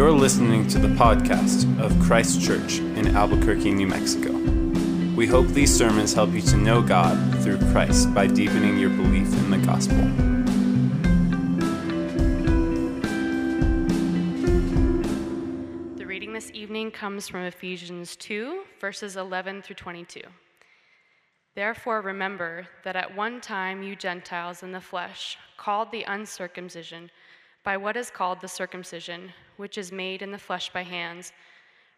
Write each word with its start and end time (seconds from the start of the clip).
You're 0.00 0.12
listening 0.12 0.66
to 0.68 0.78
the 0.78 0.88
podcast 0.88 1.78
of 1.78 1.94
Christ 2.00 2.40
Church 2.40 2.78
in 2.78 3.14
Albuquerque, 3.14 3.70
New 3.70 3.86
Mexico. 3.86 4.32
We 5.14 5.26
hope 5.26 5.48
these 5.48 5.76
sermons 5.76 6.14
help 6.14 6.30
you 6.30 6.40
to 6.40 6.56
know 6.56 6.80
God 6.80 7.18
through 7.42 7.58
Christ 7.70 8.14
by 8.14 8.26
deepening 8.26 8.78
your 8.78 8.88
belief 8.88 9.30
in 9.30 9.50
the 9.50 9.58
gospel. 9.58 9.98
The 15.96 16.06
reading 16.06 16.32
this 16.32 16.50
evening 16.54 16.92
comes 16.92 17.28
from 17.28 17.42
Ephesians 17.42 18.16
2, 18.16 18.62
verses 18.80 19.18
11 19.18 19.60
through 19.60 19.76
22. 19.76 20.22
Therefore, 21.54 22.00
remember 22.00 22.66
that 22.84 22.96
at 22.96 23.14
one 23.14 23.42
time 23.42 23.82
you 23.82 23.96
Gentiles 23.96 24.62
in 24.62 24.72
the 24.72 24.80
flesh, 24.80 25.36
called 25.58 25.92
the 25.92 26.04
uncircumcision, 26.04 27.10
by 27.62 27.76
what 27.76 27.96
is 27.96 28.10
called 28.10 28.40
the 28.40 28.48
circumcision, 28.48 29.32
which 29.56 29.76
is 29.76 29.92
made 29.92 30.22
in 30.22 30.30
the 30.30 30.38
flesh 30.38 30.72
by 30.72 30.82
hands, 30.82 31.32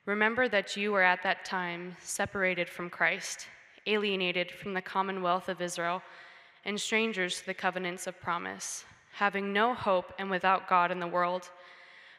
remember 0.06 0.48
that 0.48 0.76
you 0.76 0.92
were 0.92 1.02
at 1.02 1.22
that 1.22 1.44
time 1.44 1.96
separated 2.00 2.68
from 2.68 2.90
Christ, 2.90 3.46
alienated 3.86 4.50
from 4.50 4.74
the 4.74 4.82
commonwealth 4.82 5.48
of 5.48 5.60
Israel, 5.60 6.02
and 6.64 6.80
strangers 6.80 7.40
to 7.40 7.46
the 7.46 7.54
covenants 7.54 8.06
of 8.06 8.20
promise, 8.20 8.84
having 9.12 9.52
no 9.52 9.74
hope 9.74 10.12
and 10.18 10.30
without 10.30 10.68
God 10.68 10.90
in 10.90 11.00
the 11.00 11.06
world. 11.06 11.50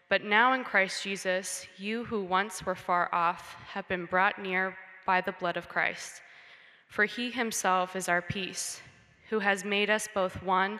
But 0.10 0.24
now 0.24 0.54
in 0.54 0.64
Christ 0.64 1.04
Jesus, 1.04 1.66
you 1.78 2.06
who 2.06 2.24
once 2.24 2.66
were 2.66 2.76
far 2.76 3.14
off 3.14 3.56
have 3.68 3.88
been 3.88 4.06
brought 4.06 4.42
near 4.42 4.76
by 5.06 5.22
the 5.22 5.32
blood 5.34 5.58
of 5.58 5.70
Christ. 5.70 6.22
For 6.88 7.06
he 7.06 7.32
himself 7.32 7.96
is 7.96 8.08
our 8.08 8.22
peace, 8.22 8.82
who 9.30 9.40
has 9.40 9.66
made 9.66 9.90
us 9.90 10.08
both 10.14 10.44
one 10.44 10.80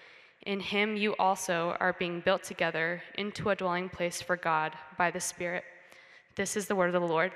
In 0.43 0.59
him 0.59 0.97
you 0.97 1.15
also 1.17 1.77
are 1.79 1.93
being 1.93 2.19
built 2.21 2.43
together 2.43 3.03
into 3.15 3.51
a 3.51 3.55
dwelling 3.55 3.89
place 3.89 4.23
for 4.23 4.35
God 4.35 4.73
by 4.97 5.11
the 5.11 5.19
Spirit. 5.19 5.63
This 6.35 6.57
is 6.57 6.65
the 6.65 6.75
word 6.75 6.95
of 6.95 6.99
the 6.99 7.07
Lord. 7.07 7.31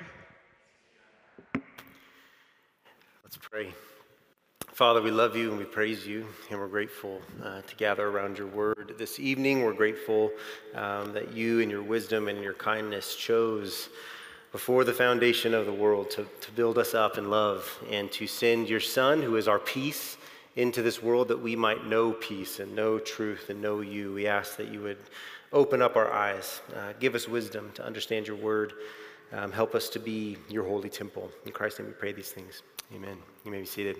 Let's 3.23 3.37
pray. 3.39 3.73
Father, 4.73 5.03
we 5.03 5.11
love 5.11 5.35
you 5.35 5.51
and 5.51 5.59
we 5.59 5.65
praise 5.65 6.05
you, 6.07 6.25
and 6.49 6.59
we're 6.59 6.67
grateful 6.67 7.21
uh, 7.43 7.61
to 7.61 7.75
gather 7.75 8.07
around 8.07 8.39
your 8.39 8.47
word 8.47 8.95
this 8.97 9.19
evening. 9.19 9.63
We're 9.63 9.73
grateful 9.73 10.31
um, 10.73 11.13
that 11.13 11.31
you, 11.31 11.59
in 11.59 11.69
your 11.69 11.83
wisdom 11.83 12.27
and 12.27 12.41
your 12.41 12.53
kindness, 12.53 13.15
chose 13.15 13.89
before 14.51 14.83
the 14.83 14.93
foundation 14.93 15.53
of 15.53 15.67
the 15.67 15.73
world 15.73 16.09
to, 16.11 16.25
to 16.41 16.51
build 16.53 16.79
us 16.79 16.95
up 16.95 17.19
in 17.19 17.29
love 17.29 17.77
and 17.91 18.11
to 18.13 18.25
send 18.25 18.67
your 18.67 18.79
Son, 18.79 19.21
who 19.21 19.35
is 19.35 19.47
our 19.47 19.59
peace 19.59 20.17
into 20.55 20.81
this 20.81 21.03
world 21.03 21.27
that 21.27 21.41
we 21.41 21.55
might 21.55 21.85
know 21.85 22.13
peace 22.13 22.59
and 22.59 22.73
know 22.73 22.97
truth 22.97 23.49
and 23.49 23.61
know 23.61 23.81
you. 23.81 24.13
We 24.13 24.25
ask 24.25 24.55
that 24.55 24.69
you 24.69 24.81
would 24.81 24.97
open 25.51 25.81
up 25.81 25.97
our 25.97 26.11
eyes, 26.11 26.61
uh, 26.75 26.93
give 26.99 27.13
us 27.13 27.27
wisdom 27.27 27.71
to 27.75 27.85
understand 27.85 28.25
your 28.25 28.37
word, 28.37 28.73
um, 29.33 29.51
help 29.51 29.75
us 29.75 29.89
to 29.89 29.99
be 29.99 30.37
your 30.49 30.63
holy 30.63 30.89
temple. 30.89 31.29
In 31.45 31.51
Christ's 31.51 31.79
name 31.79 31.89
we 31.89 31.93
pray 31.93 32.13
these 32.13 32.29
things. 32.29 32.63
Amen. 32.93 33.17
You 33.43 33.51
may 33.51 33.59
be 33.59 33.65
seated. 33.65 33.97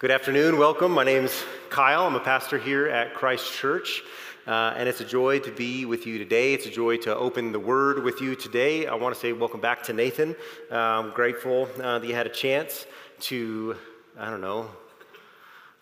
Good 0.00 0.10
afternoon. 0.10 0.58
Welcome. 0.58 0.90
My 0.90 1.04
name 1.04 1.24
is 1.24 1.44
Kyle. 1.70 2.06
I'm 2.06 2.16
a 2.16 2.20
pastor 2.20 2.58
here 2.58 2.88
at 2.88 3.14
Christ 3.14 3.52
Church. 3.52 4.02
Uh, 4.46 4.74
and 4.76 4.88
it's 4.88 5.00
a 5.00 5.04
joy 5.04 5.38
to 5.40 5.50
be 5.52 5.84
with 5.84 6.06
you 6.06 6.18
today. 6.18 6.52
It's 6.54 6.66
a 6.66 6.70
joy 6.70 6.96
to 6.98 7.16
open 7.16 7.52
the 7.52 7.60
word 7.60 8.02
with 8.02 8.20
you 8.20 8.34
today. 8.34 8.86
I 8.86 8.94
want 8.94 9.14
to 9.14 9.20
say 9.20 9.32
welcome 9.32 9.60
back 9.60 9.84
to 9.84 9.92
Nathan. 9.92 10.34
Uh, 10.70 10.74
I'm 10.74 11.10
grateful 11.10 11.68
uh, 11.80 12.00
that 12.00 12.06
you 12.06 12.14
had 12.14 12.26
a 12.26 12.30
chance 12.30 12.86
to, 13.20 13.76
I 14.18 14.30
don't 14.30 14.40
know, 14.40 14.68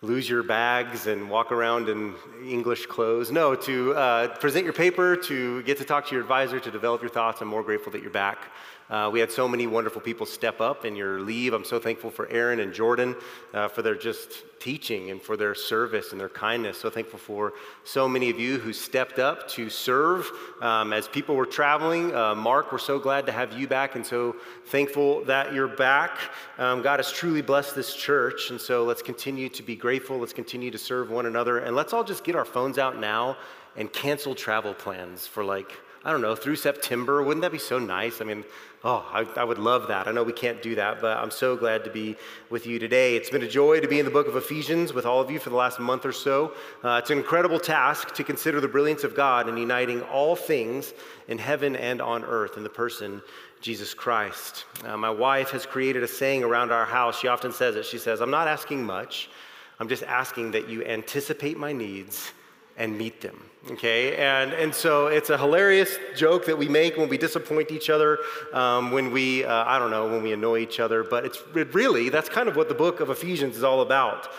lose 0.01 0.29
your 0.29 0.43
bags 0.43 1.07
and 1.07 1.29
walk 1.29 1.51
around 1.51 1.89
in 1.89 2.13
English 2.43 2.85
clothes. 2.85 3.31
No, 3.31 3.55
to 3.55 3.93
uh, 3.95 4.27
present 4.37 4.63
your 4.63 4.73
paper, 4.73 5.15
to 5.15 5.63
get 5.63 5.77
to 5.77 5.85
talk 5.85 6.07
to 6.07 6.15
your 6.15 6.21
advisor, 6.21 6.59
to 6.59 6.71
develop 6.71 7.01
your 7.01 7.09
thoughts. 7.09 7.41
I'm 7.41 7.47
more 7.47 7.63
grateful 7.63 7.91
that 7.93 8.01
you're 8.01 8.11
back. 8.11 8.51
Uh, 8.87 9.09
we 9.11 9.19
had 9.19 9.31
so 9.31 9.47
many 9.47 9.65
wonderful 9.65 9.99
people 9.99 10.27
step 10.27 10.61
up 10.61 10.85
in 10.85 10.95
your 10.95 11.19
leave. 11.19 11.53
I'm 11.53 11.63
so 11.63 11.79
thankful 11.79 12.11
for 12.11 12.27
Aaron 12.29 12.59
and 12.59 12.71
Jordan 12.71 13.15
uh, 13.51 13.67
for 13.67 13.81
their 13.81 13.95
just 13.95 14.43
teaching 14.59 15.09
and 15.09 15.19
for 15.19 15.35
their 15.35 15.55
service 15.55 16.11
and 16.11 16.21
their 16.21 16.29
kindness. 16.29 16.77
So 16.77 16.91
thankful 16.91 17.17
for 17.17 17.53
so 17.83 18.07
many 18.07 18.29
of 18.29 18.39
you 18.39 18.59
who 18.59 18.73
stepped 18.73 19.17
up 19.17 19.47
to 19.49 19.71
serve 19.71 20.29
um, 20.61 20.93
as 20.93 21.07
people 21.07 21.35
were 21.35 21.47
traveling. 21.47 22.15
Uh, 22.15 22.35
Mark, 22.35 22.71
we're 22.71 22.77
so 22.77 22.99
glad 22.99 23.25
to 23.25 23.31
have 23.31 23.53
you 23.53 23.67
back 23.67 23.95
and 23.95 24.05
so 24.05 24.35
thankful 24.67 25.23
that 25.25 25.51
you're 25.51 25.67
back. 25.67 26.19
Um, 26.59 26.83
God 26.83 26.99
has 26.99 27.11
truly 27.11 27.41
blessed 27.41 27.75
this 27.75 27.95
church. 27.95 28.51
And 28.51 28.61
so 28.61 28.83
let's 28.83 29.01
continue 29.01 29.49
to 29.49 29.63
be 29.63 29.75
grateful. 29.75 30.19
Let's 30.19 30.33
continue 30.33 30.69
to 30.69 30.77
serve 30.77 31.09
one 31.09 31.25
another. 31.25 31.57
And 31.57 31.75
let's 31.75 31.91
all 31.91 32.03
just 32.03 32.23
get 32.23 32.35
our 32.35 32.45
phones 32.45 32.77
out 32.77 32.99
now 32.99 33.37
and 33.75 33.91
cancel 33.91 34.35
travel 34.35 34.75
plans 34.75 35.25
for 35.25 35.43
like 35.43 35.71
I 36.05 36.11
don't 36.11 36.21
know, 36.21 36.35
through 36.35 36.57
September. 36.57 37.23
Wouldn't 37.23 37.41
that 37.41 37.51
be 37.51 37.57
so 37.57 37.79
nice? 37.79 38.21
I 38.21 38.25
mean, 38.25 38.45
oh, 38.85 39.03
I, 39.11 39.25
I, 39.39 39.43
would 39.43 39.57
love 39.57 39.87
that. 39.87 40.07
I 40.07 40.11
know 40.11 40.21
we 40.21 40.31
can't 40.31 40.61
do 40.61 40.75
that, 40.75 41.01
but 41.01 41.17
I'm 41.17 41.31
so 41.31 41.57
glad 41.57 41.83
to 41.85 41.89
be 41.89 42.15
with 42.51 42.67
you 42.67 42.77
today. 42.77 43.15
It's 43.15 43.31
been 43.31 43.41
a 43.41 43.47
joy 43.47 43.79
to 43.79 43.87
be 43.87 43.97
in 43.97 44.05
the 44.05 44.11
book 44.11 44.27
of 44.27 44.35
Ephesians 44.35 44.93
with 44.93 45.07
all 45.07 45.19
of 45.19 45.31
you 45.31 45.39
for 45.39 45.49
the 45.49 45.55
last 45.55 45.79
month 45.79 46.05
or 46.05 46.11
so. 46.11 46.53
Uh, 46.83 46.99
it's 47.01 47.09
an 47.09 47.17
incredible 47.17 47.59
task 47.59 48.13
to 48.13 48.23
consider 48.23 48.61
the 48.61 48.67
brilliance 48.67 49.03
of 49.03 49.15
God 49.15 49.49
in 49.49 49.57
uniting 49.57 50.03
all 50.03 50.35
things 50.35 50.93
in 51.27 51.39
heaven 51.39 51.75
and 51.75 51.99
on 51.99 52.23
earth 52.23 52.57
in 52.57 52.63
the 52.63 52.69
person 52.69 53.23
Jesus 53.59 53.95
Christ. 53.95 54.65
Uh, 54.85 54.95
my 54.95 55.09
wife 55.09 55.49
has 55.49 55.65
created 55.65 56.03
a 56.03 56.07
saying 56.07 56.43
around 56.43 56.71
our 56.71 56.85
house. 56.85 57.19
She 57.19 57.27
often 57.27 57.51
says 57.51 57.75
it. 57.75 57.85
She 57.85 57.97
says, 57.97 58.21
I'm 58.21 58.29
not 58.29 58.47
asking 58.47 58.83
much, 58.83 59.31
I'm 59.79 59.89
just 59.89 60.03
asking 60.03 60.51
that 60.51 60.69
you 60.69 60.85
anticipate 60.85 61.57
my 61.57 61.73
needs 61.73 62.31
and 62.77 62.97
meet 62.97 63.21
them. 63.21 63.41
Okay, 63.71 64.15
and, 64.17 64.53
and 64.53 64.75
so 64.75 65.07
it's 65.07 65.31
a 65.31 65.37
hilarious 65.37 65.97
joke 66.15 66.45
that 66.45 66.55
we 66.55 66.67
make 66.67 66.97
when 66.97 67.09
we 67.09 67.17
disappoint 67.17 67.71
each 67.71 67.89
other, 67.89 68.19
um, 68.53 68.91
when 68.91 69.11
we, 69.11 69.43
uh, 69.43 69.63
I 69.65 69.79
don't 69.79 69.89
know, 69.89 70.07
when 70.07 70.21
we 70.21 70.33
annoy 70.33 70.59
each 70.59 70.79
other, 70.79 71.03
but 71.03 71.25
it's 71.25 71.41
it 71.55 71.73
really, 71.73 72.09
that's 72.09 72.29
kind 72.29 72.47
of 72.47 72.55
what 72.55 72.69
the 72.69 72.75
book 72.75 72.99
of 72.99 73.09
Ephesians 73.09 73.57
is 73.57 73.63
all 73.63 73.81
about. 73.81 74.29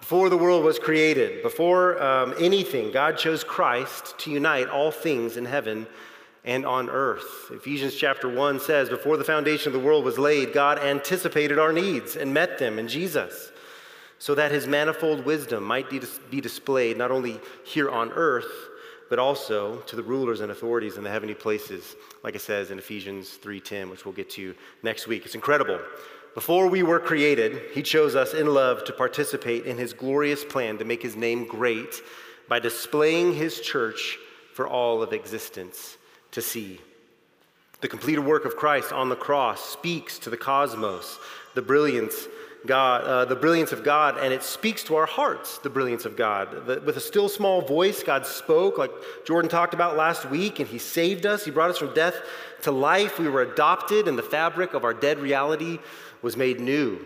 Before 0.00 0.28
the 0.28 0.36
world 0.36 0.64
was 0.64 0.78
created, 0.78 1.42
before 1.42 2.02
um, 2.02 2.34
anything, 2.38 2.92
God 2.92 3.16
chose 3.16 3.42
Christ 3.42 4.18
to 4.18 4.30
unite 4.30 4.68
all 4.68 4.90
things 4.90 5.38
in 5.38 5.46
heaven 5.46 5.86
and 6.44 6.66
on 6.66 6.90
earth. 6.90 7.50
Ephesians 7.50 7.94
chapter 7.94 8.28
1 8.28 8.60
says, 8.60 8.90
Before 8.90 9.16
the 9.16 9.24
foundation 9.24 9.68
of 9.68 9.80
the 9.80 9.86
world 9.86 10.04
was 10.04 10.18
laid, 10.18 10.52
God 10.52 10.78
anticipated 10.78 11.58
our 11.58 11.72
needs 11.72 12.16
and 12.16 12.34
met 12.34 12.58
them 12.58 12.78
in 12.78 12.86
Jesus 12.86 13.50
so 14.18 14.34
that 14.34 14.50
his 14.50 14.66
manifold 14.66 15.24
wisdom 15.24 15.64
might 15.64 15.90
be 15.90 16.40
displayed 16.40 16.96
not 16.96 17.10
only 17.10 17.40
here 17.64 17.90
on 17.90 18.12
earth, 18.12 18.70
but 19.10 19.18
also 19.18 19.76
to 19.80 19.96
the 19.96 20.02
rulers 20.02 20.40
and 20.40 20.50
authorities 20.50 20.96
in 20.96 21.04
the 21.04 21.10
heavenly 21.10 21.34
places, 21.34 21.94
like 22.22 22.34
it 22.34 22.40
says 22.40 22.70
in 22.70 22.78
Ephesians 22.78 23.38
3:10, 23.42 23.90
which 23.90 24.04
we'll 24.04 24.14
get 24.14 24.30
to 24.30 24.54
next 24.82 25.06
week. 25.06 25.24
It's 25.24 25.34
incredible. 25.34 25.78
Before 26.34 26.66
we 26.66 26.82
were 26.82 26.98
created, 26.98 27.70
he 27.72 27.82
chose 27.82 28.16
us 28.16 28.34
in 28.34 28.52
love 28.52 28.82
to 28.84 28.92
participate 28.92 29.66
in 29.66 29.78
his 29.78 29.92
glorious 29.92 30.44
plan 30.44 30.78
to 30.78 30.84
make 30.84 31.02
his 31.02 31.14
name 31.14 31.46
great 31.46 32.02
by 32.48 32.58
displaying 32.58 33.34
his 33.34 33.60
church 33.60 34.18
for 34.52 34.66
all 34.66 35.02
of 35.02 35.12
existence 35.12 35.96
to 36.32 36.42
see. 36.42 36.80
The 37.82 37.88
completed 37.88 38.24
work 38.24 38.46
of 38.46 38.56
Christ 38.56 38.92
on 38.92 39.10
the 39.10 39.16
cross 39.16 39.62
speaks 39.62 40.18
to 40.20 40.30
the 40.30 40.36
cosmos, 40.36 41.18
the 41.54 41.62
brilliance 41.62 42.26
God, 42.66 43.04
uh, 43.04 43.24
the 43.26 43.36
brilliance 43.36 43.72
of 43.72 43.84
God, 43.84 44.16
and 44.16 44.32
it 44.32 44.42
speaks 44.42 44.82
to 44.84 44.96
our 44.96 45.06
hearts, 45.06 45.58
the 45.58 45.68
brilliance 45.68 46.06
of 46.06 46.16
God. 46.16 46.66
The, 46.66 46.80
with 46.80 46.96
a 46.96 47.00
still 47.00 47.28
small 47.28 47.60
voice, 47.60 48.02
God 48.02 48.26
spoke, 48.26 48.78
like 48.78 48.90
Jordan 49.26 49.50
talked 49.50 49.74
about 49.74 49.96
last 49.96 50.30
week, 50.30 50.60
and 50.60 50.68
He 50.68 50.78
saved 50.78 51.26
us. 51.26 51.44
He 51.44 51.50
brought 51.50 51.70
us 51.70 51.78
from 51.78 51.92
death 51.92 52.16
to 52.62 52.70
life. 52.70 53.18
We 53.18 53.28
were 53.28 53.42
adopted, 53.42 54.08
and 54.08 54.18
the 54.18 54.22
fabric 54.22 54.72
of 54.72 54.84
our 54.84 54.94
dead 54.94 55.18
reality 55.18 55.78
was 56.22 56.36
made 56.36 56.58
new. 56.58 57.04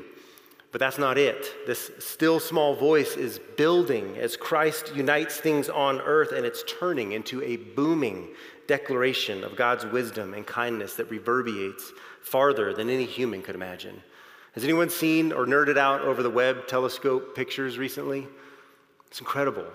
But 0.71 0.81
that's 0.81 0.99
not 0.99 1.19
it. 1.19 1.67
This 1.67 1.91
still 1.99 2.39
small 2.39 2.77
voice 2.77 3.17
is 3.17 3.41
building 3.57 4.17
as 4.19 4.37
Christ 4.37 4.95
unites 4.95 5.39
things 5.39 5.69
on 5.69 6.01
earth, 6.03 6.33
and 6.33 6.47
it's 6.47 6.63
turning 6.79 7.13
into 7.13 7.43
a 7.43 7.57
booming 7.57 8.29
declaration 8.69 9.43
of 9.43 9.57
God's 9.57 9.87
wisdom 9.87 10.35
and 10.35 10.47
kindness 10.47 10.95
that 10.95 11.11
reverberates 11.11 11.93
farther 12.21 12.75
than 12.75 12.91
any 12.91 13.07
human 13.07 13.43
could 13.43 13.55
imagine. 13.55 14.03
Has 14.53 14.65
anyone 14.65 14.91
seen 14.91 15.33
or 15.33 15.47
nerded 15.47 15.77
out 15.77 16.01
over 16.03 16.23
the 16.23 16.31
Webb 16.31 16.67
telescope 16.67 17.35
pictures 17.35 17.79
recently? 17.79 18.27
It's 19.07 19.21
incredible. 19.21 19.67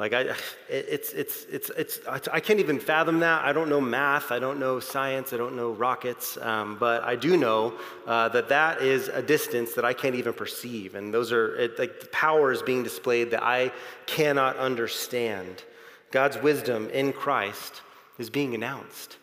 Like 0.00 0.14
I, 0.14 0.34
it's, 0.68 1.12
it's, 1.12 1.44
it's, 1.44 1.70
it's, 1.76 2.00
I 2.32 2.40
can't 2.40 2.58
even 2.58 2.80
fathom 2.80 3.20
that. 3.20 3.44
I 3.44 3.52
don't 3.52 3.68
know 3.68 3.80
math. 3.80 4.32
I 4.32 4.38
don't 4.38 4.58
know 4.58 4.80
science. 4.80 5.32
I 5.32 5.36
don't 5.36 5.54
know 5.54 5.72
rockets. 5.72 6.38
Um, 6.40 6.76
but 6.78 7.04
I 7.04 7.14
do 7.16 7.36
know 7.36 7.74
uh, 8.06 8.28
that 8.30 8.48
that 8.48 8.80
is 8.80 9.08
a 9.08 9.22
distance 9.22 9.74
that 9.74 9.84
I 9.84 9.92
can't 9.92 10.14
even 10.14 10.32
perceive. 10.32 10.94
And 10.94 11.12
those 11.12 11.30
are 11.32 11.54
it, 11.56 11.78
like 11.78 12.00
the 12.00 12.06
powers 12.06 12.62
being 12.62 12.82
displayed 12.82 13.30
that 13.32 13.42
I 13.42 13.70
cannot 14.06 14.56
understand. 14.56 15.62
God's 16.10 16.38
wisdom 16.38 16.88
in 16.90 17.12
Christ 17.12 17.82
is 18.18 18.30
being 18.30 18.54
announced. 18.54 19.18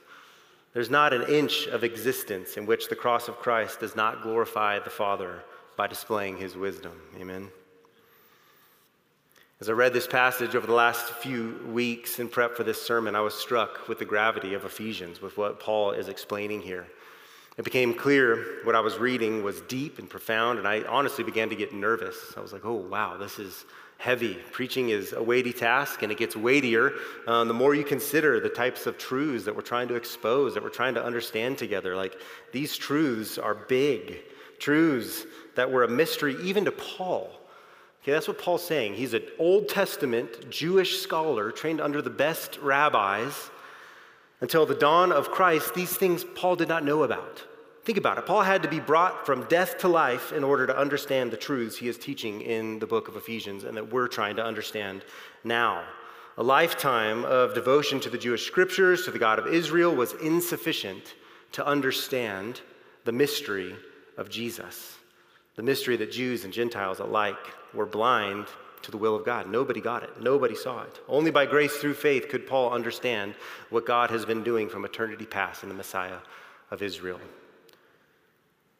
There's 0.78 0.92
not 0.92 1.12
an 1.12 1.24
inch 1.24 1.66
of 1.66 1.84
existence 1.84 2.56
in 2.56 2.68
which 2.68 2.88
the 2.88 2.96
cross 2.96 3.28
of 3.28 3.40
Christ 3.40 3.80
does 3.80 3.96
not 3.96 4.22
glorify 4.22 4.78
the 4.78 4.92
Father 4.92 5.44
by 5.76 5.88
displaying 5.88 6.38
his 6.38 6.56
wisdom. 6.56 6.92
Amen. 7.20 7.48
As 9.60 9.70
I 9.70 9.72
read 9.72 9.92
this 9.92 10.06
passage 10.06 10.54
over 10.54 10.68
the 10.68 10.74
last 10.74 11.10
few 11.14 11.68
weeks 11.72 12.20
in 12.20 12.30
prep 12.30 12.56
for 12.56 12.64
this 12.64 12.80
sermon, 12.80 13.16
I 13.16 13.22
was 13.22 13.34
struck 13.34 13.88
with 13.88 13.98
the 13.98 14.06
gravity 14.06 14.54
of 14.54 14.66
Ephesians, 14.66 15.20
with 15.20 15.36
what 15.36 15.60
Paul 15.60 15.94
is 15.94 16.10
explaining 16.10 16.62
here. 16.62 16.86
It 17.58 17.66
became 17.66 17.96
clear 17.96 18.60
what 18.64 18.76
I 18.76 18.80
was 18.80 19.00
reading 19.00 19.42
was 19.42 19.62
deep 19.62 19.98
and 19.98 20.08
profound, 20.08 20.60
and 20.60 20.68
I 20.68 20.84
honestly 20.84 21.24
began 21.24 21.50
to 21.50 21.56
get 21.56 21.74
nervous. 21.74 22.36
I 22.38 22.40
was 22.40 22.54
like, 22.54 22.66
oh, 22.66 22.76
wow, 22.76 23.18
this 23.18 23.40
is 23.40 23.66
heavy. 23.98 24.36
Preaching 24.52 24.90
is 24.90 25.14
a 25.14 25.22
weighty 25.22 25.54
task, 25.54 26.04
and 26.04 26.12
it 26.12 26.18
gets 26.18 26.36
weightier 26.36 26.94
um, 27.28 27.48
the 27.48 27.54
more 27.54 27.74
you 27.74 27.84
consider 27.84 28.40
the 28.40 28.50
types 28.50 28.86
of 28.86 28.98
truths 28.98 29.46
that 29.46 29.56
we're 29.56 29.62
trying 29.62 29.88
to 29.88 29.96
expose, 29.96 30.54
that 30.54 30.64
we're 30.64 30.70
trying 30.70 30.94
to 30.94 31.04
understand 31.04 31.58
together. 31.58 31.96
Like, 31.96 32.16
these 32.52 32.78
truths 32.78 33.38
are 33.38 33.56
big, 33.56 34.18
truths 34.60 35.26
that 35.56 35.72
were 35.72 35.84
a 35.84 35.90
mystery 35.90 36.36
even 36.44 36.66
to 36.66 36.72
Paul. 36.72 37.30
Okay, 38.04 38.12
that's 38.12 38.28
what 38.28 38.40
Paul's 38.40 38.66
saying. 38.66 38.94
He's 38.94 39.14
an 39.14 39.24
Old 39.40 39.68
Testament 39.68 40.50
Jewish 40.50 41.00
scholar 41.00 41.52
trained 41.52 41.82
under 41.82 42.02
the 42.02 42.10
best 42.10 42.58
rabbis. 42.62 43.50
Until 44.40 44.68
the 44.68 44.76
dawn 44.76 45.12
of 45.12 45.32
Christ, 45.32 45.74
these 45.74 45.98
things 45.98 46.24
Paul 46.24 46.56
did 46.56 46.68
not 46.68 46.86
know 46.86 47.04
about. 47.04 47.44
Think 47.88 47.98
about 47.98 48.18
it. 48.18 48.26
Paul 48.26 48.42
had 48.42 48.64
to 48.64 48.68
be 48.68 48.82
brought 48.82 49.26
from 49.26 49.46
death 49.46 49.78
to 49.78 49.88
life 49.88 50.34
in 50.34 50.44
order 50.44 50.68
to 50.68 50.78
understand 50.78 51.32
the 51.32 51.38
truths 51.38 51.78
he 51.78 51.88
is 51.88 51.98
teaching 51.98 52.42
in 52.42 52.80
the 52.80 52.86
book 52.86 53.08
of 53.08 53.16
Ephesians 53.16 53.64
and 53.64 53.78
that 53.78 53.94
we're 53.94 54.10
trying 54.10 54.36
to 54.36 54.44
understand 54.44 55.06
now. 55.46 55.86
A 56.38 56.44
lifetime 56.44 57.24
of 57.24 57.54
devotion 57.54 58.02
to 58.02 58.10
the 58.10 58.18
Jewish 58.18 58.46
scriptures, 58.46 59.06
to 59.06 59.12
the 59.12 59.18
God 59.18 59.40
of 59.40 59.48
Israel, 59.48 59.96
was 59.96 60.12
insufficient 60.22 61.16
to 61.54 61.66
understand 61.66 62.60
the 63.06 63.14
mystery 63.14 63.74
of 64.18 64.30
Jesus. 64.30 64.98
The 65.56 65.64
mystery 65.64 65.96
that 65.96 66.12
Jews 66.12 66.44
and 66.44 66.52
Gentiles 66.52 67.00
alike 67.00 67.38
were 67.74 67.86
blind 67.86 68.48
to 68.82 68.92
the 68.92 68.98
will 68.98 69.16
of 69.16 69.24
God. 69.24 69.50
Nobody 69.50 69.80
got 69.80 70.04
it. 70.04 70.22
Nobody 70.22 70.56
saw 70.56 70.84
it. 70.84 71.00
Only 71.08 71.32
by 71.32 71.46
grace 71.46 71.78
through 71.78 71.94
faith 71.94 72.28
could 72.28 72.48
Paul 72.48 72.74
understand 72.74 73.36
what 73.70 73.86
God 73.86 74.10
has 74.10 74.26
been 74.26 74.44
doing 74.44 74.68
from 74.68 74.84
eternity 74.84 75.26
past 75.26 75.64
in 75.64 75.70
the 75.70 75.76
Messiah 75.76 76.18
of 76.70 76.82
Israel. 76.82 77.22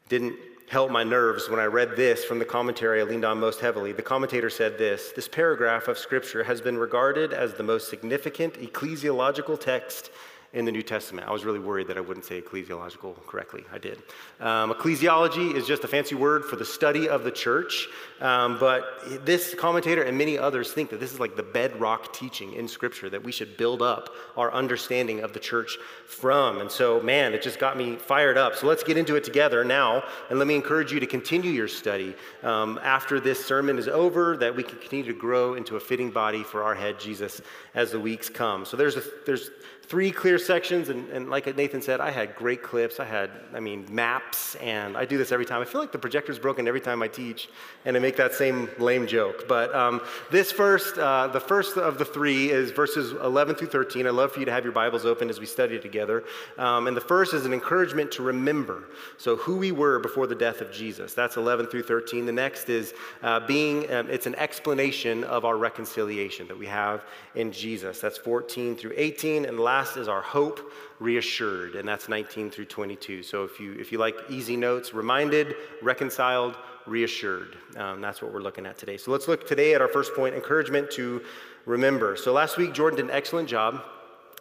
Didn't 0.10 0.36
help 0.70 0.92
my 0.92 1.04
nerves 1.04 1.50
when 1.50 1.60
I 1.60 1.66
read 1.66 1.96
this 1.96 2.26
from 2.26 2.40
the 2.40 2.46
commentary 2.46 3.00
I 3.02 3.04
leaned 3.04 3.26
on 3.26 3.40
most 3.40 3.60
heavily. 3.60 3.94
The 3.94 4.02
commentator 4.02 4.50
said 4.50 4.78
this 4.78 5.12
This 5.16 5.28
paragraph 5.28 5.88
of 5.88 5.98
Scripture 5.98 6.44
has 6.44 6.62
been 6.62 6.78
regarded 6.78 7.34
as 7.34 7.54
the 7.54 7.64
most 7.64 7.90
significant 7.90 8.56
ecclesiological 8.56 9.60
text 9.60 10.12
in 10.58 10.66
the 10.66 10.72
New 10.72 10.82
Testament. 10.82 11.28
I 11.28 11.32
was 11.32 11.46
really 11.46 11.60
worried 11.60 11.88
that 11.88 11.98
I 11.98 12.02
wouldn't 12.02 12.26
say 12.26 12.42
ecclesiological 12.42 13.16
correctly. 13.28 13.64
I 13.72 13.78
did. 13.78 14.00
Um, 14.40 14.74
ecclesiology 14.74 15.54
is 15.56 15.68
just 15.68 15.84
a 15.84 15.88
fancy 15.88 16.16
word 16.16 16.44
for 16.46 16.56
the 16.56 16.66
study 16.66 17.08
of 17.08 17.24
the 17.24 17.30
church, 17.30 17.88
um, 18.22 18.58
but 18.60 18.84
this 19.24 19.54
commentator 19.54 20.02
and 20.02 20.18
many 20.18 20.36
others 20.36 20.72
think 20.72 20.90
that 20.90 21.00
this 21.00 21.14
is 21.14 21.20
like 21.20 21.36
the 21.36 21.44
bedrock 21.44 22.12
teaching 22.12 22.54
in 22.54 22.68
Scripture 22.68 23.08
that 23.08 23.24
we 23.24 23.32
should 23.32 23.56
build 23.56 23.84
up 23.84 24.10
our 24.36 24.52
understanding 24.52 25.20
of 25.20 25.32
the 25.32 25.40
church 25.40 25.78
from. 26.08 26.60
And 26.60 26.72
so, 26.72 27.00
man, 27.02 27.36
it 27.36 27.44
just 27.44 27.60
got 27.60 27.78
me 27.78 27.96
fired 27.96 28.38
up. 28.38 28.56
So 28.56 28.66
let's 28.66 28.84
get 28.84 28.98
into 28.98 29.16
it 29.16 29.24
together 29.24 29.64
now, 29.64 30.04
and 30.32 30.40
let 30.40 30.48
me 30.48 30.56
encourage 30.56 30.92
you 30.92 31.00
to 31.00 31.08
continue 31.08 31.52
your 31.52 31.68
study 31.68 32.16
um, 32.42 32.80
after 32.82 33.20
this 33.20 33.46
sermon 33.46 33.78
is 33.78 33.88
over, 33.88 34.36
that 34.38 34.56
we 34.56 34.64
can 34.64 34.80
continue 34.80 35.06
to 35.06 35.20
grow 35.20 35.54
into 35.54 35.76
a 35.76 35.80
fitting 35.80 36.10
body 36.10 36.42
for 36.42 36.64
our 36.64 36.74
head, 36.74 37.00
Jesus, 37.00 37.42
as 37.76 37.92
the 37.92 38.00
weeks 38.00 38.28
come. 38.28 38.66
So 38.66 38.76
there's 38.76 38.96
a, 38.96 39.04
there's 39.28 39.52
three 39.88 40.12
clear 40.12 40.38
sections, 40.38 40.90
and, 40.90 41.10
and, 41.10 41.30
like 41.30 41.56
Nathan 41.56 41.82
said, 41.82 42.02
I 42.02 42.12
had 42.12 42.36
great 42.36 42.62
clips. 42.62 43.00
I 43.00 43.06
had, 43.06 43.32
I 43.54 43.62
mean, 43.62 43.86
maps, 43.90 44.56
and 44.56 44.98
I 44.98 45.06
do 45.06 45.18
this 45.18 45.32
every 45.32 45.46
time. 45.46 45.62
I 45.62 45.66
feel 45.66 45.80
like 45.80 45.94
the 45.94 45.98
projector's 45.98 46.40
broken 46.40 46.68
every 46.68 46.82
time 46.82 47.02
I 47.02 47.08
teach, 47.08 47.50
and 47.86 47.96
I 47.96 48.00
make 48.00 48.18
that 48.18 48.34
same 48.34 48.70
lame 48.80 49.08
joke. 49.08 49.48
But 49.48 49.74
um, 49.74 50.02
this 50.30 50.52
first, 50.52 50.98
uh, 50.98 51.28
the 51.28 51.40
first 51.40 51.78
of 51.78 51.98
the 51.98 52.06
three 52.06 52.50
is 52.50 52.72
verses 52.72 53.14
11 53.14 53.56
through 53.56 53.70
13. 53.70 54.06
I'd 54.06 54.10
love 54.12 54.34
for 54.34 54.40
you 54.40 54.46
to 54.46 54.52
have 54.52 54.66
your 54.66 54.74
Bibles 54.74 55.06
open 55.06 55.30
as 55.30 55.40
we 55.40 55.46
study 55.46 55.80
together. 55.80 56.26
Um, 56.58 56.88
and 56.88 56.98
the 56.98 57.02
first 57.02 57.34
is 57.34 57.46
an 57.46 57.54
encouragement 57.54 58.12
to 58.14 58.24
remember. 58.24 58.90
So, 59.18 59.38
who 59.38 59.56
we 59.56 59.72
were 59.72 60.00
before 60.00 60.28
the 60.28 60.36
death 60.36 60.60
of 60.60 60.72
Jesus. 60.72 61.14
That's 61.14 61.38
11 61.38 61.68
through 61.68 61.84
13. 61.84 62.26
The 62.26 62.32
next 62.34 62.70
is 62.70 62.94
uh, 63.24 63.40
being, 63.48 63.90
um, 63.94 64.10
it's 64.10 64.26
an 64.26 64.36
explanation 64.36 65.24
of 65.24 65.46
our 65.46 65.58
reconciliation 65.58 66.48
that 66.50 66.58
we 66.58 66.66
have 66.66 67.06
in 67.36 67.54
Jesus. 67.54 68.02
That's 68.02 68.18
14 68.18 68.76
through 68.76 68.94
18. 68.98 69.46
And 69.46 69.58
the 69.58 69.62
last 69.78 69.96
is 69.96 70.08
our 70.08 70.24
hope 70.24 70.72
reassured, 71.00 71.76
and 71.76 71.88
that's 71.88 72.10
19 72.10 72.50
through 72.50 72.66
22. 72.66 73.22
So 73.22 73.44
if 73.44 73.60
you, 73.60 73.74
if 73.74 73.92
you 73.92 74.00
like 74.00 74.16
easy 74.28 74.58
notes, 74.58 74.92
reminded, 74.92 75.56
reconciled, 75.84 76.56
reassured. 76.88 77.56
Um, 77.76 78.02
that's 78.02 78.20
what 78.20 78.34
we're 78.34 78.42
looking 78.42 78.66
at 78.66 78.80
today. 78.80 78.98
So 78.98 79.12
let's 79.12 79.28
look 79.28 79.48
today 79.48 79.76
at 79.76 79.82
our 79.82 79.88
first 79.88 80.16
point 80.16 80.34
encouragement 80.34 80.90
to 80.94 81.22
remember. 81.68 82.16
So 82.16 82.34
last 82.34 82.58
week, 82.58 82.74
Jordan 82.74 82.98
did 82.98 83.06
an 83.06 83.12
excellent 83.12 83.48
job 83.48 83.84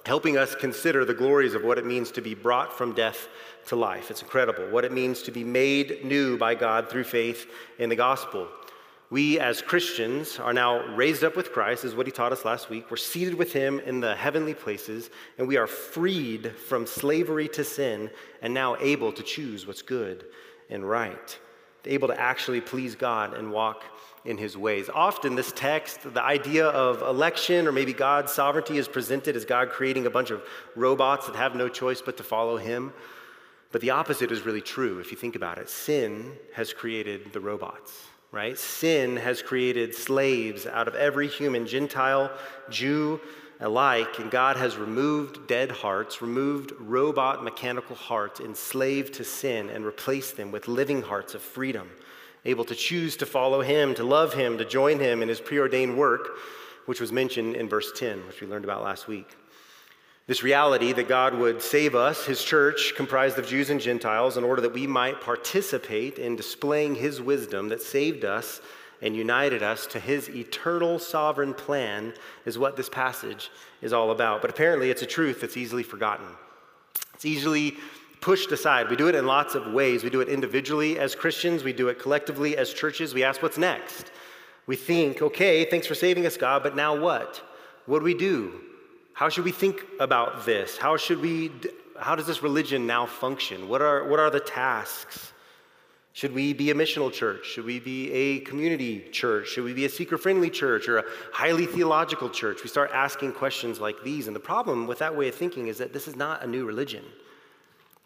helping 0.07 0.39
us 0.39 0.55
consider 0.55 1.05
the 1.05 1.13
glories 1.13 1.53
of 1.53 1.63
what 1.63 1.77
it 1.77 1.85
means 1.85 2.11
to 2.13 2.23
be 2.23 2.35
brought 2.35 2.73
from 2.73 2.95
death 2.95 3.29
to 3.67 3.77
life. 3.77 4.11
It's 4.11 4.23
incredible 4.23 4.71
what 4.71 4.87
it 4.87 4.93
means 4.93 5.21
to 5.25 5.33
be 5.33 5.45
made 5.45 6.03
new 6.03 6.39
by 6.39 6.55
God 6.55 6.89
through 6.89 7.05
faith 7.05 7.47
in 7.79 7.91
the 7.91 7.97
gospel. 7.97 8.49
We 9.09 9.39
as 9.39 9.63
Christians 9.63 10.41
are 10.41 10.53
now 10.53 10.85
raised 10.97 11.23
up 11.23 11.37
with 11.37 11.53
Christ, 11.53 11.85
is 11.85 11.95
what 11.95 12.07
he 12.07 12.13
taught 12.13 12.33
us 12.33 12.45
last 12.45 12.69
week. 12.69 12.91
We're 12.91 12.97
seated 12.97 13.35
with 13.35 13.53
him 13.53 13.79
in 13.79 14.01
the 14.01 14.17
heavenly 14.17 14.55
places, 14.55 15.11
and 15.39 15.47
we 15.47 15.57
are 15.57 15.69
freed 15.69 16.57
from 16.57 16.87
slavery 16.87 17.47
to 17.51 17.63
sin 17.63 18.11
and 18.43 18.53
now 18.53 18.77
able 18.81 19.13
to 19.13 19.23
choose 19.23 19.65
what's 19.65 19.83
good 19.83 20.25
and 20.71 20.89
right, 20.89 21.39
able 21.85 22.09
to 22.09 22.21
actually 22.21 22.61
please 22.61 22.97
God 22.97 23.35
and 23.35 23.53
walk 23.53 23.85
in 24.25 24.37
his 24.39 24.57
ways. 24.57 24.91
Often, 24.93 25.37
this 25.37 25.53
text, 25.53 26.13
the 26.13 26.23
idea 26.23 26.67
of 26.67 27.01
election 27.03 27.69
or 27.69 27.73
maybe 27.73 27.93
God's 27.93 28.33
sovereignty 28.33 28.77
is 28.77 28.89
presented 28.89 29.37
as 29.37 29.45
God 29.45 29.71
creating 29.71 30.07
a 30.07 30.11
bunch 30.11 30.33
of 30.33 30.43
robots 30.75 31.29
that 31.29 31.37
have 31.37 31.55
no 31.55 31.69
choice 31.69 32.03
but 32.03 32.17
to 32.17 32.25
follow 32.25 32.57
him. 32.57 32.93
But 33.71 33.83
the 33.83 33.91
opposite 33.91 34.33
is 34.33 34.45
really 34.45 34.63
true 34.63 34.99
if 34.99 35.13
you 35.13 35.17
think 35.17 35.37
about 35.37 35.59
it. 35.59 35.71
Sin 35.71 36.33
has 36.55 36.73
created 36.73 37.33
the 37.33 37.41
robots 37.41 38.07
right? 38.33 38.59
Sin 38.59 39.17
has 39.17 39.43
created 39.43 39.95
slaves 39.95 40.67
out 40.67 40.89
of 40.89 40.95
every 40.95 41.29
human, 41.29 41.67
Gentile, 41.67 42.31
Jew 42.69 43.21
alike, 43.61 44.19
and 44.19 44.31
God 44.31 44.57
has 44.57 44.77
removed 44.77 45.47
dead 45.47 45.71
hearts, 45.71 46.21
removed 46.21 46.73
robot 46.79 47.43
mechanical 47.43 47.97
hearts 47.97 48.41
enslaved 48.41 49.15
to 49.15 49.25
sin, 49.25 49.71
and 49.71 49.85
replaced 49.85 50.37
them 50.37 50.53
with 50.53 50.69
living 50.69 51.03
hearts 51.03 51.35
of 51.35 51.43
freedom, 51.43 51.91
able 52.45 52.65
to 52.65 52.75
choose 52.75 53.17
to 53.17 53.27
follow 53.27 53.63
Him, 53.63 53.95
to 53.95 54.05
love 54.05 54.35
Him, 54.35 54.59
to 54.59 54.65
join 54.65 54.99
Him 54.99 55.23
in 55.23 55.29
His 55.29 55.41
preordained 55.41 55.97
work, 55.97 56.29
which 56.87 57.01
was 57.01 57.13
mentioned 57.13 57.57
in 57.57 57.69
verse 57.69 57.93
10, 57.97 58.27
which 58.27 58.41
we 58.41 58.47
learned 58.47 58.65
about 58.65 58.83
last 58.83 59.09
week. 59.09 59.37
This 60.27 60.43
reality 60.43 60.93
that 60.93 61.07
God 61.07 61.35
would 61.35 61.63
save 61.63 61.95
us, 61.95 62.25
his 62.25 62.43
church, 62.43 62.95
comprised 62.97 63.39
of 63.39 63.47
Jews 63.47 63.71
and 63.71 63.81
Gentiles, 63.81 64.37
in 64.37 64.43
order 64.43 64.61
that 64.63 64.75
we 64.75 64.85
might 64.85 65.21
participate 65.21 66.19
in 66.19 66.35
displaying 66.35 66.97
his 66.97 67.21
wisdom 67.23 67.69
that 67.69 67.81
saved 67.81 68.25
us 68.25 68.61
and 69.01 69.15
united 69.15 69.63
us 69.63 69.87
to 69.87 70.01
his 70.01 70.29
eternal 70.29 70.99
sovereign 70.99 71.55
plan, 71.55 72.13
is 72.45 72.59
what 72.59 72.77
this 72.77 72.89
passage 72.89 73.51
is 73.83 73.93
all 73.93 74.11
about. 74.11 74.41
But 74.41 74.51
apparently, 74.51 74.91
it's 74.91 75.03
a 75.03 75.07
truth 75.07 75.41
that's 75.41 75.57
easily 75.57 75.85
forgotten. 75.85 76.27
It's 77.15 77.25
easily 77.25 77.75
pushed 78.21 78.51
aside. 78.51 78.91
We 78.91 78.97
do 78.97 79.07
it 79.07 79.15
in 79.15 79.27
lots 79.27 79.55
of 79.55 79.73
ways. 79.73 80.03
We 80.03 80.11
do 80.11 80.23
it 80.23 80.29
individually 80.29 80.99
as 80.99 81.15
Christians, 81.15 81.63
we 81.63 81.73
do 81.73 81.87
it 81.87 82.01
collectively 82.01 82.57
as 82.57 82.75
churches. 82.75 83.15
We 83.15 83.23
ask, 83.23 83.43
what's 83.43 83.59
next? 83.59 84.11
We 84.67 84.75
think, 84.75 85.23
okay, 85.23 85.65
thanks 85.67 85.87
for 85.87 85.95
saving 85.95 86.27
us, 86.27 86.37
God, 86.37 86.65
but 86.65 86.75
now 86.75 86.99
what? 86.99 87.41
What 87.85 88.01
do 88.01 88.05
we 88.05 88.15
do? 88.15 88.61
How 89.17 89.31
should 89.31 89.45
we 89.47 89.51
think 89.53 89.83
about 89.99 90.45
this? 90.45 90.77
How 90.77 90.99
should 90.99 91.23
we 91.23 91.51
how 91.99 92.17
does 92.17 92.27
this 92.27 92.43
religion 92.43 92.87
now 92.87 93.07
function? 93.07 93.67
What 93.67 93.81
are 93.81 94.07
what 94.07 94.21
are 94.21 94.29
the 94.29 94.41
tasks? 94.41 95.33
Should 96.13 96.35
we 96.35 96.53
be 96.53 96.71
a 96.71 96.75
missional 96.75 97.11
church? 97.11 97.47
Should 97.47 97.65
we 97.65 97.81
be 97.81 98.13
a 98.13 98.41
community 98.41 99.09
church? 99.13 99.49
Should 99.49 99.65
we 99.65 99.73
be 99.73 99.87
a 99.87 99.89
seeker 99.89 100.19
friendly 100.19 100.51
church 100.51 100.87
or 100.87 100.99
a 100.99 101.05
highly 101.33 101.65
theological 101.65 102.29
church? 102.29 102.63
We 102.63 102.69
start 102.69 102.91
asking 102.93 103.33
questions 103.33 103.81
like 103.81 103.97
these. 104.05 104.27
And 104.27 104.37
the 104.37 104.47
problem 104.53 104.87
with 104.87 104.99
that 104.99 105.17
way 105.17 105.29
of 105.29 105.35
thinking 105.35 105.69
is 105.69 105.79
that 105.79 105.95
this 105.95 106.07
is 106.07 106.15
not 106.15 106.43
a 106.45 106.47
new 106.47 106.67
religion, 106.67 107.05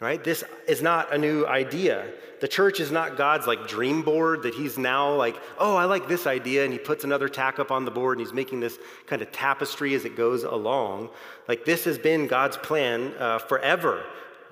right? 0.01 0.23
This 0.25 0.43
is 0.67 0.83
not 0.83 1.15
a 1.15 1.19
new 1.19 1.47
idea. 1.47 2.07
The 2.41 2.49
church 2.49 2.81
is 2.81 2.91
not 2.91 3.19
God's 3.19 3.47
like 3.47 3.69
dream 3.69 4.03
board 4.03 4.45
that 4.45 4.55
he's 4.55 4.79
now 4.79 5.15
like, 5.15 5.37
oh, 5.59 5.77
I 5.77 5.85
like 5.85 6.09
this 6.09 6.27
idea. 6.27 6.65
And 6.65 6.73
he 6.73 6.79
puts 6.79 7.05
another 7.05 7.29
tack 7.29 7.59
up 7.59 7.71
on 7.71 7.85
the 7.85 7.91
board 7.91 8.19
and 8.19 8.27
he's 8.27 8.35
making 8.35 8.61
this 8.61 8.79
kind 9.07 9.21
of 9.21 9.31
tapestry 9.31 9.95
as 9.95 10.07
it 10.07 10.17
goes 10.17 10.43
along. 10.43 11.11
Like 11.47 11.67
this 11.67 11.85
has 11.85 11.99
been 11.99 12.27
God's 12.27 12.57
plan 12.57 13.13
uh, 13.19 13.39
forever 13.39 14.03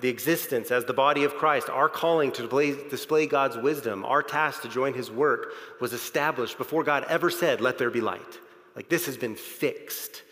the 0.01 0.07
existence 0.07 0.71
as 0.71 0.85
the 0.85 0.93
body 0.93 1.23
of 1.23 1.35
Christ, 1.35 1.69
our 1.69 1.89
calling 1.89 2.31
to 2.33 2.43
display, 2.43 2.89
display, 2.89 3.27
God's 3.27 3.57
wisdom, 3.57 4.05
our 4.05 4.23
task 4.23 4.61
to 4.61 4.69
join 4.69 4.93
his 4.93 5.11
work 5.11 5.51
was 5.81 5.93
established 5.93 6.57
before 6.57 6.83
God 6.83 7.05
ever 7.09 7.29
said, 7.29 7.59
Let 7.59 7.77
there 7.77 7.89
be 7.89 8.01
light. 8.01 8.39
Like 8.75 8.87
this 8.87 9.07
has 9.07 9.17
been 9.17 9.35
fixed. 9.35 10.23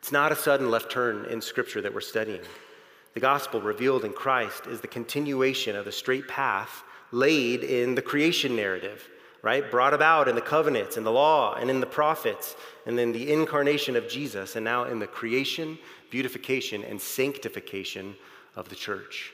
It's 0.00 0.12
not 0.12 0.32
a 0.32 0.36
sudden 0.36 0.70
left 0.70 0.90
turn 0.90 1.26
in 1.26 1.40
Scripture 1.40 1.80
that 1.82 1.94
we're 1.94 2.00
studying. 2.00 2.40
The 3.14 3.20
gospel 3.20 3.60
revealed 3.60 4.04
in 4.04 4.12
Christ 4.12 4.66
is 4.66 4.80
the 4.80 4.88
continuation 4.88 5.76
of 5.76 5.84
the 5.84 5.92
straight 5.92 6.26
path 6.28 6.82
laid 7.12 7.62
in 7.62 7.94
the 7.94 8.02
creation 8.02 8.56
narrative, 8.56 9.08
right? 9.40 9.70
Brought 9.70 9.94
about 9.94 10.26
in 10.26 10.34
the 10.34 10.40
covenants, 10.40 10.96
in 10.96 11.04
the 11.04 11.12
law, 11.12 11.54
and 11.54 11.70
in 11.70 11.78
the 11.78 11.86
prophets, 11.86 12.56
and 12.86 12.98
then 12.98 13.12
the 13.12 13.32
incarnation 13.32 13.94
of 13.94 14.08
Jesus, 14.08 14.56
and 14.56 14.64
now 14.64 14.84
in 14.84 14.98
the 14.98 15.06
creation, 15.06 15.78
beautification, 16.10 16.82
and 16.82 17.00
sanctification 17.00 18.16
of 18.56 18.68
the 18.68 18.74
church. 18.74 19.32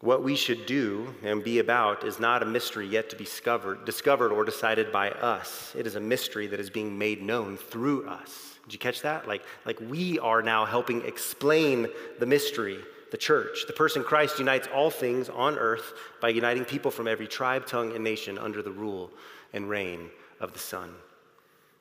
What 0.00 0.22
we 0.22 0.36
should 0.36 0.66
do 0.66 1.14
and 1.22 1.44
be 1.44 1.58
about 1.58 2.04
is 2.04 2.20
not 2.20 2.42
a 2.42 2.46
mystery 2.46 2.86
yet 2.86 3.10
to 3.10 3.16
be 3.16 3.24
discovered, 3.24 3.84
discovered 3.84 4.32
or 4.32 4.44
decided 4.44 4.92
by 4.92 5.10
us. 5.10 5.74
It 5.76 5.86
is 5.86 5.94
a 5.94 6.00
mystery 6.00 6.46
that 6.48 6.60
is 6.60 6.70
being 6.70 6.96
made 6.96 7.22
known 7.22 7.56
through 7.56 8.06
us. 8.06 8.55
Did 8.66 8.72
you 8.72 8.78
catch 8.78 9.02
that? 9.02 9.26
Like, 9.28 9.42
like 9.64 9.80
we 9.80 10.18
are 10.18 10.42
now 10.42 10.64
helping 10.64 11.04
explain 11.04 11.86
the 12.18 12.26
mystery, 12.26 12.78
the 13.12 13.16
church. 13.16 13.64
The 13.66 13.72
person 13.72 14.02
Christ 14.02 14.38
unites 14.38 14.68
all 14.74 14.90
things 14.90 15.28
on 15.28 15.56
earth 15.56 15.92
by 16.20 16.30
uniting 16.30 16.64
people 16.64 16.90
from 16.90 17.06
every 17.06 17.28
tribe, 17.28 17.66
tongue, 17.66 17.94
and 17.94 18.02
nation 18.02 18.38
under 18.38 18.62
the 18.62 18.72
rule 18.72 19.10
and 19.52 19.68
reign 19.68 20.10
of 20.40 20.52
the 20.52 20.58
Son. 20.58 20.92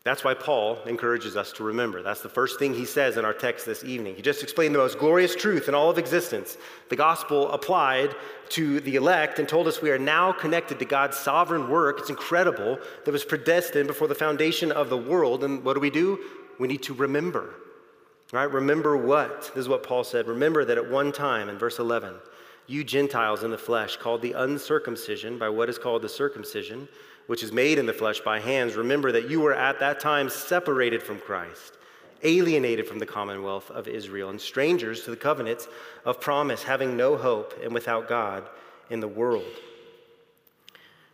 That's 0.03 0.23
why 0.23 0.35
Paul 0.35 0.77
encourages 0.85 1.35
us 1.35 1.51
to 1.53 1.63
remember. 1.63 2.03
That's 2.03 2.21
the 2.21 2.29
first 2.29 2.59
thing 2.59 2.75
he 2.75 2.85
says 2.85 3.17
in 3.17 3.25
our 3.25 3.33
text 3.33 3.65
this 3.65 3.83
evening. 3.83 4.15
He 4.15 4.21
just 4.21 4.43
explained 4.43 4.75
the 4.75 4.79
most 4.79 4.99
glorious 4.99 5.35
truth 5.35 5.67
in 5.67 5.73
all 5.73 5.89
of 5.89 5.97
existence, 5.97 6.59
the 6.89 6.95
gospel 6.95 7.51
applied 7.51 8.13
to 8.49 8.79
the 8.81 8.97
elect, 8.97 9.39
and 9.39 9.49
told 9.49 9.67
us 9.67 9.81
we 9.81 9.89
are 9.89 9.97
now 9.97 10.31
connected 10.31 10.77
to 10.77 10.85
God's 10.85 11.17
sovereign 11.17 11.71
work. 11.71 11.97
It's 11.99 12.11
incredible 12.11 12.77
that 13.03 13.11
was 13.11 13.25
predestined 13.25 13.87
before 13.87 14.07
the 14.07 14.13
foundation 14.13 14.71
of 14.71 14.91
the 14.91 14.97
world. 14.97 15.43
And 15.43 15.63
what 15.63 15.73
do 15.73 15.79
we 15.79 15.89
do? 15.89 16.19
We 16.59 16.67
need 16.67 16.83
to 16.83 16.93
remember. 16.93 17.55
Right? 18.31 18.51
Remember 18.51 18.97
what? 18.97 19.51
This 19.53 19.63
is 19.63 19.69
what 19.69 19.83
Paul 19.83 20.03
said. 20.03 20.27
Remember 20.27 20.65
that 20.65 20.77
at 20.77 20.89
one 20.89 21.11
time, 21.11 21.47
in 21.49 21.57
verse 21.57 21.79
11, 21.79 22.15
you 22.67 22.83
Gentiles 22.83 23.43
in 23.43 23.51
the 23.51 23.57
flesh, 23.57 23.97
called 23.97 24.21
the 24.21 24.33
uncircumcision 24.33 25.37
by 25.37 25.49
what 25.49 25.69
is 25.69 25.77
called 25.77 26.01
the 26.01 26.09
circumcision, 26.09 26.87
which 27.27 27.43
is 27.43 27.51
made 27.51 27.77
in 27.77 27.85
the 27.85 27.93
flesh 27.93 28.19
by 28.21 28.39
hands, 28.39 28.75
remember 28.75 29.11
that 29.11 29.29
you 29.29 29.39
were 29.39 29.53
at 29.53 29.79
that 29.79 29.99
time 29.99 30.29
separated 30.29 31.01
from 31.01 31.19
Christ, 31.19 31.77
alienated 32.23 32.87
from 32.87 32.99
the 32.99 33.05
commonwealth 33.05 33.69
of 33.71 33.87
Israel, 33.87 34.29
and 34.29 34.41
strangers 34.41 35.03
to 35.03 35.11
the 35.11 35.17
covenants 35.17 35.67
of 36.05 36.19
promise, 36.19 36.63
having 36.63 36.97
no 36.97 37.17
hope 37.17 37.53
and 37.63 37.73
without 37.73 38.07
God 38.07 38.43
in 38.89 38.99
the 38.99 39.07
world. 39.07 39.45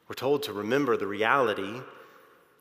We're 0.08 0.16
told 0.16 0.44
to 0.44 0.54
remember 0.54 0.98
the 0.98 1.08
reality, 1.08 1.82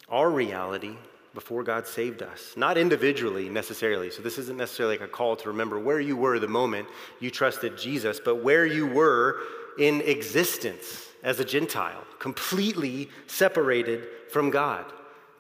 our 0.09 0.31
reality, 0.31 0.97
before 1.35 1.63
God 1.63 1.87
saved 1.87 2.23
us. 2.23 2.55
Not 2.57 2.77
individually 2.77 3.49
necessarily. 3.49 4.11
So, 4.11 4.23
this 4.23 4.39
isn't 4.39 4.57
necessarily 4.57 4.99
like 4.99 5.09
a 5.09 5.11
call 5.11 5.37
to 5.37 5.49
remember 5.49 5.79
where 5.79 6.01
you 6.01 6.17
were 6.17 6.39
the 6.39 6.49
moment 6.49 6.89
you 7.21 7.31
trusted 7.31 7.79
Jesus, 7.79 8.21
but 8.23 8.37
where 8.37 8.67
you 8.67 8.87
were 8.87 9.41
in 9.79 10.01
existence 10.03 11.09
as 11.23 11.39
a 11.39 11.45
Gentile, 11.45 12.05
completely 12.19 13.09
separated 13.27 14.07
from 14.31 14.51
God, 14.51 14.85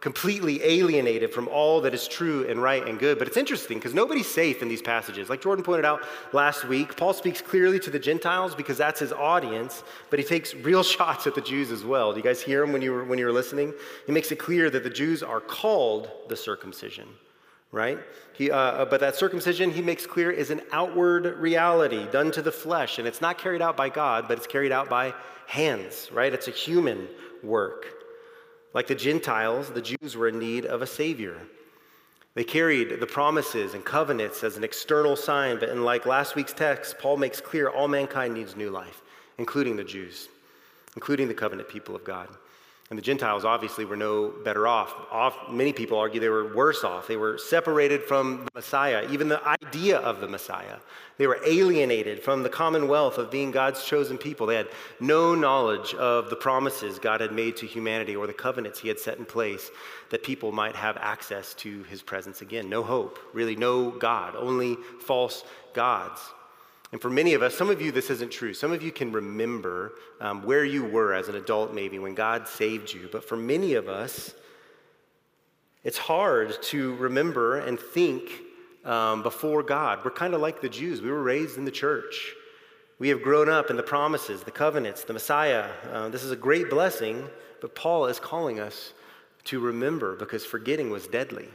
completely 0.00 0.62
alienated 0.62 1.33
from 1.33 1.47
all 1.49 1.83
that 1.83 1.92
is 1.92 2.09
true 2.09 2.49
and 2.49 2.61
right 2.61 2.87
and 2.87 2.99
good. 2.99 3.19
But 3.19 3.28
it's 3.28 3.37
interesting 3.37 3.78
because 3.78 3.92
nobody's 3.95 4.26
safe 4.26 4.62
in 4.62 4.69
these 4.69 4.80
passages. 4.80 5.28
Like 5.28 5.42
Jordan 5.42 5.62
pointed 5.62 5.85
out 5.85 6.00
last 6.33 6.64
week, 6.66 6.97
Paul 6.97 7.12
speaks 7.12 7.42
clearly 7.42 7.78
to 7.80 7.90
the 7.90 7.99
Gentiles 7.99 8.54
because 8.54 8.78
that's 8.78 9.00
his 9.00 9.12
audience, 9.12 9.83
but 10.09 10.19
he 10.19 10.25
takes 10.25 10.54
real 10.54 10.83
shots 10.97 11.26
at 11.26 11.35
the 11.35 11.42
Jews 11.42 11.71
as 11.71 11.85
well. 11.85 12.12
Do 12.12 12.19
you 12.19 12.25
guys 12.25 12.40
hear 12.40 12.62
him 12.62 12.73
when 12.73 12.83
you 12.83 12.92
were, 12.92 13.04
when 13.04 13.19
you 13.19 13.26
were 13.26 13.33
listening? 13.33 13.75
He 14.07 14.12
makes 14.12 14.33
it 14.33 14.37
clear 14.38 14.71
that 14.71 14.83
the 14.83 14.90
Jews 14.90 15.23
are 15.23 15.40
called 15.40 16.11
the 16.28 16.37
circumcision 16.37 17.07
right? 17.73 18.00
He, 18.33 18.50
uh, 18.50 18.57
uh, 18.57 18.85
but 18.85 18.99
that 18.99 19.14
circumcision, 19.14 19.71
he 19.71 19.80
makes 19.80 20.04
clear, 20.04 20.33
is 20.33 20.50
an 20.50 20.61
outward 20.73 21.38
reality 21.38 22.04
done 22.11 22.33
to 22.33 22.42
the 22.42 22.50
flesh. 22.50 22.99
And 22.99 23.07
it's 23.07 23.21
not 23.21 23.38
carried 23.38 23.62
out 23.62 23.76
by 23.76 23.90
God, 23.90 24.26
but 24.26 24.38
it's 24.38 24.47
carried 24.49 24.73
out 24.73 24.88
by 24.88 25.14
hands, 25.47 26.11
right? 26.12 26.33
It's 26.33 26.49
a 26.49 26.50
human 26.50 27.07
work. 27.45 28.00
Like 28.72 28.86
the 28.86 28.94
Gentiles, 28.94 29.70
the 29.70 29.82
Jews 29.82 30.16
were 30.16 30.28
in 30.28 30.38
need 30.38 30.64
of 30.64 30.82
a 30.82 30.86
Savior. 30.86 31.36
They 32.34 32.44
carried 32.44 33.00
the 33.00 33.06
promises 33.06 33.74
and 33.74 33.84
covenants 33.84 34.44
as 34.44 34.56
an 34.56 34.62
external 34.62 35.16
sign, 35.16 35.58
but 35.58 35.68
in 35.68 35.84
like 35.84 36.06
last 36.06 36.36
week's 36.36 36.52
text, 36.52 36.98
Paul 36.98 37.16
makes 37.16 37.40
clear 37.40 37.68
all 37.68 37.88
mankind 37.88 38.34
needs 38.34 38.54
new 38.54 38.70
life, 38.70 39.02
including 39.38 39.76
the 39.76 39.84
Jews, 39.84 40.28
including 40.94 41.26
the 41.26 41.34
covenant 41.34 41.68
people 41.68 41.96
of 41.96 42.04
God. 42.04 42.28
And 42.90 42.99
the 42.99 43.02
Gentiles 43.02 43.44
obviously 43.44 43.85
were 43.85 43.97
no 43.97 44.32
better 44.44 44.66
off. 44.66 44.92
off. 45.12 45.49
Many 45.49 45.73
people 45.73 45.97
argue 45.97 46.18
they 46.18 46.28
were 46.28 46.52
worse 46.52 46.82
off. 46.82 47.06
They 47.06 47.16
were 47.16 47.38
separated 47.38 48.02
from 48.02 48.47
the 48.47 48.50
Messiah, 48.52 49.06
even 49.11 49.28
the 49.28 49.40
idea 49.47 49.99
of 49.99 50.20
the 50.20 50.26
Messiah. 50.26 50.78
They 51.16 51.28
were 51.28 51.38
alienated 51.47 52.20
from 52.20 52.42
the 52.42 52.49
commonwealth 52.49 53.16
of 53.16 53.30
being 53.30 53.52
God's 53.52 53.85
chosen 53.85 54.18
people. 54.18 54.44
They 54.44 54.56
had 54.56 54.70
no 54.99 55.37
knowledge 55.37 55.94
of 55.94 56.30
the 56.30 56.37
promises 56.37 56.99
God 56.99 57.20
had 57.20 57.30
made 57.30 57.56
to 57.59 57.66
humanity 57.66 58.16
or 58.16 58.26
the 58.26 58.32
covenants 58.32 58.80
he 58.80 58.88
had 58.88 58.99
set 58.99 59.18
in 59.18 59.25
place 59.25 59.70
that 60.11 60.25
people 60.25 60.50
might 60.50 60.75
have 60.75 60.97
access 60.97 61.54
to 61.54 61.85
his 61.85 62.02
presence 62.02 62.42
again. 62.42 62.68
No 62.68 62.82
hope, 62.82 63.20
really, 63.32 63.54
no 63.54 63.92
God, 63.92 64.35
only 64.35 64.76
false 64.99 65.44
gods. 65.75 66.20
And 66.92 67.00
for 67.00 67.11
many 67.11 67.35
of 67.35 67.42
us, 67.42 67.54
some 67.54 67.70
of 67.70 67.80
you, 67.80 67.92
this 67.92 68.11
isn't 68.11 68.32
true. 68.32 68.52
Some 68.52 68.73
of 68.73 68.82
you 68.82 68.90
can 68.90 69.12
remember 69.12 69.92
um, 70.20 70.42
where 70.42 70.64
you 70.64 70.85
were 70.85 71.14
as 71.14 71.28
an 71.28 71.37
adult, 71.37 71.73
maybe, 71.73 71.99
when 71.99 72.14
God 72.14 72.49
saved 72.49 72.92
you. 72.92 73.09
But 73.12 73.25
for 73.25 73.37
many 73.37 73.75
of 73.75 73.88
us, 73.88 74.35
it's 75.85 75.99
hard 75.99 76.61
to 76.64 76.97
remember 76.97 77.59
and 77.59 77.78
think 77.78 78.30
um, 78.85 79.23
before 79.23 79.62
God. 79.62 80.00
We're 80.04 80.11
kind 80.11 80.35
of 80.35 80.40
like 80.40 80.61
the 80.61 80.68
Jews. 80.68 81.00
We 81.00 81.11
were 81.11 81.23
raised 81.23 81.59
in 81.59 81.64
the 81.64 81.70
church. 81.70 82.35
We 82.99 83.09
have 83.09 83.23
grown 83.23 83.49
up 83.49 83.70
in 83.70 83.76
the 83.76 83.82
promises, 83.82 84.42
the 84.42 84.50
covenants, 84.50 85.04
the 85.04 85.12
Messiah. 85.12 85.68
Uh, 85.90 86.09
this 86.09 86.23
is 86.23 86.32
a 86.32 86.37
great 86.37 86.68
blessing, 86.68 87.25
but 87.61 87.75
Paul 87.75 88.06
is 88.06 88.18
calling 88.18 88.61
us 88.61 88.92
to 89.44 89.61
remember 89.61 90.16
because 90.16 90.44
forgetting 90.44 90.90
was 90.90 91.06
deadly. 91.06 91.49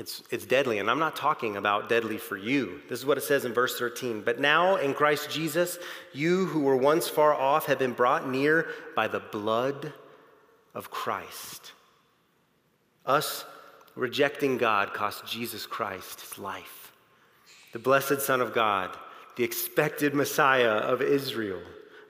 It's, 0.00 0.22
it's 0.30 0.46
deadly, 0.46 0.78
and 0.78 0.90
I'm 0.90 0.98
not 0.98 1.14
talking 1.14 1.58
about 1.58 1.90
deadly 1.90 2.16
for 2.16 2.34
you. 2.34 2.80
This 2.88 2.98
is 2.98 3.04
what 3.04 3.18
it 3.18 3.20
says 3.20 3.44
in 3.44 3.52
verse 3.52 3.78
13. 3.78 4.22
But 4.22 4.40
now 4.40 4.76
in 4.76 4.94
Christ 4.94 5.28
Jesus, 5.28 5.78
you 6.14 6.46
who 6.46 6.60
were 6.60 6.74
once 6.74 7.06
far 7.06 7.34
off 7.34 7.66
have 7.66 7.78
been 7.78 7.92
brought 7.92 8.26
near 8.26 8.66
by 8.96 9.08
the 9.08 9.20
blood 9.20 9.92
of 10.74 10.90
Christ. 10.90 11.72
Us 13.04 13.44
rejecting 13.94 14.56
God 14.56 14.94
cost 14.94 15.26
Jesus 15.26 15.66
Christ 15.66 16.22
his 16.22 16.38
life. 16.38 16.92
The 17.74 17.78
blessed 17.78 18.22
Son 18.22 18.40
of 18.40 18.54
God, 18.54 18.96
the 19.36 19.44
expected 19.44 20.14
Messiah 20.14 20.76
of 20.78 21.02
Israel, 21.02 21.60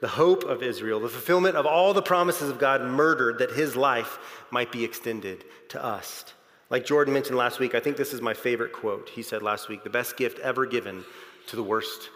the 0.00 0.06
hope 0.06 0.44
of 0.44 0.62
Israel, 0.62 1.00
the 1.00 1.08
fulfillment 1.08 1.56
of 1.56 1.66
all 1.66 1.92
the 1.92 2.02
promises 2.02 2.50
of 2.50 2.60
God, 2.60 2.82
murdered 2.82 3.40
that 3.40 3.50
his 3.50 3.74
life 3.74 4.20
might 4.52 4.70
be 4.70 4.84
extended 4.84 5.44
to 5.70 5.84
us. 5.84 6.24
Like 6.70 6.86
Jordan 6.86 7.12
mentioned 7.12 7.36
last 7.36 7.58
week, 7.58 7.74
I 7.74 7.80
think 7.80 7.96
this 7.96 8.12
is 8.12 8.22
my 8.22 8.32
favorite 8.32 8.72
quote. 8.72 9.08
He 9.08 9.22
said 9.22 9.42
last 9.42 9.68
week, 9.68 9.82
the 9.82 9.90
best 9.90 10.16
gift 10.16 10.38
ever 10.38 10.66
given 10.66 11.04
to 11.48 11.56
the 11.56 11.64
worst 11.64 12.10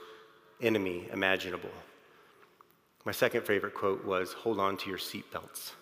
enemy 0.63 1.09
imaginable. 1.13 1.71
My 3.05 3.11
second 3.11 3.45
favorite 3.45 3.75
quote 3.75 4.05
was, 4.05 4.33
hold 4.33 4.61
on 4.61 4.77
to 4.79 4.89
your 4.89 4.99
seatbelts. 4.99 5.73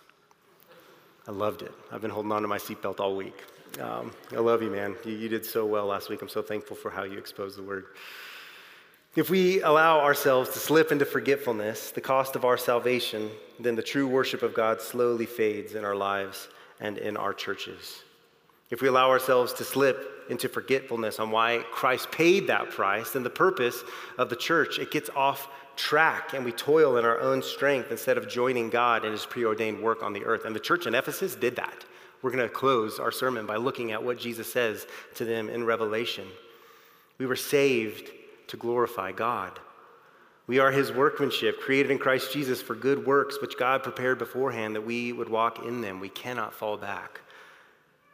I 1.27 1.31
loved 1.31 1.61
it. 1.61 1.71
I've 1.91 2.01
been 2.01 2.09
holding 2.09 2.31
on 2.31 2.41
to 2.41 2.47
my 2.47 2.57
seatbelt 2.57 2.99
all 2.99 3.15
week. 3.15 3.43
Um, 3.79 4.11
I 4.31 4.39
love 4.39 4.63
you, 4.63 4.71
man. 4.71 4.95
You, 5.05 5.13
you 5.13 5.29
did 5.29 5.45
so 5.45 5.65
well 5.67 5.85
last 5.85 6.09
week. 6.09 6.23
I'm 6.23 6.27
so 6.27 6.41
thankful 6.41 6.75
for 6.75 6.89
how 6.89 7.03
you 7.03 7.19
exposed 7.19 7.59
the 7.59 7.63
word. 7.63 7.85
If 9.15 9.29
we 9.29 9.61
allow 9.61 9.99
ourselves 9.99 10.49
to 10.49 10.59
slip 10.59 10.91
into 10.91 11.05
forgetfulness, 11.05 11.91
the 11.91 12.01
cost 12.01 12.35
of 12.35 12.43
our 12.43 12.57
salvation, 12.57 13.29
then 13.59 13.75
the 13.75 13.83
true 13.83 14.07
worship 14.07 14.41
of 14.41 14.55
God 14.55 14.81
slowly 14.81 15.27
fades 15.27 15.75
in 15.75 15.85
our 15.85 15.95
lives 15.95 16.47
and 16.79 16.97
in 16.97 17.15
our 17.15 17.33
churches. 17.35 18.03
If 18.73 18.81
we 18.81 18.87
allow 18.87 19.11
ourselves 19.11 19.53
to 19.53 19.63
slip 19.63 20.25
into 20.31 20.49
forgetfulness 20.49 21.19
on 21.19 21.29
why 21.29 21.63
Christ 21.71 22.09
paid 22.09 22.47
that 22.47 22.71
price, 22.71 23.11
then 23.11 23.21
the 23.21 23.29
purpose 23.29 23.83
of 24.17 24.31
the 24.31 24.35
church, 24.35 24.79
it 24.79 24.89
gets 24.89 25.11
off 25.15 25.47
track 25.75 26.33
and 26.33 26.43
we 26.43 26.53
toil 26.53 26.97
in 26.97 27.05
our 27.05 27.19
own 27.19 27.43
strength 27.43 27.91
instead 27.91 28.17
of 28.17 28.27
joining 28.27 28.71
God 28.71 29.05
in 29.05 29.11
his 29.11 29.27
preordained 29.27 29.79
work 29.79 30.01
on 30.01 30.11
the 30.11 30.25
earth. 30.25 30.45
And 30.45 30.55
the 30.55 30.59
church 30.59 30.87
in 30.87 30.95
Ephesus 30.95 31.35
did 31.35 31.55
that. 31.57 31.85
We're 32.23 32.31
going 32.31 32.49
to 32.49 32.51
close 32.51 32.97
our 32.97 33.11
sermon 33.11 33.45
by 33.45 33.57
looking 33.57 33.91
at 33.91 34.03
what 34.03 34.17
Jesus 34.17 34.51
says 34.51 34.87
to 35.17 35.23
them 35.23 35.49
in 35.49 35.65
Revelation. 35.65 36.27
We 37.19 37.27
were 37.27 37.35
saved 37.35 38.09
to 38.47 38.57
glorify 38.57 39.11
God. 39.11 39.59
We 40.47 40.57
are 40.57 40.71
his 40.71 40.91
workmanship, 40.91 41.59
created 41.59 41.91
in 41.91 41.99
Christ 41.99 42.33
Jesus 42.33 42.59
for 42.59 42.73
good 42.73 43.05
works, 43.05 43.39
which 43.39 43.55
God 43.55 43.83
prepared 43.83 44.17
beforehand 44.17 44.75
that 44.75 44.81
we 44.81 45.13
would 45.13 45.29
walk 45.29 45.63
in 45.63 45.81
them. 45.81 45.99
We 45.99 46.09
cannot 46.09 46.55
fall 46.55 46.75
back 46.75 47.19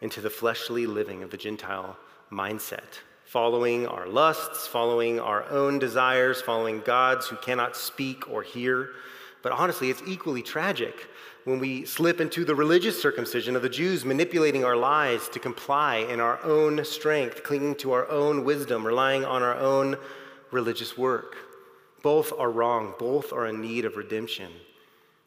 into 0.02 0.22
the 0.22 0.30
fleshly 0.30 0.86
living 0.86 1.24
of 1.24 1.32
the 1.32 1.38
Gentile 1.38 1.98
mindset, 2.32 3.00
following 3.26 3.86
our 3.88 4.08
lusts, 4.08 4.68
following 4.68 5.20
our 5.20 5.50
own 5.50 5.80
desires, 5.80 6.42
following 6.42 6.82
gods 6.82 7.28
who 7.28 7.36
cannot 7.38 7.76
speak 7.76 8.30
or 8.30 8.44
hear. 8.44 8.92
But 9.42 9.52
honestly, 9.52 9.90
it's 9.90 10.04
equally 10.06 10.42
tragic 10.42 11.08
when 11.46 11.60
we 11.60 11.86
slip 11.86 12.20
into 12.22 12.44
the 12.44 12.56
religious 12.56 13.02
circumcision 13.02 13.56
of 13.56 13.62
the 13.62 13.70
Jews, 13.70 14.06
manipulating 14.06 14.64
our 14.64 14.76
lives 14.76 15.30
to 15.30 15.40
comply 15.40 15.98
in 15.98 16.20
our 16.20 16.42
own 16.44 16.84
strength, 16.86 17.44
clinging 17.44 17.76
to 17.76 17.92
our 17.94 18.08
own 18.10 18.44
wisdom, 18.44 18.86
relying 18.86 19.26
on 19.26 19.42
our 19.42 19.56
own 19.56 19.98
religious 20.52 20.98
work. 20.98 21.38
Both 22.02 22.32
are 22.38 22.52
wrong, 22.52 22.94
both 23.00 23.34
are 23.34 23.48
in 23.48 23.62
need 23.62 23.86
of 23.86 23.98
redemption. 23.98 24.52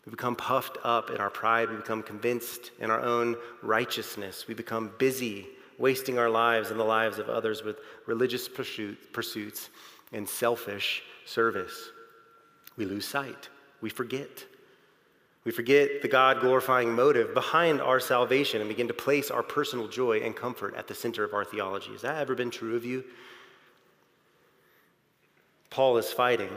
We 0.06 0.11
become 0.11 0.35
puffed 0.35 0.78
up 0.82 1.11
in 1.11 1.18
our 1.18 1.30
pride, 1.30 1.71
we 1.71 1.76
become 1.76 2.02
convinced 2.02 2.73
in 2.80 2.90
our 2.90 3.00
own 3.00 3.37
righteousness, 3.62 4.47
we 4.49 4.54
become 4.54 4.92
busy, 4.99 5.47
wasting 5.78 6.18
our 6.18 6.28
lives 6.28 6.71
and 6.71 6.78
the 6.78 6.85
lives 6.85 7.18
of 7.18 7.28
others 7.28 7.62
with 7.62 7.78
religious 8.06 8.49
pursuits 8.49 9.71
and 10.12 10.28
selfish 10.28 11.02
service. 11.25 11.90
We 12.76 12.85
lose 12.85 13.06
sight, 13.06 13.49
we 13.80 13.90
forget. 13.90 14.44
We 15.44 15.50
forget 15.50 16.02
the 16.02 16.09
God 16.09 16.40
glorifying 16.40 16.94
motive 16.94 17.35
behind 17.35 17.80
our 17.80 17.99
salvation 17.99 18.61
and 18.61 18.68
begin 18.68 18.87
to 18.88 18.94
place 18.94 19.28
our 19.28 19.42
personal 19.42 19.88
joy 19.88 20.21
and 20.21 20.37
comfort 20.37 20.76
at 20.76 20.87
the 20.87 20.94
center 20.94 21.25
of 21.25 21.35
our 21.35 21.44
theology. 21.44 21.90
Has 21.90 22.02
that 22.02 22.21
ever 22.21 22.37
been 22.37 22.50
true 22.50 22.76
of 22.76 22.85
you? 22.85 23.02
Paul 25.68 25.97
is 25.97 26.12
fighting 26.12 26.50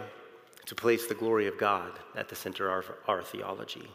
to 0.65 0.75
place 0.75 1.07
the 1.07 1.15
glory 1.15 1.47
of 1.47 1.57
God 1.57 1.91
at 2.15 2.29
the 2.29 2.35
center 2.35 2.75
of 2.75 2.91
our, 3.07 3.21
theology. 3.21 3.87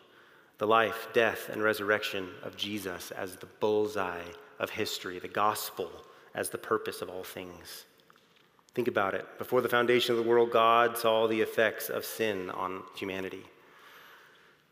The 0.58 0.66
life, 0.66 1.08
death, 1.12 1.48
and 1.48 1.62
resurrection 1.62 2.28
of 2.42 2.56
Jesus 2.56 3.10
as 3.10 3.36
the 3.36 3.46
bullseye 3.46 4.22
of 4.58 4.70
history, 4.70 5.18
the 5.18 5.28
gospel 5.28 5.90
as 6.34 6.50
the 6.50 6.58
purpose 6.58 7.02
of 7.02 7.08
all 7.08 7.24
things. 7.24 7.86
Think 8.74 8.86
about 8.86 9.14
it. 9.14 9.26
Before 9.38 9.62
the 9.62 9.68
foundation 9.68 10.16
of 10.16 10.22
the 10.22 10.28
world, 10.28 10.52
God 10.52 10.96
saw 10.96 11.26
the 11.26 11.40
effects 11.40 11.88
of 11.88 12.04
sin 12.04 12.50
on 12.50 12.82
humanity. 12.94 13.42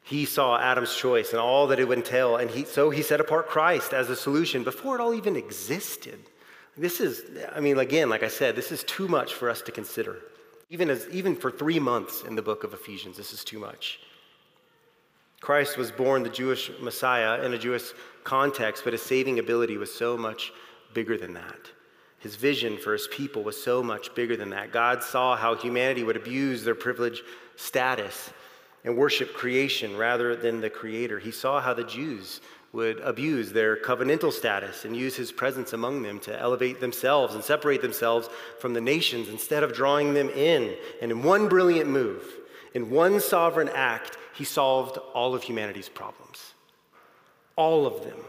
He 0.04 0.24
saw 0.24 0.58
Adam's 0.58 0.94
choice 0.94 1.32
and 1.32 1.40
all 1.40 1.66
that 1.66 1.80
it 1.80 1.88
would 1.88 1.98
entail, 1.98 2.36
and 2.36 2.50
he, 2.50 2.64
so 2.64 2.90
he 2.90 3.02
set 3.02 3.20
apart 3.20 3.48
Christ 3.48 3.92
as 3.92 4.08
a 4.08 4.16
solution 4.16 4.62
before 4.62 4.94
it 4.94 5.00
all 5.00 5.14
even 5.14 5.36
existed. 5.36 6.18
This 6.76 7.00
is, 7.00 7.24
I 7.54 7.60
mean, 7.60 7.78
again, 7.78 8.08
like 8.08 8.22
I 8.22 8.28
said, 8.28 8.54
this 8.54 8.70
is 8.70 8.84
too 8.84 9.08
much 9.08 9.34
for 9.34 9.50
us 9.50 9.62
to 9.62 9.72
consider. 9.72 10.18
Even, 10.70 10.90
as, 10.90 11.06
even 11.10 11.34
for 11.34 11.50
three 11.50 11.78
months 11.78 12.24
in 12.24 12.34
the 12.34 12.42
book 12.42 12.64
of 12.64 12.74
Ephesians, 12.74 13.16
this 13.16 13.32
is 13.32 13.42
too 13.42 13.58
much. 13.58 14.00
Christ 15.40 15.78
was 15.78 15.90
born 15.90 16.22
the 16.22 16.28
Jewish 16.28 16.70
Messiah 16.80 17.42
in 17.44 17.54
a 17.54 17.58
Jewish 17.58 17.92
context, 18.24 18.84
but 18.84 18.92
his 18.92 19.02
saving 19.02 19.38
ability 19.38 19.76
was 19.76 19.94
so 19.94 20.16
much 20.16 20.52
bigger 20.92 21.16
than 21.16 21.32
that. 21.34 21.70
His 22.18 22.34
vision 22.34 22.76
for 22.76 22.92
his 22.92 23.08
people 23.12 23.44
was 23.44 23.62
so 23.62 23.82
much 23.82 24.14
bigger 24.14 24.36
than 24.36 24.50
that. 24.50 24.72
God 24.72 25.02
saw 25.02 25.36
how 25.36 25.54
humanity 25.54 26.02
would 26.02 26.16
abuse 26.16 26.64
their 26.64 26.74
privileged 26.74 27.22
status 27.56 28.30
and 28.84 28.96
worship 28.96 29.32
creation 29.34 29.96
rather 29.96 30.34
than 30.34 30.60
the 30.60 30.70
Creator. 30.70 31.20
He 31.20 31.30
saw 31.30 31.60
how 31.60 31.74
the 31.74 31.84
Jews 31.84 32.40
would 32.78 33.00
abuse 33.00 33.50
their 33.50 33.76
covenantal 33.76 34.32
status 34.32 34.84
and 34.84 34.96
use 34.96 35.16
his 35.16 35.32
presence 35.32 35.72
among 35.72 36.00
them 36.02 36.20
to 36.20 36.38
elevate 36.38 36.78
themselves 36.78 37.34
and 37.34 37.42
separate 37.42 37.82
themselves 37.82 38.30
from 38.60 38.72
the 38.72 38.80
nations 38.80 39.28
instead 39.28 39.64
of 39.64 39.72
drawing 39.72 40.14
them 40.14 40.30
in. 40.30 40.76
And 41.02 41.10
in 41.10 41.24
one 41.24 41.48
brilliant 41.48 41.90
move, 41.90 42.22
in 42.74 42.88
one 42.88 43.18
sovereign 43.18 43.68
act, 43.74 44.16
he 44.32 44.44
solved 44.44 44.96
all 45.12 45.34
of 45.34 45.42
humanity's 45.42 45.88
problems. 45.88 46.54
All 47.56 47.84
of 47.84 48.04
them. 48.04 48.20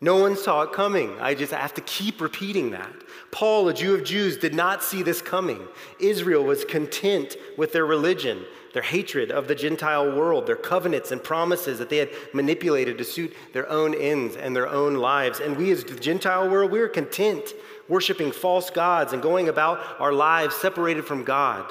No 0.00 0.16
one 0.16 0.34
saw 0.34 0.62
it 0.62 0.72
coming. 0.72 1.20
I 1.20 1.34
just 1.34 1.52
have 1.52 1.74
to 1.74 1.82
keep 1.82 2.22
repeating 2.22 2.70
that. 2.70 2.94
Paul, 3.32 3.68
a 3.68 3.74
Jew 3.74 3.94
of 3.94 4.04
Jews, 4.04 4.36
did 4.36 4.54
not 4.54 4.84
see 4.84 5.02
this 5.02 5.20
coming. 5.20 5.66
Israel 5.98 6.44
was 6.44 6.64
content 6.64 7.36
with 7.56 7.72
their 7.72 7.86
religion 7.86 8.44
their 8.72 8.82
hatred 8.82 9.30
of 9.30 9.48
the 9.48 9.54
Gentile 9.54 10.16
world, 10.16 10.46
their 10.46 10.56
covenants 10.56 11.10
and 11.10 11.22
promises 11.22 11.78
that 11.78 11.90
they 11.90 11.98
had 11.98 12.10
manipulated 12.32 12.98
to 12.98 13.04
suit 13.04 13.34
their 13.52 13.68
own 13.68 13.94
ends 13.94 14.36
and 14.36 14.56
their 14.56 14.68
own 14.68 14.94
lives. 14.94 15.40
And 15.40 15.56
we, 15.56 15.70
as 15.70 15.84
the 15.84 15.98
Gentile 15.98 16.48
world, 16.48 16.70
we 16.70 16.80
were 16.80 16.88
content 16.88 17.54
worshiping 17.88 18.32
false 18.32 18.70
gods 18.70 19.12
and 19.12 19.22
going 19.22 19.48
about 19.48 20.00
our 20.00 20.12
lives 20.12 20.54
separated 20.54 21.04
from 21.04 21.24
God. 21.24 21.70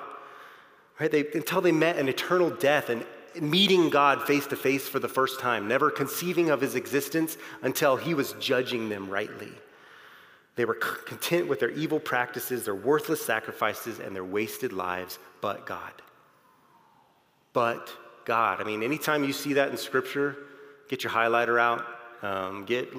Right? 1.00 1.12
They, 1.12 1.26
until 1.34 1.62
they 1.62 1.71
met 1.71 1.97
an 1.97 2.08
eternal 2.08 2.52
death 2.52 2.89
and 2.89 3.04
meeting 3.39 3.89
God 3.89 4.21
face 4.24 4.45
to 4.47 4.56
face 4.56 4.88
for 4.88 5.00
the 5.00 5.08
first 5.08 5.39
time, 5.39 5.67
never 5.67 5.89
conceiving 5.89 6.50
of 6.50 6.62
his 6.62 6.76
existence 6.76 7.38
until 7.63 7.95
he 7.95 8.13
was 8.13 8.34
judging 8.34 8.89
them 8.89 9.10
rightly. 9.10 9.52
They 10.62 10.65
were 10.65 10.76
content 10.76 11.47
with 11.47 11.60
their 11.60 11.71
evil 11.71 12.00
practices, 12.00 12.65
their 12.65 12.76
worthless 12.76 13.26
sacrifices, 13.26 14.00
and 14.00 14.15
their 14.15 14.24
wasted 14.24 14.71
lives, 14.71 15.17
but 15.41 15.65
God 15.65 15.91
but 17.54 17.91
God. 18.26 18.62
I 18.62 18.63
mean, 18.63 18.84
anytime 18.84 19.24
you 19.24 19.34
see 19.34 19.54
that 19.54 19.69
in 19.69 19.78
Scripture, 19.78 20.38
get 20.89 21.04
your 21.04 21.12
highlighter 21.12 21.60
out, 21.60 21.86
um, 22.24 22.65
get 22.65 22.89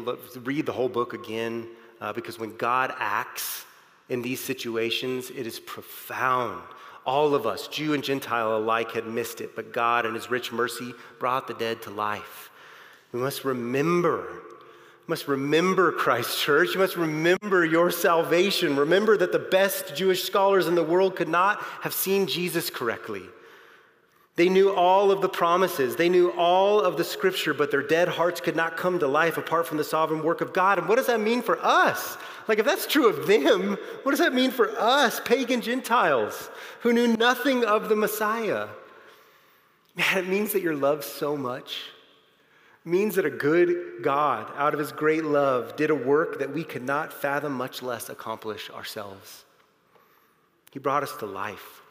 read 0.44 0.66
the 0.66 0.72
whole 0.72 0.88
book 0.88 1.14
again, 1.14 1.68
uh, 2.00 2.12
because 2.12 2.38
when 2.38 2.56
God 2.56 2.92
acts 2.98 3.64
in 4.08 4.22
these 4.22 4.40
situations, 4.40 5.30
it 5.30 5.46
is 5.46 5.60
profound. 5.60 6.62
All 7.06 7.34
of 7.34 7.46
us, 7.46 7.68
Jew 7.68 7.94
and 7.94 8.04
Gentile 8.04 8.56
alike, 8.56 8.92
had 8.92 9.06
missed 9.06 9.40
it, 9.40 9.56
but 9.56 9.72
God, 9.72 10.06
in 10.06 10.14
His 10.14 10.30
rich 10.30 10.52
mercy, 10.52 10.92
brought 11.18 11.46
the 11.46 11.54
dead 11.54 11.82
to 11.82 11.90
life. 11.90 12.50
We 13.12 13.20
must 13.20 13.44
remember 13.44 14.42
must 15.06 15.28
remember 15.28 15.92
Christ 15.92 16.40
Church. 16.40 16.74
You 16.74 16.80
must 16.80 16.96
remember 16.96 17.64
your 17.64 17.90
salvation. 17.90 18.76
Remember 18.76 19.16
that 19.16 19.32
the 19.32 19.38
best 19.38 19.94
Jewish 19.94 20.22
scholars 20.22 20.66
in 20.66 20.74
the 20.74 20.82
world 20.82 21.16
could 21.16 21.28
not 21.28 21.60
have 21.82 21.92
seen 21.92 22.26
Jesus 22.26 22.70
correctly. 22.70 23.22
They 24.34 24.48
knew 24.48 24.72
all 24.72 25.10
of 25.10 25.20
the 25.20 25.28
promises, 25.28 25.96
they 25.96 26.08
knew 26.08 26.30
all 26.30 26.80
of 26.80 26.96
the 26.96 27.04
scripture, 27.04 27.52
but 27.52 27.70
their 27.70 27.82
dead 27.82 28.08
hearts 28.08 28.40
could 28.40 28.56
not 28.56 28.78
come 28.78 28.98
to 28.98 29.06
life 29.06 29.36
apart 29.36 29.66
from 29.66 29.76
the 29.76 29.84
sovereign 29.84 30.22
work 30.22 30.40
of 30.40 30.54
God. 30.54 30.78
And 30.78 30.88
what 30.88 30.96
does 30.96 31.08
that 31.08 31.20
mean 31.20 31.42
for 31.42 31.62
us? 31.62 32.16
Like, 32.48 32.58
if 32.58 32.64
that's 32.64 32.86
true 32.86 33.08
of 33.08 33.26
them, 33.26 33.76
what 34.04 34.12
does 34.12 34.20
that 34.20 34.32
mean 34.32 34.50
for 34.50 34.70
us, 34.78 35.20
pagan 35.22 35.60
Gentiles, 35.60 36.48
who 36.80 36.94
knew 36.94 37.14
nothing 37.14 37.62
of 37.64 37.90
the 37.90 37.96
Messiah? 37.96 38.68
Man, 39.96 40.16
it 40.16 40.28
means 40.28 40.52
that 40.54 40.62
you're 40.62 40.74
loved 40.74 41.04
so 41.04 41.36
much. 41.36 41.82
Means 42.84 43.14
that 43.14 43.24
a 43.24 43.30
good 43.30 44.02
God, 44.02 44.52
out 44.56 44.74
of 44.74 44.80
his 44.80 44.90
great 44.90 45.24
love, 45.24 45.76
did 45.76 45.90
a 45.90 45.94
work 45.94 46.40
that 46.40 46.52
we 46.52 46.64
could 46.64 46.82
not 46.82 47.12
fathom, 47.12 47.52
much 47.52 47.80
less 47.80 48.08
accomplish 48.08 48.70
ourselves. 48.70 49.44
He 50.72 50.78
brought 50.78 51.02
us 51.02 51.16
to 51.18 51.26
life. 51.26 51.82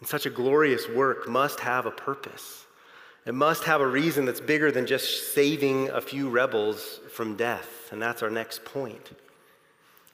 And 0.00 0.08
such 0.08 0.26
a 0.26 0.30
glorious 0.30 0.88
work 0.88 1.28
must 1.28 1.60
have 1.60 1.86
a 1.86 1.90
purpose. 1.90 2.66
It 3.24 3.34
must 3.34 3.64
have 3.64 3.80
a 3.80 3.86
reason 3.86 4.24
that's 4.24 4.40
bigger 4.40 4.70
than 4.70 4.86
just 4.86 5.34
saving 5.34 5.90
a 5.90 6.00
few 6.00 6.28
rebels 6.28 7.00
from 7.10 7.36
death. 7.36 7.88
And 7.90 8.00
that's 8.00 8.22
our 8.22 8.30
next 8.30 8.64
point. 8.64 9.10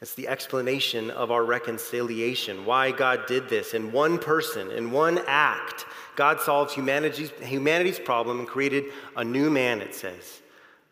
It's 0.01 0.15
the 0.15 0.29
explanation 0.29 1.11
of 1.11 1.31
our 1.31 1.45
reconciliation, 1.45 2.67
why 2.67 2.91
God 2.91 3.27
did 3.27 3.49
this 3.49 3.73
in 3.73 3.91
one 3.91 4.19
person, 4.19 4.71
in 4.71 4.91
one 4.91 5.21
act. 5.27 5.87
God 6.17 6.41
solved 6.41 6.73
humanity's, 6.73 7.31
humanity's 7.43 7.99
problem 7.99 8.39
and 8.39 8.49
created 8.49 8.85
a 9.17 9.25
new 9.25 9.51
man, 9.51 9.81
it 9.81 9.95
says, 9.95 10.41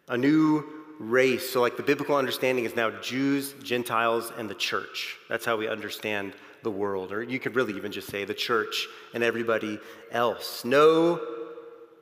a 0.09 0.17
new 0.17 0.65
race. 0.99 1.49
So, 1.51 1.61
like 1.61 1.77
the 1.77 1.83
biblical 1.83 2.17
understanding 2.17 2.65
is 2.65 2.77
now 2.77 2.91
Jews, 2.91 3.55
Gentiles, 3.63 4.33
and 4.37 4.49
the 4.49 4.55
church. 4.55 5.19
That's 5.29 5.45
how 5.45 5.57
we 5.57 5.69
understand 5.69 6.35
the 6.63 6.71
world, 6.71 7.13
or 7.13 7.23
you 7.23 7.39
could 7.39 7.57
really 7.57 7.75
even 7.75 7.93
just 7.93 8.09
say 8.09 8.25
the 8.25 8.35
church 8.35 8.87
and 9.15 9.23
everybody 9.23 9.79
else. 10.13 10.65
No 10.65 11.21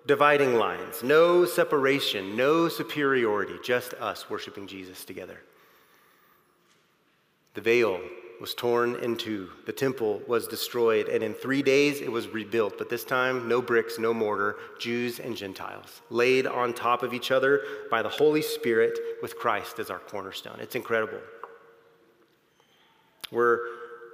dividing 0.06 0.54
lines, 0.54 1.02
no 1.02 1.44
separation, 1.44 2.36
no 2.36 2.68
superiority, 2.68 3.54
just 3.64 3.94
us 3.94 4.28
worshiping 4.28 4.66
Jesus 4.66 5.04
together. 5.04 5.40
The 7.54 7.60
veil 7.60 8.00
was 8.40 8.54
torn 8.54 8.96
in 8.96 9.16
two, 9.16 9.50
the 9.66 9.72
temple 9.72 10.22
was 10.26 10.48
destroyed, 10.48 11.08
and 11.08 11.22
in 11.22 11.34
three 11.34 11.62
days 11.62 12.00
it 12.00 12.10
was 12.10 12.28
rebuilt. 12.28 12.78
But 12.78 12.88
this 12.88 13.04
time, 13.04 13.46
no 13.48 13.60
bricks, 13.60 13.98
no 13.98 14.14
mortar, 14.14 14.56
Jews 14.78 15.20
and 15.20 15.36
Gentiles, 15.36 16.00
laid 16.08 16.46
on 16.46 16.72
top 16.72 17.02
of 17.02 17.12
each 17.12 17.30
other 17.30 17.62
by 17.90 18.00
the 18.00 18.08
Holy 18.08 18.40
Spirit 18.40 18.98
with 19.20 19.36
Christ 19.36 19.78
as 19.78 19.90
our 19.90 19.98
cornerstone. 19.98 20.58
It's 20.60 20.74
incredible. 20.74 21.20
We're 23.30 23.58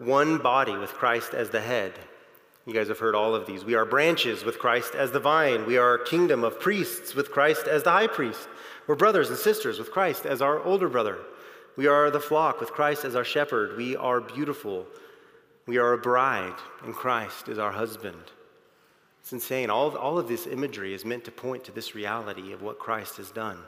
one 0.01 0.39
body 0.39 0.77
with 0.77 0.91
Christ 0.91 1.33
as 1.33 1.51
the 1.51 1.61
head. 1.61 1.93
You 2.67 2.75
guys 2.75 2.89
have 2.89 2.99
heard 2.99 3.15
all 3.15 3.33
of 3.33 3.47
these. 3.47 3.65
We 3.65 3.77
are 3.77 3.85
branches 3.85 4.45
with 4.45 4.59
Christ 4.59 4.97
as 4.97 5.13
the 5.13 5.21
vine. 5.21 5.67
We 5.67 5.79
are 5.79 5.95
a 5.95 6.05
kingdom 6.05 6.43
of 6.43 6.59
priests 6.59 7.15
with 7.15 7.31
Christ 7.31 7.69
as 7.69 7.85
the 7.85 7.93
high 7.93 8.09
priest. 8.09 8.49
We're 8.89 8.97
brothers 8.97 9.31
and 9.31 9.39
sisters 9.39 9.79
with 9.79 9.93
Christ 9.93 10.27
as 10.27 10.43
our 10.43 10.61
older 10.65 10.89
brother. 10.89 11.19
We 11.77 11.87
are 11.87 12.11
the 12.11 12.21
flock 12.21 12.61
with 12.61 12.73
Christ 12.73 13.05
as 13.05 13.15
our 13.15 13.25
shepherd. 13.25 13.77
We 13.77 13.97
are 13.97 14.21
beautiful. 14.21 14.87
We 15.67 15.79
are 15.79 15.93
a 15.93 15.99
bride, 15.99 16.55
and 16.85 16.95
Christ 16.95 17.49
is 17.49 17.59
our 17.59 17.73
husband. 17.73 18.23
It's 19.21 19.33
insane. 19.33 19.69
All, 19.69 19.97
all 19.97 20.19
of 20.19 20.29
this 20.29 20.47
imagery 20.47 20.95
is 20.95 21.05
meant 21.05 21.25
to 21.25 21.33
point 21.33 21.65
to 21.65 21.73
this 21.73 21.95
reality 21.95 22.53
of 22.53 22.63
what 22.63 22.79
Christ 22.79 23.17
has 23.17 23.31
done. 23.31 23.59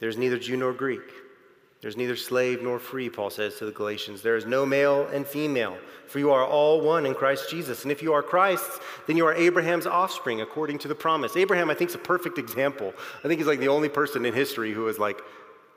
There's 0.00 0.18
neither 0.18 0.38
Jew 0.38 0.56
nor 0.56 0.72
Greek. 0.72 1.12
There's 1.80 1.96
neither 1.96 2.14
slave 2.14 2.62
nor 2.62 2.78
free, 2.78 3.08
Paul 3.08 3.30
says 3.30 3.56
to 3.58 3.64
the 3.64 3.72
Galatians. 3.72 4.22
There 4.22 4.36
is 4.36 4.46
no 4.46 4.66
male 4.66 5.06
and 5.08 5.26
female, 5.26 5.76
for 6.06 6.18
you 6.18 6.30
are 6.30 6.44
all 6.44 6.80
one 6.80 7.06
in 7.06 7.14
Christ 7.14 7.50
Jesus. 7.50 7.82
And 7.82 7.90
if 7.90 8.02
you 8.02 8.12
are 8.12 8.22
Christ's, 8.22 8.78
then 9.06 9.16
you 9.16 9.26
are 9.26 9.34
Abraham's 9.34 9.86
offspring 9.86 10.40
according 10.40 10.78
to 10.78 10.88
the 10.88 10.94
promise. 10.94 11.36
Abraham, 11.36 11.70
I 11.70 11.74
think, 11.74 11.90
is 11.90 11.96
a 11.96 12.00
perfect 12.00 12.38
example. 12.38 12.92
I 13.24 13.28
think 13.28 13.38
he's 13.38 13.48
like 13.48 13.58
the 13.58 13.68
only 13.68 13.88
person 13.88 14.24
in 14.24 14.34
history 14.34 14.72
who 14.72 14.86
is 14.86 14.98
like 14.98 15.20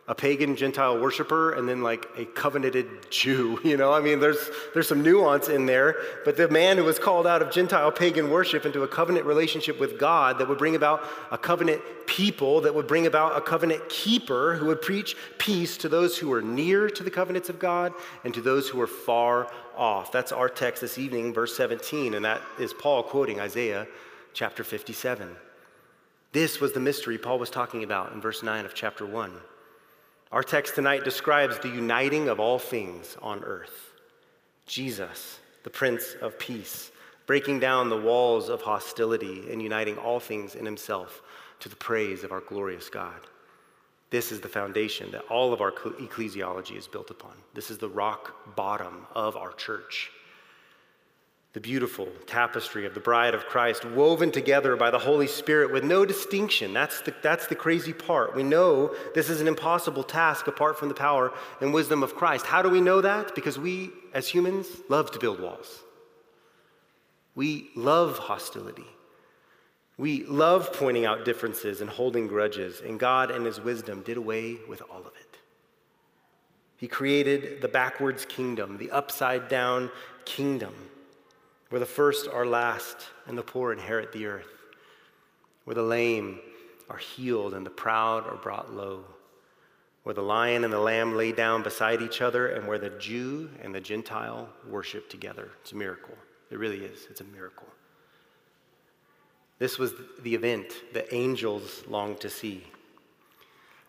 a 0.08 0.13
pagan 0.13 0.56
Gentile 0.56 1.00
worshiper 1.00 1.54
and 1.54 1.68
then 1.68 1.82
like 1.82 2.08
a 2.15 2.26
covenanted 2.26 3.10
Jew. 3.10 3.60
You 3.65 3.78
know, 3.78 3.91
I 3.91 4.00
mean, 4.00 4.20
there's, 4.20 4.50
there's 4.74 4.88
some 4.88 5.02
nuance 5.02 5.50
in 5.50 5.65
there, 5.65 5.98
but 6.24 6.38
the 6.38 6.48
man 6.48 6.78
who 6.78 6.84
was 6.84 7.00
called 7.00 7.26
out 7.26 7.41
of 7.41 7.52
Gentile 7.52 7.91
pagan 7.91 8.30
worship 8.30 8.65
into 8.65 8.84
a 8.84 8.88
covenant 8.88 9.26
relationship 9.26 9.80
with 9.80 10.00
God 10.00 10.38
that 10.38 10.48
would 10.48 10.60
bring 10.60 10.76
about 10.76 11.04
a 11.32 11.38
covenant 11.38 11.82
people, 12.06 12.62
that 12.62 12.76
would 12.76 12.88
bring 12.88 13.08
about 13.08 13.36
a 13.36 13.41
covenant 13.41 13.89
keeper 13.89 14.56
who 14.56 14.68
would 14.68 14.82
preach 14.82 15.18
peace 15.39 15.78
to 15.78 15.89
those 15.89 16.18
who 16.18 16.32
are 16.32 16.44
near 16.44 16.89
to 16.89 17.04
the 17.04 17.10
covenants 17.10 17.50
of 17.50 17.58
God 17.58 17.91
and 18.24 18.34
to 18.36 18.41
those 18.41 18.70
who 18.70 18.80
are 18.80 18.88
far 18.88 19.52
off. 19.76 20.12
That's 20.12 20.32
our 20.32 20.48
text 20.48 20.82
this 20.82 21.00
evening, 21.00 21.34
verse 21.34 21.58
17, 21.58 22.13
and 22.13 22.24
that 22.24 22.41
is 22.60 22.72
Paul 22.72 23.02
quoting 23.02 23.39
Isaiah 23.39 23.88
chapter 24.34 24.63
57. 24.63 25.36
This 26.32 26.62
was 26.62 26.74
the 26.74 26.80
mystery 26.80 27.18
Paul 27.18 27.39
was 27.39 27.50
talking 27.50 27.84
about 27.84 28.13
in 28.13 28.22
verse 28.22 28.44
9 28.44 28.65
of 28.65 28.76
chapter 28.76 29.06
1. 29.06 29.32
Our 30.32 30.44
text 30.44 30.76
tonight 30.76 31.04
describes 31.04 31.60
the 31.60 31.70
uniting 31.70 32.28
of 32.30 32.40
all 32.40 32.60
things 32.60 33.16
on 33.22 33.44
earth. 33.44 33.92
Jesus, 34.66 35.40
the 35.64 35.70
Prince 35.70 36.16
of 36.22 36.38
Peace, 36.40 36.92
breaking 37.28 37.60
down 37.60 37.90
the 37.90 38.02
walls 38.02 38.50
of 38.50 38.62
hostility 38.62 39.52
and 39.52 39.62
uniting 39.62 39.98
all 39.98 40.20
things 40.20 40.56
in 40.56 40.66
himself 40.66 41.22
to 41.60 41.70
the 41.70 41.76
praise 41.76 42.24
of 42.24 42.32
our 42.32 42.42
glorious 42.42 42.90
God. 42.90 43.28
This 44.10 44.32
is 44.32 44.42
the 44.42 44.50
foundation 44.50 45.12
that 45.12 45.26
all 45.30 45.54
of 45.54 45.62
our 45.62 45.72
ecclesiology 45.72 46.78
is 46.78 46.88
built 46.88 47.12
upon. 47.12 47.34
This 47.54 47.70
is 47.70 47.78
the 47.78 47.90
rock 47.90 48.56
bottom 48.56 49.08
of 49.14 49.36
our 49.36 49.54
church 49.54 50.12
the 51.56 51.62
beautiful 51.62 52.10
tapestry 52.28 52.86
of 52.86 52.94
the 52.94 53.00
bride 53.00 53.34
of 53.34 53.46
Christ, 53.46 53.86
woven 53.86 54.30
together 54.30 54.76
by 54.76 54.91
the 54.91 55.00
Holy 55.00 55.26
Spirit 55.26 55.72
with 55.72 55.86
no 55.86 56.06
distinction. 56.06 56.74
That's 56.74 57.00
the, 57.00 57.15
that's 57.22 57.48
the 57.48 57.56
crazy 57.56 57.94
part. 57.94 58.36
We 58.36 58.44
know 58.44 58.94
this 59.13 59.30
is 59.30 59.39
an 59.39 59.48
impossible 59.48 60.04
task 60.04 60.48
apart 60.48 60.78
from 60.78 60.89
the 60.89 60.94
power 60.94 61.32
and 61.62 61.74
wisdom 61.74 62.04
of 62.04 62.13
Christ. 62.13 62.46
How 62.46 62.62
do 62.62 62.70
we 62.70 62.82
know 62.82 63.00
that? 63.00 63.36
Because 63.36 63.58
we, 63.58 63.91
as 64.13 64.28
humans, 64.28 64.68
love 64.89 65.12
to 65.12 65.20
build 65.20 65.39
walls. 65.39 65.80
We 67.36 67.70
love 67.74 68.18
hostility. 68.18 68.88
We 69.98 70.26
love 70.26 70.74
pointing 70.74 71.06
out 71.06 71.24
differences 71.24 71.80
and 71.80 71.89
holding 71.89 72.28
grudges, 72.28 72.82
and 72.82 73.00
God, 73.00 73.32
in 73.32 73.46
His 73.46 73.62
wisdom, 73.62 74.02
did 74.02 74.18
away 74.18 74.58
with 74.68 74.82
all 74.91 75.00
of 75.00 75.13
it. 75.15 75.38
He 76.76 76.89
created 76.89 77.62
the 77.62 77.70
backwards 77.70 78.26
kingdom, 78.26 78.78
the 78.78 78.91
upside 78.91 79.48
down 79.48 79.89
kingdom 80.26 80.74
where 81.69 81.80
the 81.80 81.86
first 81.86 82.28
are 82.28 82.45
last 82.45 82.97
and 83.28 83.38
the 83.38 83.43
poor 83.43 83.71
inherit 83.71 84.12
the 84.12 84.25
earth, 84.25 84.47
where 85.63 85.75
the 85.75 85.82
lame 85.82 86.39
are 86.89 86.97
healed 86.97 87.54
and 87.54 87.65
the 87.65 87.71
proud 87.71 88.28
are 88.28 88.38
brought 88.38 88.73
low, 88.73 89.04
where 90.04 90.13
the 90.13 90.21
lion 90.21 90.63
and 90.63 90.71
the 90.71 90.80
lamb 90.80 91.15
lay 91.15 91.32
down 91.32 91.63
beside 91.63 92.01
each 92.01 92.21
other, 92.21 92.47
and 92.49 92.67
where 92.67 92.78
the 92.78 92.91
Jew 92.91 93.49
and 93.63 93.73
the 93.73 93.82
Gentile 93.82 94.47
worship 94.69 95.10
together. 95.10 95.49
It's 95.62 95.71
a 95.71 95.75
miracle. 95.75 96.15
It 96.51 96.60
really 96.60 96.86
is. 96.86 97.08
It's 97.10 97.21
a 97.21 97.25
miracle. 97.25 97.67
This 99.58 99.80
was 99.80 99.93
the 100.21 100.36
event 100.36 100.67
that 100.93 101.08
angels 101.12 101.84
longed 101.88 102.19
to 102.21 102.30
see. 102.30 102.65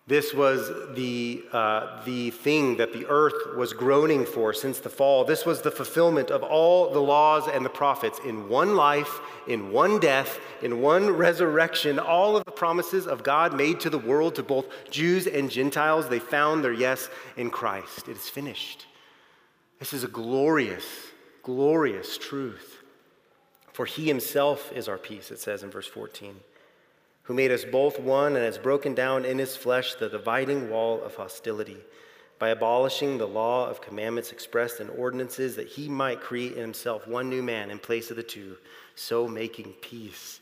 This 0.09 0.33
was 0.33 0.71
the, 0.95 1.45
uh, 1.53 2.05
the 2.05 2.31
thing 2.31 2.77
that 2.77 2.93
the 2.93 3.07
earth 3.07 3.57
was 3.57 3.73
groaning 3.73 4.25
for 4.25 4.53
since 4.53 4.79
the 4.79 4.89
fall. 4.89 5.25
This 5.25 5.45
was 5.45 5.63
the 5.63 5.71
fulfillment 5.73 6.31
of 6.31 6.45
all 6.45 6.93
the 6.93 7.01
laws 7.01 7.49
and 7.49 7.65
the 7.65 7.71
prophets 7.71 8.21
in 8.25 8.49
one 8.49 8.77
life, 8.77 9.19
in 9.49 9.73
one 9.73 9.99
death, 9.99 10.39
in 10.63 10.81
one 10.81 11.11
resurrection. 11.11 11.99
All 11.99 12.37
of 12.37 12.45
the 12.45 12.53
promises 12.53 13.09
of 13.09 13.25
God 13.25 13.53
made 13.53 13.81
to 13.81 13.91
the 13.91 13.99
world, 13.99 14.37
to 14.37 14.45
both 14.45 14.67
Jews 14.91 15.27
and 15.27 15.51
Gentiles, 15.51 16.09
they 16.09 16.21
found 16.21 16.63
their 16.63 16.73
yes 16.73 17.09
in 17.37 17.51
Christ. 17.51 18.07
It 18.07 18.17
is 18.17 18.29
finished. 18.29 18.87
This 19.81 19.93
is 19.93 20.05
a 20.05 20.09
glorious, 20.09 20.87
glorious 21.43 22.17
truth. 22.17 22.81
For 23.73 23.87
he 23.87 24.07
himself 24.07 24.71
is 24.73 24.89
our 24.89 24.99
peace, 24.99 25.33
it 25.33 25.41
says 25.41 25.65
in 25.65 25.71
verse 25.73 25.89
14 25.89 26.37
who 27.27 27.35
made 27.35 27.51
us 27.51 27.65
both 27.65 27.99
one 27.99 28.37
and 28.37 28.45
has 28.45 28.57
broken 28.57 28.95
down 28.95 29.25
in 29.25 29.39
his 29.39 29.57
flesh 29.57 29.95
the 29.95 30.09
dividing 30.09 30.71
wall 30.71 31.03
of 31.03 31.15
hostility 31.17 31.79
by 32.39 32.51
abolishing 32.51 33.19
the 33.19 33.27
law 33.27 33.69
of 33.69 33.81
commandments 33.81 34.31
expressed 34.31 34.81
in 34.81 34.89
ordinances 34.91 35.57
that 35.57 35.67
he 35.67 35.89
might 35.89 36.21
create 36.21 36.53
in 36.53 36.61
himself 36.61 37.07
one 37.09 37.29
new 37.29 37.43
man 37.43 37.71
in 37.71 37.79
place 37.79 38.11
of 38.11 38.17
the 38.17 38.23
two, 38.23 38.57
so 38.95 39.27
making 39.27 39.73
peace, 39.81 40.41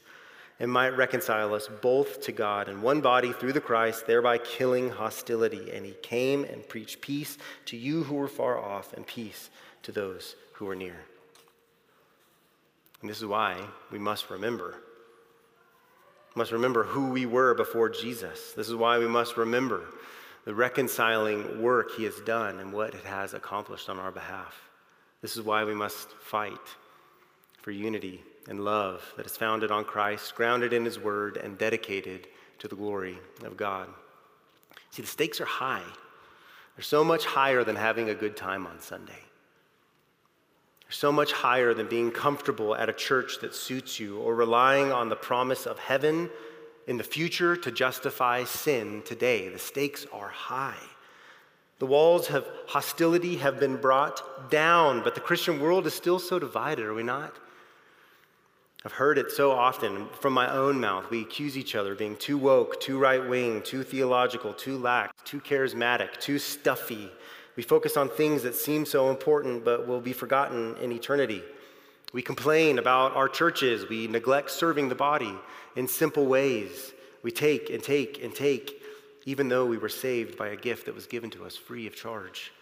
and 0.61 0.71
might 0.71 0.97
reconcile 0.97 1.55
us 1.55 1.69
both 1.81 2.21
to 2.21 2.33
God 2.33 2.69
in 2.69 2.83
one 2.83 3.01
body 3.01 3.33
through 3.33 3.53
the 3.53 3.61
Christ, 3.61 4.07
thereby 4.07 4.39
killing 4.39 4.91
hostility. 4.91 5.71
And 5.73 5.87
he 5.87 5.95
came 6.03 6.45
and 6.45 6.69
preached 6.69 7.01
peace 7.01 7.39
to 7.67 7.77
you 7.77 8.03
who 8.03 8.17
were 8.17 8.29
far 8.29 8.59
off 8.59 8.93
and 8.93 9.07
peace 9.07 9.51
to 9.85 9.93
those 9.93 10.37
who 10.55 10.67
were 10.67 10.77
near. 10.77 10.97
And 13.01 13.09
this 13.09 13.19
is 13.19 13.27
why 13.27 13.61
we 13.91 13.99
must 13.99 14.31
remember 14.31 14.77
must 16.35 16.53
remember 16.53 16.85
who 16.85 17.11
we 17.11 17.27
were 17.27 17.55
before 17.55 17.89
Jesus. 17.89 18.53
This 18.53 18.69
is 18.69 18.75
why 18.75 18.99
we 18.99 19.07
must 19.07 19.37
remember 19.37 19.85
the 20.45 20.55
reconciling 20.55 21.63
work 21.63 21.93
he 21.93 22.05
has 22.05 22.21
done 22.21 22.59
and 22.59 22.73
what 22.73 22.95
it 22.95 23.05
has 23.05 23.35
accomplished 23.35 23.89
on 23.89 23.99
our 23.99 24.11
behalf. 24.11 24.55
This 25.23 25.37
is 25.37 25.43
why 25.43 25.65
we 25.65 25.75
must 25.75 26.11
fight 26.21 26.59
for 27.63 27.71
unity 27.71 28.23
and 28.49 28.61
love 28.65 29.03
that 29.17 29.27
is 29.27 29.37
founded 29.37 29.71
on 29.71 29.85
Christ, 29.85 30.35
grounded 30.35 30.73
in 30.73 30.85
his 30.85 30.99
word, 30.99 31.39
and 31.39 31.57
dedicated 31.57 32.29
to 32.59 32.69
the 32.69 32.77
glory 32.77 33.19
of 33.43 33.57
God. 33.57 33.89
See, 34.91 35.03
the 35.03 35.09
stakes 35.09 35.41
are 35.41 35.47
high. 35.47 35.83
They're 36.77 36.83
so 36.83 37.05
much 37.05 37.25
higher 37.25 37.65
than 37.65 37.77
having 37.77 38.11
a 38.11 38.15
good 38.15 38.37
time 38.37 38.67
on 38.67 38.81
Sunday 38.81 39.24
so 40.95 41.11
much 41.11 41.33
higher 41.33 41.75
than 41.75 41.89
being 41.89 42.13
comfortable 42.13 42.75
at 42.77 42.89
a 42.89 42.93
church 42.93 43.41
that 43.41 43.55
suits 43.55 43.99
you 43.99 44.19
or 44.19 44.35
relying 44.35 44.93
on 44.93 45.09
the 45.09 45.17
promise 45.17 45.67
of 45.67 45.77
heaven 45.79 46.31
in 46.87 46.97
the 46.97 47.03
future 47.03 47.57
to 47.57 47.73
justify 47.73 48.45
sin 48.45 49.03
today. 49.05 49.49
The 49.49 49.59
stakes 49.59 50.07
are 50.13 50.29
high. 50.29 50.79
The 51.81 51.87
walls 51.87 52.31
of 52.31 52.47
hostility 52.69 53.37
have 53.39 53.59
been 53.59 53.77
brought 53.77 54.51
down, 54.53 55.03
but 55.03 55.17
the 55.17 55.21
Christian 55.21 55.61
world 55.61 55.87
is 55.89 55.95
still 55.95 56.21
so 56.21 56.39
divided, 56.39 56.85
are 56.85 56.95
we 56.95 57.03
not? 57.03 57.35
I've 58.85 58.93
heard 58.93 59.19
it 59.19 59.33
so 59.33 59.51
often 59.51 60.09
from 60.21 60.33
my 60.33 60.53
own 60.53 60.79
mouth. 60.79 61.11
We 61.11 61.23
accuse 61.23 61.59
each 61.59 61.75
other 61.75 61.93
of 61.93 61.99
being 61.99 62.17
too 62.17 62.39
woke, 62.39 62.81
too 62.81 62.99
right 62.99 63.27
wing, 63.27 63.63
too 63.63 63.83
theological, 63.83 64.53
too 64.53 64.79
lax, 64.79 65.13
too 65.25 65.41
charismatic, 65.41 66.21
too 66.21 66.39
stuffy, 66.39 67.11
we 67.57 67.63
focus 67.63 67.97
on 67.97 68.09
things 68.09 68.43
that 68.43 68.55
seem 68.55 68.85
so 68.85 69.11
important 69.11 69.65
but 69.65 69.87
will 69.87 70.01
be 70.01 70.13
forgotten 70.13 70.77
in 70.83 70.93
eternity. 70.93 71.43
We 72.13 72.23
complain 72.23 72.79
about 72.79 73.15
our 73.15 73.29
churches. 73.29 73.89
We 73.89 74.07
neglect 74.07 74.51
serving 74.51 74.89
the 74.89 74.95
body 74.95 75.35
in 75.77 75.89
simple 75.89 76.27
ways. 76.27 76.93
We 77.23 77.31
take 77.31 77.71
and 77.71 77.83
take 77.83 78.23
and 78.23 78.35
take, 78.35 78.83
even 79.25 79.49
though 79.49 79.67
we 79.67 79.79
were 79.79 79.89
saved 79.89 80.37
by 80.37 80.49
a 80.49 80.57
gift 80.57 80.87
that 80.87 80.95
was 80.95 81.07
given 81.07 81.31
to 81.31 81.45
us 81.45 81.57
free 81.57 81.87
of 81.87 81.97
charge. 81.97 82.53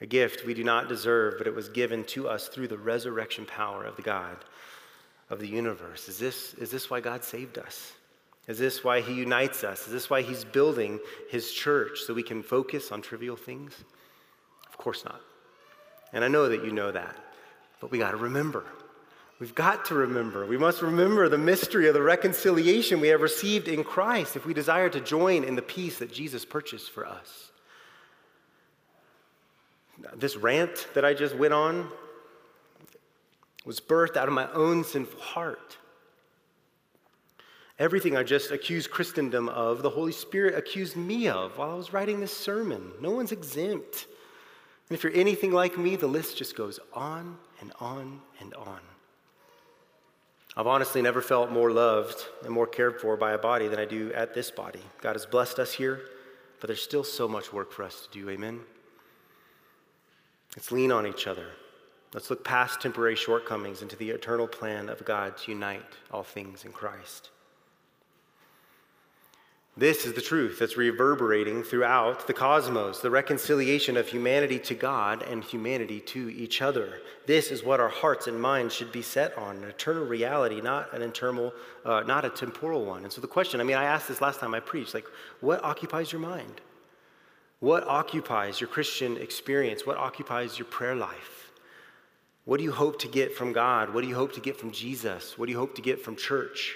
A 0.00 0.06
gift 0.06 0.46
we 0.46 0.54
do 0.54 0.64
not 0.64 0.88
deserve, 0.88 1.34
but 1.38 1.46
it 1.46 1.54
was 1.54 1.68
given 1.68 2.04
to 2.04 2.28
us 2.28 2.48
through 2.48 2.68
the 2.68 2.78
resurrection 2.78 3.44
power 3.44 3.84
of 3.84 3.96
the 3.96 4.02
God 4.02 4.36
of 5.28 5.38
the 5.38 5.46
universe. 5.46 6.08
Is 6.08 6.18
this, 6.18 6.54
is 6.54 6.70
this 6.70 6.90
why 6.90 7.00
God 7.00 7.22
saved 7.22 7.58
us? 7.58 7.92
Is 8.50 8.58
this 8.58 8.82
why 8.82 9.00
he 9.00 9.14
unites 9.14 9.62
us? 9.62 9.86
Is 9.86 9.92
this 9.92 10.10
why 10.10 10.22
he's 10.22 10.44
building 10.44 10.98
his 11.30 11.52
church 11.52 12.00
so 12.00 12.12
we 12.12 12.24
can 12.24 12.42
focus 12.42 12.90
on 12.90 13.00
trivial 13.00 13.36
things? 13.36 13.72
Of 14.68 14.76
course 14.76 15.04
not. 15.04 15.20
And 16.12 16.24
I 16.24 16.28
know 16.28 16.48
that 16.48 16.64
you 16.64 16.72
know 16.72 16.90
that, 16.90 17.16
but 17.80 17.92
we 17.92 17.98
got 17.98 18.10
to 18.10 18.16
remember. 18.16 18.64
We've 19.38 19.54
got 19.54 19.84
to 19.84 19.94
remember. 19.94 20.46
We 20.46 20.58
must 20.58 20.82
remember 20.82 21.28
the 21.28 21.38
mystery 21.38 21.86
of 21.86 21.94
the 21.94 22.02
reconciliation 22.02 22.98
we 22.98 23.06
have 23.06 23.20
received 23.20 23.68
in 23.68 23.84
Christ 23.84 24.34
if 24.34 24.44
we 24.44 24.52
desire 24.52 24.88
to 24.88 25.00
join 25.00 25.44
in 25.44 25.54
the 25.54 25.62
peace 25.62 26.00
that 26.00 26.12
Jesus 26.12 26.44
purchased 26.44 26.90
for 26.90 27.06
us. 27.06 27.52
This 30.16 30.34
rant 30.34 30.88
that 30.94 31.04
I 31.04 31.14
just 31.14 31.36
went 31.36 31.54
on, 31.54 31.88
was 33.64 33.78
birthed 33.78 34.16
out 34.16 34.26
of 34.26 34.34
my 34.34 34.50
own 34.50 34.82
sinful 34.82 35.20
heart. 35.20 35.76
Everything 37.80 38.14
I 38.14 38.22
just 38.22 38.50
accused 38.50 38.90
Christendom 38.90 39.48
of, 39.48 39.82
the 39.82 39.88
Holy 39.88 40.12
Spirit 40.12 40.54
accused 40.54 40.96
me 40.96 41.28
of 41.28 41.56
while 41.56 41.70
I 41.70 41.74
was 41.74 41.94
writing 41.94 42.20
this 42.20 42.36
sermon. 42.36 42.92
No 43.00 43.10
one's 43.10 43.32
exempt. 43.32 44.06
And 44.90 44.98
if 44.98 45.02
you're 45.02 45.14
anything 45.14 45.50
like 45.50 45.78
me, 45.78 45.96
the 45.96 46.06
list 46.06 46.36
just 46.36 46.54
goes 46.54 46.78
on 46.92 47.38
and 47.58 47.72
on 47.80 48.20
and 48.38 48.52
on. 48.52 48.80
I've 50.58 50.66
honestly 50.66 51.00
never 51.00 51.22
felt 51.22 51.50
more 51.50 51.70
loved 51.70 52.22
and 52.44 52.52
more 52.52 52.66
cared 52.66 53.00
for 53.00 53.16
by 53.16 53.32
a 53.32 53.38
body 53.38 53.66
than 53.66 53.78
I 53.78 53.86
do 53.86 54.12
at 54.12 54.34
this 54.34 54.50
body. 54.50 54.82
God 55.00 55.14
has 55.14 55.24
blessed 55.24 55.58
us 55.58 55.72
here, 55.72 56.02
but 56.60 56.66
there's 56.66 56.82
still 56.82 57.04
so 57.04 57.26
much 57.26 57.50
work 57.50 57.72
for 57.72 57.82
us 57.82 58.06
to 58.06 58.18
do. 58.18 58.28
Amen? 58.28 58.60
Let's 60.54 60.70
lean 60.70 60.92
on 60.92 61.06
each 61.06 61.26
other. 61.26 61.46
Let's 62.12 62.28
look 62.28 62.44
past 62.44 62.82
temporary 62.82 63.16
shortcomings 63.16 63.80
into 63.80 63.96
the 63.96 64.10
eternal 64.10 64.48
plan 64.48 64.90
of 64.90 65.02
God 65.06 65.38
to 65.38 65.52
unite 65.52 65.86
all 66.10 66.24
things 66.24 66.66
in 66.66 66.72
Christ. 66.72 67.30
This 69.76 70.04
is 70.04 70.14
the 70.14 70.20
truth 70.20 70.58
that's 70.58 70.76
reverberating 70.76 71.62
throughout 71.62 72.26
the 72.26 72.34
cosmos 72.34 73.00
the 73.00 73.10
reconciliation 73.10 73.96
of 73.96 74.08
humanity 74.08 74.58
to 74.58 74.74
God 74.74 75.22
and 75.22 75.44
humanity 75.44 76.00
to 76.00 76.28
each 76.28 76.60
other. 76.60 77.00
This 77.26 77.52
is 77.52 77.62
what 77.62 77.78
our 77.78 77.88
hearts 77.88 78.26
and 78.26 78.40
minds 78.40 78.74
should 78.74 78.90
be 78.90 79.00
set 79.00 79.36
on 79.38 79.58
an 79.58 79.64
eternal 79.64 80.04
reality, 80.04 80.60
not 80.60 80.92
an 80.92 81.02
internal, 81.02 81.52
uh, 81.84 82.00
not 82.00 82.24
a 82.24 82.30
temporal 82.30 82.84
one. 82.84 83.04
And 83.04 83.12
so 83.12 83.20
the 83.20 83.28
question 83.28 83.60
I 83.60 83.64
mean, 83.64 83.76
I 83.76 83.84
asked 83.84 84.08
this 84.08 84.20
last 84.20 84.40
time 84.40 84.54
I 84.54 84.60
preached 84.60 84.92
like, 84.92 85.06
what 85.40 85.62
occupies 85.62 86.10
your 86.10 86.20
mind? 86.20 86.60
What 87.60 87.86
occupies 87.86 88.60
your 88.60 88.68
Christian 88.68 89.18
experience? 89.18 89.86
What 89.86 89.98
occupies 89.98 90.58
your 90.58 90.66
prayer 90.66 90.96
life? 90.96 91.52
What 92.44 92.56
do 92.56 92.64
you 92.64 92.72
hope 92.72 92.98
to 93.00 93.08
get 93.08 93.36
from 93.36 93.52
God? 93.52 93.94
What 93.94 94.00
do 94.02 94.08
you 94.08 94.16
hope 94.16 94.32
to 94.32 94.40
get 94.40 94.58
from 94.58 94.72
Jesus? 94.72 95.38
What 95.38 95.46
do 95.46 95.52
you 95.52 95.58
hope 95.58 95.76
to 95.76 95.82
get 95.82 96.02
from 96.02 96.16
church? 96.16 96.74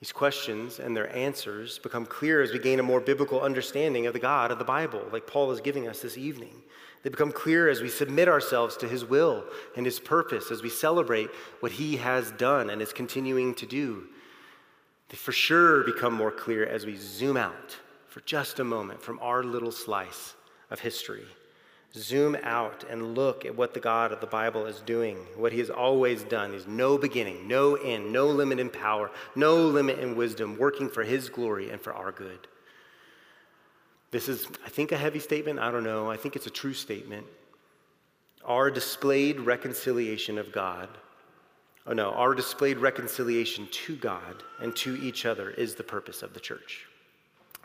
These 0.00 0.12
questions 0.12 0.78
and 0.78 0.96
their 0.96 1.14
answers 1.14 1.78
become 1.78 2.06
clear 2.06 2.40
as 2.40 2.52
we 2.52 2.58
gain 2.58 2.80
a 2.80 2.82
more 2.82 3.00
biblical 3.00 3.40
understanding 3.40 4.06
of 4.06 4.14
the 4.14 4.18
God 4.18 4.50
of 4.50 4.58
the 4.58 4.64
Bible, 4.64 5.02
like 5.12 5.26
Paul 5.26 5.50
is 5.52 5.60
giving 5.60 5.86
us 5.88 6.00
this 6.00 6.16
evening. 6.16 6.62
They 7.02 7.10
become 7.10 7.32
clear 7.32 7.68
as 7.68 7.82
we 7.82 7.90
submit 7.90 8.26
ourselves 8.26 8.78
to 8.78 8.88
his 8.88 9.04
will 9.04 9.44
and 9.76 9.84
his 9.84 10.00
purpose, 10.00 10.50
as 10.50 10.62
we 10.62 10.70
celebrate 10.70 11.28
what 11.60 11.72
he 11.72 11.96
has 11.98 12.30
done 12.32 12.70
and 12.70 12.80
is 12.80 12.92
continuing 12.94 13.54
to 13.56 13.66
do. 13.66 14.06
They 15.10 15.16
for 15.16 15.32
sure 15.32 15.84
become 15.84 16.14
more 16.14 16.30
clear 16.30 16.64
as 16.64 16.86
we 16.86 16.96
zoom 16.96 17.36
out 17.36 17.76
for 18.08 18.20
just 18.20 18.58
a 18.58 18.64
moment 18.64 19.02
from 19.02 19.18
our 19.20 19.42
little 19.42 19.72
slice 19.72 20.34
of 20.70 20.80
history 20.80 21.26
zoom 21.94 22.36
out 22.42 22.84
and 22.88 23.14
look 23.14 23.44
at 23.44 23.56
what 23.56 23.74
the 23.74 23.80
God 23.80 24.12
of 24.12 24.20
the 24.20 24.26
Bible 24.26 24.66
is 24.66 24.80
doing, 24.80 25.16
what 25.36 25.52
he 25.52 25.58
has 25.58 25.70
always 25.70 26.22
done. 26.22 26.52
He's 26.52 26.66
no 26.66 26.96
beginning, 26.96 27.48
no 27.48 27.74
end, 27.74 28.12
no 28.12 28.26
limit 28.26 28.60
in 28.60 28.70
power, 28.70 29.10
no 29.34 29.56
limit 29.56 29.98
in 29.98 30.16
wisdom, 30.16 30.56
working 30.56 30.88
for 30.88 31.02
his 31.02 31.28
glory 31.28 31.70
and 31.70 31.80
for 31.80 31.92
our 31.92 32.12
good. 32.12 32.46
This 34.12 34.28
is, 34.28 34.46
I 34.64 34.68
think, 34.68 34.92
a 34.92 34.96
heavy 34.96 35.20
statement. 35.20 35.58
I 35.58 35.70
don't 35.70 35.84
know. 35.84 36.10
I 36.10 36.16
think 36.16 36.36
it's 36.36 36.46
a 36.46 36.50
true 36.50 36.74
statement. 36.74 37.26
Our 38.44 38.70
displayed 38.70 39.40
reconciliation 39.40 40.38
of 40.38 40.52
God, 40.52 40.88
oh 41.86 41.92
no, 41.92 42.12
our 42.12 42.34
displayed 42.34 42.78
reconciliation 42.78 43.68
to 43.70 43.96
God 43.96 44.42
and 44.60 44.74
to 44.76 44.96
each 44.96 45.26
other 45.26 45.50
is 45.50 45.74
the 45.74 45.82
purpose 45.82 46.22
of 46.22 46.34
the 46.34 46.40
church. 46.40 46.86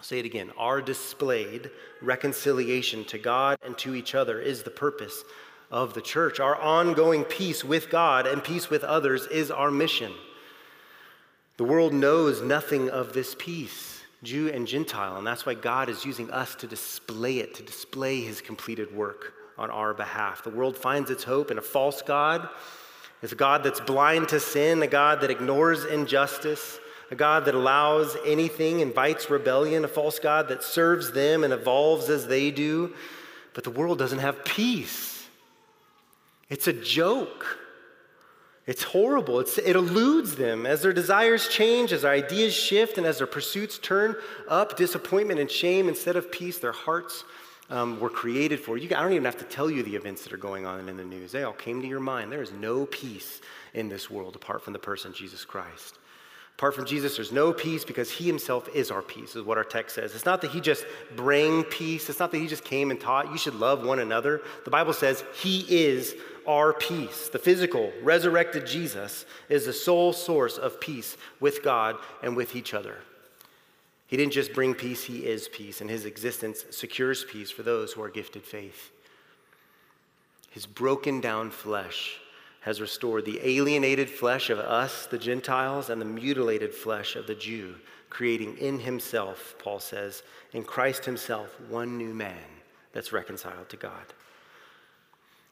Say 0.02 0.20
it 0.20 0.26
again. 0.26 0.52
Our 0.58 0.82
displayed 0.82 1.72
reconciliation 2.02 3.06
to 3.06 3.18
God 3.18 3.58
and 3.66 3.78
to 3.80 3.96
each 3.96 4.14
other 4.14 4.40
is 4.40 4.64
the 4.64 4.70
purpose 4.70 5.24
of 5.72 5.94
the 5.94 6.02
church. 6.02 6.40
Our 6.40 6.56
ongoing 6.56 7.24
peace 7.24 7.64
with 7.64 7.90
God 7.90 8.28
and 8.28 8.44
peace 8.44 8.70
with 8.70 8.84
others 8.84 9.26
is 9.28 9.50
our 9.50 9.72
mission. 9.72 10.12
The 11.58 11.64
world 11.64 11.94
knows 11.94 12.42
nothing 12.42 12.90
of 12.90 13.14
this 13.14 13.36
peace, 13.40 14.04
Jew 14.24 14.50
and 14.50 14.68
Gentile, 14.68 15.18
and 15.18 15.26
that's 15.26 15.46
why 15.46 15.54
God 15.54 15.90
is 15.90 16.06
using 16.06 16.30
us 16.30 16.54
to 16.56 16.68
display 16.68 17.40
it, 17.40 17.56
to 17.56 17.64
display 17.64 18.22
his 18.22 18.42
completed 18.42 18.94
work 18.94 19.34
on 19.58 19.72
our 19.72 19.94
behalf. 19.94 20.44
The 20.44 20.50
world 20.50 20.78
finds 20.78 21.10
its 21.10 21.24
hope 21.24 21.52
in 21.52 21.58
a 21.58 21.62
false 21.62 22.02
God. 22.02 22.50
It's 23.22 23.32
a 23.32 23.38
God 23.38 23.64
that's 23.64 23.80
blind 23.80 24.28
to 24.30 24.40
sin, 24.40 24.84
a 24.84 24.88
God 24.88 25.22
that 25.22 25.32
ignores 25.32 25.86
injustice, 25.86 26.80
a 27.12 27.16
God 27.16 27.46
that 27.46 27.56
allows 27.56 28.18
anything, 28.26 28.80
invites 28.80 29.30
rebellion, 29.30 29.86
a 29.86 29.88
false 29.88 30.20
God 30.20 30.48
that 30.50 30.64
serves 30.64 31.12
them 31.12 31.44
and 31.44 31.54
evolves 31.54 32.10
as 32.10 32.28
they 32.28 32.52
do. 32.52 32.94
But 33.54 33.64
the 33.64 33.72
world 33.72 34.00
doesn't 34.00 34.20
have 34.20 34.44
peace. 34.44 35.28
It's 36.50 36.68
a 36.68 36.74
joke. 36.74 37.60
It's 38.68 38.84
horrible. 38.84 39.40
It's, 39.40 39.58
it 39.60 39.76
eludes 39.76 40.36
them 40.36 40.66
as 40.66 40.82
their 40.82 40.94
desires 40.94 41.48
change, 41.48 41.94
as 41.94 42.02
their 42.02 42.12
ideas 42.12 42.54
shift, 42.54 42.98
and 42.98 43.06
as 43.06 43.20
their 43.20 43.28
pursuits 43.28 43.78
turn 43.78 44.16
up 44.48 44.76
disappointment 44.76 45.40
and 45.40 45.50
shame 45.50 45.88
instead 45.88 46.16
of 46.16 46.32
peace. 46.32 46.58
Their 46.58 46.72
hearts 46.72 47.24
um, 47.70 48.00
were 48.00 48.10
created 48.10 48.60
for. 48.60 48.78
You, 48.78 48.88
I 48.96 49.02
don't 49.02 49.12
even 49.12 49.26
have 49.26 49.38
to 49.38 49.46
tell 49.46 49.70
you 49.70 49.84
the 49.84 49.96
events 49.96 50.24
that 50.24 50.34
are 50.34 50.38
going 50.38 50.66
on 50.66 50.90
in 50.90 50.98
the 50.98 51.06
news. 51.06 51.32
They 51.32 51.44
all 51.44 51.54
came 51.54 51.82
to 51.82 51.88
your 51.88 52.00
mind. 52.00 52.32
There 52.32 52.42
is 52.42 52.52
no 52.52 52.88
peace 52.88 53.42
in 53.74 53.88
this 53.88 54.10
world 54.10 54.36
apart 54.36 54.64
from 54.64 54.74
the 54.74 54.80
person 54.80 55.14
Jesus 55.14 55.46
Christ. 55.46 56.00
Apart 56.58 56.74
from 56.74 56.86
Jesus, 56.86 57.18
there's 57.18 57.34
no 57.34 57.52
peace 57.52 57.84
because 57.84 58.10
he 58.10 58.26
himself 58.26 58.70
is 58.74 58.90
our 58.90 59.02
peace, 59.02 59.36
is 59.36 59.44
what 59.44 59.58
our 59.58 59.64
text 59.66 59.96
says. 59.96 60.16
It's 60.16 60.26
not 60.26 60.40
that 60.42 60.52
he 60.52 60.62
just 60.62 60.86
bring 61.18 61.64
peace. 61.66 62.10
It's 62.10 62.20
not 62.20 62.32
that 62.32 62.40
he 62.40 62.48
just 62.48 62.64
came 62.64 62.92
and 62.92 63.00
taught 63.00 63.30
you 63.30 63.38
should 63.38 63.56
love 63.56 63.86
one 63.86 64.00
another. 64.00 64.42
The 64.64 64.72
Bible 64.72 64.94
says 64.94 65.26
he 65.34 65.66
is 65.68 66.16
our 66.48 66.72
peace. 66.72 67.28
The 67.28 67.40
physical, 67.40 67.92
resurrected 68.02 68.66
Jesus 68.66 69.26
is 69.50 69.66
the 69.66 69.74
sole 69.74 70.14
source 70.14 70.58
of 70.58 70.80
peace 70.80 71.18
with 71.42 71.62
God 71.62 71.98
and 72.24 72.38
with 72.38 72.56
each 72.56 72.74
other. 72.74 73.00
He 74.08 74.16
didn't 74.16 74.34
just 74.34 74.54
bring 74.54 74.76
peace, 74.76 75.04
he 75.04 75.26
is 75.26 75.50
peace, 75.50 75.82
and 75.82 75.90
his 75.90 76.06
existence 76.06 76.64
secures 76.70 77.26
peace 77.26 77.52
for 77.52 77.64
those 77.64 77.92
who 77.92 78.02
are 78.02 78.10
gifted 78.10 78.44
faith. 78.44 78.92
His 80.52 80.66
broken 80.66 81.20
down 81.20 81.52
flesh 81.52 82.18
has 82.66 82.82
restored 82.82 83.26
the 83.26 83.40
alienated 83.44 84.10
flesh 84.10 84.50
of 84.50 84.58
us, 84.58 85.06
the 85.06 85.20
Gentiles, 85.20 85.92
and 85.92 86.02
the 86.02 86.06
mutilated 86.06 86.74
flesh 86.74 87.16
of 87.16 87.28
the 87.28 87.36
Jew, 87.36 87.76
creating 88.10 88.58
in 88.58 88.80
himself, 88.80 89.54
Paul 89.60 89.80
says, 89.80 90.24
in 90.52 90.64
Christ 90.64 91.06
himself, 91.06 91.62
one 91.70 91.96
new 91.96 92.12
man 92.12 92.34
that's 92.92 93.14
reconciled 93.14 93.70
to 93.70 93.78
God. 93.78 94.02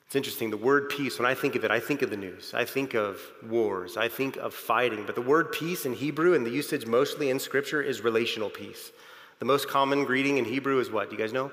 It's 0.07 0.15
interesting, 0.15 0.49
the 0.49 0.57
word 0.57 0.89
peace, 0.89 1.19
when 1.19 1.27
I 1.27 1.35
think 1.35 1.55
of 1.55 1.63
it, 1.63 1.69
I 1.69 1.79
think 1.79 2.01
of 2.01 2.09
the 2.09 2.17
news. 2.17 2.51
I 2.55 2.65
think 2.65 2.95
of 2.95 3.21
wars. 3.47 3.95
I 3.95 4.07
think 4.07 4.37
of 4.37 4.55
fighting. 4.55 5.05
But 5.05 5.13
the 5.13 5.21
word 5.21 5.51
peace 5.51 5.85
in 5.85 5.93
Hebrew 5.93 6.33
and 6.33 6.43
the 6.43 6.49
usage 6.49 6.87
mostly 6.87 7.29
in 7.29 7.37
Scripture 7.37 7.83
is 7.83 8.01
relational 8.01 8.49
peace. 8.49 8.91
The 9.37 9.45
most 9.45 9.69
common 9.69 10.03
greeting 10.03 10.39
in 10.39 10.45
Hebrew 10.45 10.79
is 10.79 10.89
what? 10.89 11.11
Do 11.11 11.15
you 11.15 11.21
guys 11.21 11.31
know? 11.31 11.51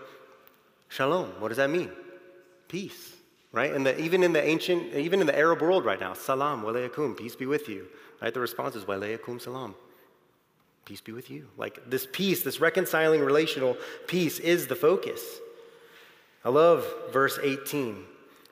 Shalom. 0.89 1.29
What 1.39 1.49
does 1.49 1.59
that 1.59 1.69
mean? 1.69 1.91
Peace 2.67 3.20
right? 3.53 3.73
And 3.73 3.87
even 3.99 4.23
in 4.23 4.33
the 4.33 4.43
ancient, 4.43 4.95
even 4.95 5.21
in 5.21 5.27
the 5.27 5.37
Arab 5.37 5.61
world 5.61 5.85
right 5.85 6.01
now, 6.01 6.13
salam, 6.13 6.63
walaykum, 6.63 7.17
peace 7.17 7.35
be 7.35 7.47
with 7.47 7.69
you, 7.69 7.87
right? 8.23 8.33
The 8.33 8.41
response 8.41 8.77
is 8.77 8.85
walaykum 8.85 9.41
salam, 9.41 9.75
peace 10.85 11.01
be 11.01 11.13
with 11.13 11.31
you. 11.31 11.49
Like 11.57 11.79
this 11.89 12.07
peace, 12.11 12.43
this 12.43 12.61
reconciling 12.61 13.21
relational 13.21 13.77
peace 14.07 14.39
is 14.39 14.67
the 14.67 14.77
focus. 14.77 15.23
I 16.45 16.49
love 16.49 16.87
verse 17.13 17.39
18. 17.43 18.05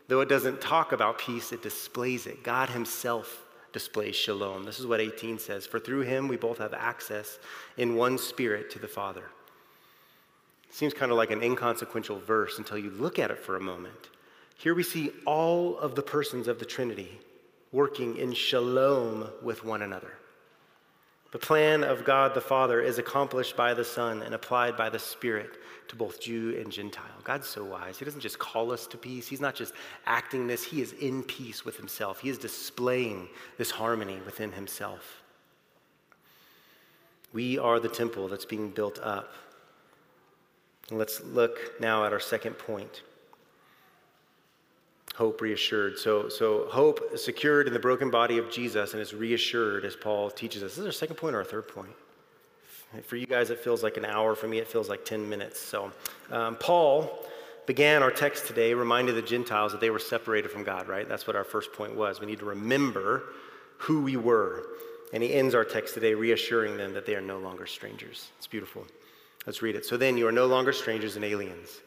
Though 0.08 0.20
it 0.20 0.28
doesn't 0.28 0.60
talk 0.60 0.92
about 0.92 1.18
peace, 1.18 1.52
it 1.52 1.62
displays 1.62 2.26
it. 2.26 2.42
God 2.42 2.70
Himself 2.70 3.44
displays 3.72 4.16
shalom. 4.16 4.64
This 4.64 4.80
is 4.80 4.86
what 4.86 5.00
18 5.00 5.38
says 5.38 5.66
For 5.66 5.78
through 5.78 6.00
Him 6.00 6.28
we 6.28 6.36
both 6.36 6.58
have 6.58 6.74
access 6.74 7.38
in 7.76 7.94
one 7.94 8.18
spirit 8.18 8.70
to 8.72 8.78
the 8.78 8.88
Father. 8.88 9.24
It 10.68 10.74
seems 10.74 10.94
kind 10.94 11.10
of 11.10 11.18
like 11.18 11.30
an 11.30 11.42
inconsequential 11.42 12.20
verse 12.20 12.58
until 12.58 12.78
you 12.78 12.90
look 12.90 13.18
at 13.18 13.30
it 13.30 13.38
for 13.38 13.56
a 13.56 13.60
moment. 13.60 14.08
Here 14.58 14.74
we 14.74 14.82
see 14.82 15.12
all 15.24 15.78
of 15.78 15.94
the 15.94 16.02
persons 16.02 16.48
of 16.48 16.58
the 16.58 16.64
Trinity 16.64 17.20
working 17.70 18.16
in 18.16 18.32
shalom 18.32 19.30
with 19.40 19.64
one 19.64 19.82
another. 19.82 20.14
The 21.30 21.38
plan 21.38 21.84
of 21.84 22.04
God 22.04 22.34
the 22.34 22.40
Father 22.40 22.80
is 22.80 22.98
accomplished 22.98 23.56
by 23.56 23.72
the 23.72 23.84
Son 23.84 24.20
and 24.20 24.34
applied 24.34 24.76
by 24.76 24.90
the 24.90 24.98
Spirit 24.98 25.58
to 25.86 25.94
both 25.94 26.20
Jew 26.20 26.58
and 26.60 26.72
Gentile. 26.72 27.04
God's 27.22 27.46
so 27.46 27.62
wise. 27.62 28.00
He 28.00 28.04
doesn't 28.04 28.20
just 28.20 28.40
call 28.40 28.72
us 28.72 28.88
to 28.88 28.96
peace, 28.96 29.28
He's 29.28 29.40
not 29.40 29.54
just 29.54 29.74
acting 30.06 30.48
this, 30.48 30.64
He 30.64 30.82
is 30.82 30.92
in 30.94 31.22
peace 31.22 31.64
with 31.64 31.76
Himself. 31.76 32.18
He 32.18 32.28
is 32.28 32.36
displaying 32.36 33.28
this 33.58 33.70
harmony 33.70 34.18
within 34.26 34.50
Himself. 34.50 35.22
We 37.32 37.58
are 37.58 37.78
the 37.78 37.88
temple 37.88 38.26
that's 38.26 38.46
being 38.46 38.70
built 38.70 38.98
up. 38.98 39.34
let's 40.90 41.20
look 41.20 41.78
now 41.78 42.04
at 42.04 42.12
our 42.12 42.20
second 42.20 42.54
point 42.54 43.02
hope 45.18 45.40
reassured. 45.40 45.98
So, 45.98 46.28
so 46.28 46.68
hope 46.70 47.18
secured 47.18 47.66
in 47.66 47.72
the 47.72 47.80
broken 47.80 48.08
body 48.08 48.38
of 48.38 48.52
Jesus 48.52 48.92
and 48.92 49.02
is 49.02 49.12
reassured 49.12 49.84
as 49.84 49.96
Paul 49.96 50.30
teaches 50.30 50.62
us. 50.62 50.70
This 50.70 50.78
is 50.78 50.86
our 50.86 50.92
second 50.92 51.16
point 51.16 51.34
or 51.34 51.38
our 51.38 51.44
third 51.44 51.66
point? 51.66 51.90
For 53.02 53.16
you 53.16 53.26
guys, 53.26 53.50
it 53.50 53.58
feels 53.58 53.82
like 53.82 53.96
an 53.96 54.04
hour. 54.04 54.36
For 54.36 54.46
me, 54.46 54.58
it 54.58 54.68
feels 54.68 54.88
like 54.88 55.04
10 55.04 55.28
minutes. 55.28 55.58
So, 55.58 55.90
um, 56.30 56.54
Paul 56.54 57.26
began 57.66 58.04
our 58.04 58.12
text 58.12 58.46
today 58.46 58.74
reminding 58.74 59.16
the 59.16 59.20
Gentiles 59.20 59.72
that 59.72 59.80
they 59.80 59.90
were 59.90 59.98
separated 59.98 60.52
from 60.52 60.62
God, 60.62 60.86
right? 60.86 61.06
That's 61.08 61.26
what 61.26 61.34
our 61.34 61.44
first 61.44 61.72
point 61.72 61.96
was. 61.96 62.20
We 62.20 62.26
need 62.26 62.38
to 62.38 62.46
remember 62.46 63.24
who 63.78 64.02
we 64.02 64.16
were. 64.16 64.66
And 65.12 65.20
he 65.20 65.34
ends 65.34 65.52
our 65.52 65.64
text 65.64 65.94
today 65.94 66.14
reassuring 66.14 66.76
them 66.76 66.94
that 66.94 67.06
they 67.06 67.16
are 67.16 67.20
no 67.20 67.38
longer 67.38 67.66
strangers. 67.66 68.28
It's 68.38 68.46
beautiful. 68.46 68.86
Let's 69.46 69.62
read 69.62 69.74
it. 69.74 69.84
So 69.84 69.96
then, 69.96 70.16
you 70.16 70.28
are 70.28 70.32
no 70.32 70.46
longer 70.46 70.72
strangers 70.72 71.16
and 71.16 71.24
aliens, 71.24 71.80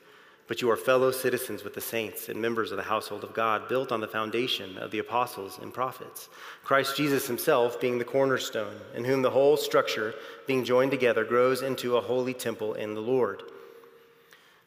but 0.51 0.61
you 0.61 0.69
are 0.69 0.75
fellow 0.75 1.11
citizens 1.11 1.63
with 1.63 1.73
the 1.73 1.79
saints 1.79 2.27
and 2.27 2.41
members 2.41 2.71
of 2.71 2.77
the 2.77 2.83
household 2.83 3.23
of 3.23 3.33
God, 3.33 3.69
built 3.69 3.89
on 3.89 4.01
the 4.01 4.07
foundation 4.09 4.77
of 4.79 4.91
the 4.91 4.99
apostles 4.99 5.57
and 5.61 5.73
prophets. 5.73 6.27
Christ 6.65 6.97
Jesus 6.97 7.25
himself 7.25 7.79
being 7.79 7.97
the 7.97 8.03
cornerstone, 8.03 8.75
in 8.93 9.05
whom 9.05 9.21
the 9.21 9.29
whole 9.29 9.55
structure, 9.55 10.13
being 10.47 10.65
joined 10.65 10.91
together, 10.91 11.23
grows 11.23 11.61
into 11.61 11.95
a 11.95 12.01
holy 12.01 12.33
temple 12.33 12.73
in 12.73 12.93
the 12.95 12.99
Lord. 12.99 13.43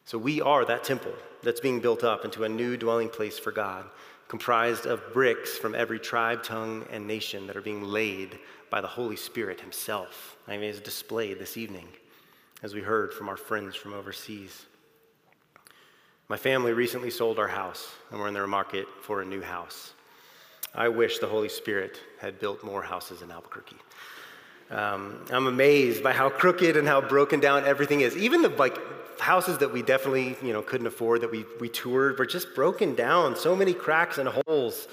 So 0.05 0.17
we 0.17 0.41
are 0.41 0.65
that 0.65 0.83
temple 0.83 1.13
that's 1.43 1.59
being 1.59 1.81
built 1.81 2.03
up 2.03 2.25
into 2.25 2.45
a 2.45 2.49
new 2.49 2.77
dwelling 2.77 3.09
place 3.09 3.37
for 3.37 3.51
God 3.51 3.85
comprised 4.27 4.87
of 4.87 5.13
bricks 5.13 5.55
from 5.55 5.75
every 5.75 5.99
tribe, 5.99 6.41
tongue, 6.41 6.83
and 6.91 7.05
nation 7.05 7.45
that 7.45 7.55
are 7.55 7.61
being 7.61 7.83
laid 7.83 8.39
by 8.71 8.81
the 8.81 8.87
Holy 8.87 9.17
Spirit 9.17 9.61
Himself. 9.61 10.35
I 10.47 10.57
mean, 10.57 10.71
it's 10.71 10.79
displayed 10.79 11.37
this 11.37 11.57
evening, 11.57 11.89
as 12.63 12.73
we 12.73 12.81
heard 12.81 13.13
from 13.13 13.29
our 13.29 13.37
friends 13.37 13.75
from 13.75 13.93
overseas. 13.93 14.65
My 16.27 16.37
family 16.37 16.73
recently 16.73 17.11
sold 17.11 17.37
our 17.37 17.47
house, 17.47 17.87
and 18.09 18.19
we're 18.19 18.27
in 18.27 18.33
the 18.33 18.47
market 18.47 18.87
for 19.03 19.21
a 19.21 19.25
new 19.25 19.43
house. 19.43 19.93
I 20.73 20.89
wish 20.89 21.19
the 21.19 21.27
Holy 21.27 21.49
Spirit 21.49 21.99
had 22.19 22.39
built 22.39 22.63
more 22.63 22.81
houses 22.81 23.21
in 23.21 23.29
Albuquerque. 23.29 23.75
Um, 24.71 25.23
I'm 25.29 25.45
amazed 25.45 26.01
by 26.01 26.13
how 26.13 26.29
crooked 26.29 26.77
and 26.77 26.87
how 26.87 26.99
broken 26.99 27.39
down 27.39 27.63
everything 27.65 28.01
is. 28.01 28.17
Even 28.17 28.41
the 28.41 28.49
like 28.49 28.75
houses 29.19 29.59
that 29.59 29.71
we 29.71 29.83
definitely 29.83 30.35
you 30.41 30.51
know 30.51 30.63
couldn't 30.63 30.87
afford 30.87 31.21
that 31.21 31.31
we, 31.31 31.45
we 31.59 31.69
toured 31.69 32.17
were 32.17 32.25
just 32.25 32.55
broken 32.55 32.95
down. 32.95 33.35
So 33.35 33.55
many 33.55 33.75
cracks 33.75 34.17
and 34.17 34.27
holes. 34.27 34.87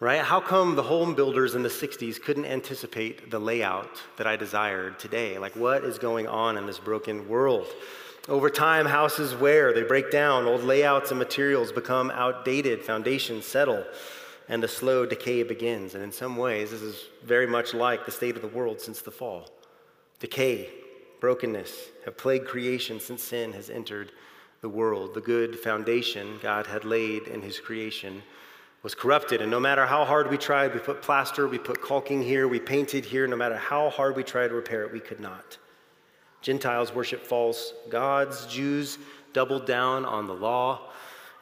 Right? 0.00 0.20
How 0.20 0.40
come 0.40 0.74
the 0.74 0.82
home 0.82 1.14
builders 1.14 1.54
in 1.56 1.62
the 1.62 1.68
60s 1.68 2.20
couldn't 2.22 2.44
anticipate 2.44 3.30
the 3.30 3.38
layout 3.40 4.00
that 4.16 4.28
I 4.28 4.36
desired 4.36 4.98
today? 4.98 5.38
Like, 5.38 5.56
what 5.56 5.82
is 5.82 5.98
going 5.98 6.28
on 6.28 6.56
in 6.56 6.66
this 6.66 6.78
broken 6.78 7.28
world? 7.28 7.66
Over 8.26 8.50
time, 8.50 8.86
houses 8.86 9.34
wear, 9.34 9.72
they 9.72 9.82
break 9.82 10.10
down, 10.10 10.46
old 10.46 10.64
layouts 10.64 11.10
and 11.10 11.18
materials 11.18 11.72
become 11.72 12.10
outdated, 12.10 12.82
foundations 12.82 13.44
settle 13.44 13.84
and 14.48 14.62
the 14.62 14.68
slow 14.68 15.04
decay 15.04 15.42
begins. 15.42 15.94
And 15.94 16.02
in 16.02 16.12
some 16.12 16.36
ways, 16.36 16.70
this 16.70 16.82
is 16.82 17.06
very 17.22 17.46
much 17.46 17.74
like 17.74 18.06
the 18.06 18.12
state 18.12 18.36
of 18.36 18.42
the 18.42 18.48
world 18.48 18.80
since 18.80 19.02
the 19.02 19.10
fall. 19.10 19.48
Decay, 20.20 20.70
brokenness 21.20 21.88
have 22.04 22.16
plagued 22.16 22.46
creation 22.46 22.98
since 22.98 23.22
sin 23.22 23.52
has 23.52 23.70
entered 23.70 24.12
the 24.60 24.68
world. 24.68 25.14
The 25.14 25.20
good 25.20 25.58
foundation 25.58 26.38
God 26.42 26.66
had 26.66 26.84
laid 26.84 27.28
in 27.28 27.42
his 27.42 27.60
creation 27.60 28.22
was 28.82 28.94
corrupted. 28.94 29.42
And 29.42 29.50
no 29.50 29.60
matter 29.60 29.86
how 29.86 30.04
hard 30.04 30.30
we 30.30 30.38
tried, 30.38 30.72
we 30.72 30.80
put 30.80 31.02
plaster, 31.02 31.46
we 31.46 31.58
put 31.58 31.82
caulking 31.82 32.22
here, 32.22 32.48
we 32.48 32.58
painted 32.58 33.04
here, 33.04 33.26
no 33.26 33.36
matter 33.36 33.56
how 33.56 33.90
hard 33.90 34.16
we 34.16 34.22
tried 34.22 34.48
to 34.48 34.54
repair 34.54 34.84
it, 34.84 34.92
we 34.92 35.00
could 35.00 35.20
not. 35.20 35.58
Gentiles 36.42 36.94
worship 36.94 37.24
false 37.24 37.72
gods, 37.88 38.46
Jews 38.46 38.98
doubled 39.32 39.66
down 39.66 40.04
on 40.04 40.26
the 40.26 40.34
law 40.34 40.90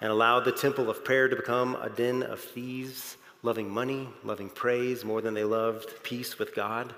and 0.00 0.10
allowed 0.10 0.40
the 0.40 0.52
temple 0.52 0.90
of 0.90 1.04
prayer 1.04 1.28
to 1.28 1.36
become 1.36 1.76
a 1.76 1.88
den 1.88 2.22
of 2.22 2.40
thieves, 2.40 3.16
loving 3.42 3.70
money, 3.70 4.08
loving 4.24 4.48
praise 4.48 5.04
more 5.04 5.20
than 5.20 5.34
they 5.34 5.44
loved 5.44 6.02
peace 6.02 6.38
with 6.38 6.54
God. 6.54 6.94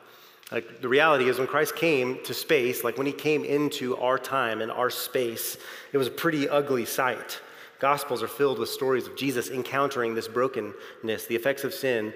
Like 0.50 0.80
the 0.80 0.88
reality 0.88 1.28
is, 1.28 1.38
when 1.38 1.46
Christ 1.46 1.76
came 1.76 2.22
to 2.24 2.32
space, 2.32 2.82
like 2.82 2.96
when 2.96 3.06
he 3.06 3.12
came 3.12 3.44
into 3.44 3.96
our 3.98 4.18
time 4.18 4.62
and 4.62 4.72
our 4.72 4.90
space, 4.90 5.58
it 5.92 5.98
was 5.98 6.06
a 6.06 6.12
pretty 6.12 6.48
ugly 6.48 6.86
sight. 6.86 7.40
Gospels 7.80 8.22
are 8.22 8.28
filled 8.28 8.58
with 8.58 8.70
stories 8.70 9.06
of 9.06 9.14
Jesus 9.14 9.50
encountering 9.50 10.14
this 10.14 10.26
brokenness, 10.26 11.26
the 11.26 11.36
effects 11.36 11.64
of 11.64 11.74
sin 11.74 12.14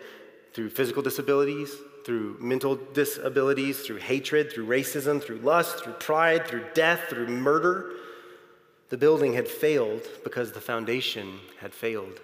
through 0.55 0.71
physical 0.71 1.03
disabilities, 1.03 1.77
through 2.05 2.37
mental 2.41 2.77
disabilities, 2.77 3.81
through 3.81 3.97
hatred, 3.97 4.53
through 4.53 4.67
racism, 4.67 5.23
through 5.23 5.39
lust, 5.39 5.83
through 5.83 5.95
pride, 5.95 6.47
through 6.47 6.65
death, 6.75 7.09
through 7.09 7.29
murder. 7.29 7.93
The 8.89 8.97
building 8.97 9.33
had 9.35 9.49
failed 9.49 10.03
because 10.25 10.53
the 10.53 10.61
foundation 10.61 11.39
had 11.61 11.73
failed. 11.73 12.21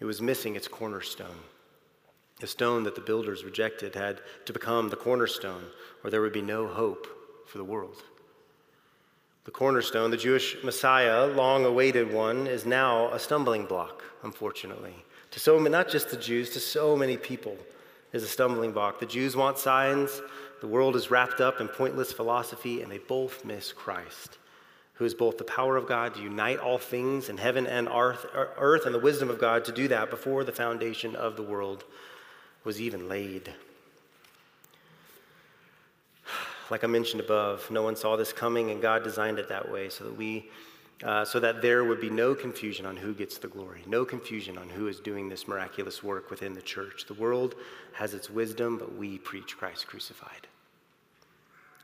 It 0.00 0.04
was 0.04 0.20
missing 0.20 0.56
its 0.56 0.68
cornerstone. 0.68 1.38
The 2.40 2.46
stone 2.46 2.82
that 2.82 2.94
the 2.94 3.00
builders 3.00 3.44
rejected 3.44 3.94
had 3.94 4.20
to 4.44 4.52
become 4.52 4.90
the 4.90 4.96
cornerstone, 4.96 5.64
or 6.04 6.10
there 6.10 6.20
would 6.20 6.34
be 6.34 6.42
no 6.42 6.66
hope 6.66 7.06
for 7.46 7.56
the 7.58 7.64
world. 7.64 8.02
The 9.44 9.50
cornerstone, 9.52 10.10
the 10.10 10.16
Jewish 10.16 10.56
Messiah, 10.62 11.26
long 11.26 11.64
awaited 11.64 12.12
one, 12.12 12.46
is 12.46 12.66
now 12.66 13.08
a 13.12 13.18
stumbling 13.18 13.64
block, 13.64 14.02
unfortunately. 14.22 14.94
To 15.30 15.40
so 15.40 15.58
not 15.58 15.88
just 15.88 16.10
the 16.10 16.16
Jews, 16.16 16.50
to 16.50 16.60
so 16.60 16.96
many 16.96 17.16
people 17.16 17.56
is 18.16 18.24
a 18.24 18.28
stumbling 18.28 18.72
block. 18.72 18.98
The 18.98 19.06
Jews 19.06 19.36
want 19.36 19.58
signs, 19.58 20.20
the 20.60 20.66
world 20.66 20.96
is 20.96 21.10
wrapped 21.10 21.40
up 21.40 21.60
in 21.60 21.68
pointless 21.68 22.12
philosophy, 22.12 22.82
and 22.82 22.90
they 22.90 22.98
both 22.98 23.44
miss 23.44 23.72
Christ 23.72 24.38
who 24.96 25.04
is 25.04 25.14
both 25.14 25.36
the 25.36 25.44
power 25.44 25.76
of 25.76 25.86
God 25.86 26.14
to 26.14 26.22
unite 26.22 26.58
all 26.58 26.78
things 26.78 27.28
in 27.28 27.36
heaven 27.36 27.66
and 27.66 27.86
earth, 27.88 28.24
earth 28.34 28.86
and 28.86 28.94
the 28.94 28.98
wisdom 28.98 29.28
of 29.28 29.38
God 29.38 29.64
to 29.66 29.72
do 29.72 29.88
that 29.88 30.08
before 30.08 30.42
the 30.42 30.52
foundation 30.52 31.14
of 31.14 31.36
the 31.36 31.42
world 31.42 31.84
was 32.64 32.80
even 32.80 33.08
laid. 33.08 33.52
Like 36.70 36.82
I 36.82 36.86
mentioned 36.86 37.20
above, 37.20 37.70
no 37.70 37.82
one 37.82 37.94
saw 37.94 38.16
this 38.16 38.32
coming, 38.32 38.70
and 38.70 38.80
God 38.80 39.04
designed 39.04 39.38
it 39.38 39.50
that 39.50 39.70
way 39.70 39.90
so 39.90 40.04
that 40.04 40.16
we, 40.16 40.48
uh, 41.02 41.24
so 41.24 41.38
that 41.40 41.60
there 41.60 41.84
would 41.84 42.00
be 42.00 42.10
no 42.10 42.34
confusion 42.34 42.86
on 42.86 42.96
who 42.96 43.12
gets 43.12 43.38
the 43.38 43.48
glory, 43.48 43.82
no 43.86 44.04
confusion 44.04 44.56
on 44.56 44.68
who 44.68 44.88
is 44.88 44.98
doing 45.00 45.28
this 45.28 45.46
miraculous 45.46 46.02
work 46.02 46.30
within 46.30 46.54
the 46.54 46.62
church. 46.62 47.04
The 47.06 47.14
world 47.14 47.54
has 47.92 48.14
its 48.14 48.30
wisdom, 48.30 48.78
but 48.78 48.96
we 48.96 49.18
preach 49.18 49.56
Christ 49.58 49.86
crucified. 49.86 50.46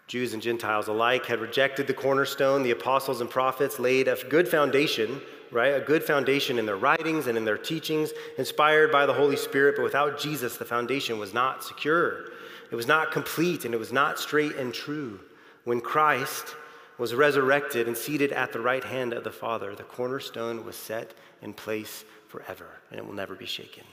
Jews 0.07 0.33
and 0.35 0.42
Gentiles 0.42 0.88
alike 0.88 1.27
had 1.27 1.40
rejected 1.40 1.87
the 1.87 1.94
cornerstone. 1.94 2.62
The 2.62 2.72
apostles 2.72 3.20
and 3.20 3.31
prophets 3.31 3.79
laid 3.79 4.09
a 4.09 4.16
good 4.29 4.48
foundation, 4.48 5.20
right? 5.51 5.75
A 5.75 5.81
good 5.81 6.03
foundation 6.03 6.59
in 6.59 6.66
their 6.66 6.77
writings 6.77 7.27
and 7.29 7.38
in 7.38 7.44
their 7.44 7.59
teachings, 7.59 8.12
inspired 8.37 8.90
by 8.90 9.07
the 9.07 9.14
Holy 9.14 9.37
Spirit. 9.37 9.77
But 9.77 9.85
without 9.85 10.18
Jesus, 10.18 10.57
the 10.57 10.64
foundation 10.64 11.18
was 11.18 11.33
not 11.33 11.64
secure. 11.64 12.27
It 12.70 12.77
was 12.77 12.87
not 12.87 13.12
complete 13.12 13.64
and 13.64 13.75
it 13.75 13.79
was 13.79 13.92
not 13.92 14.18
straight 14.18 14.57
and 14.57 14.72
true. 14.72 15.20
When 15.64 15.81
Christ 15.81 16.57
was 16.98 17.14
resurrected 17.14 17.88
and 17.88 17.96
seated 17.96 18.33
at 18.33 18.52
the 18.52 18.61
right 18.61 18.85
hand 18.85 19.12
of 19.12 19.24
the 19.24 19.31
Father, 19.31 19.74
the 19.74 19.83
cornerstone 19.83 20.64
was 20.64 20.76
set 20.76 21.14
in 21.40 21.52
place 21.52 22.05
forever 22.28 22.66
and 22.90 22.98
it 22.98 23.07
will 23.07 23.14
never 23.14 23.35
be 23.35 23.46
shaken. 23.46 23.85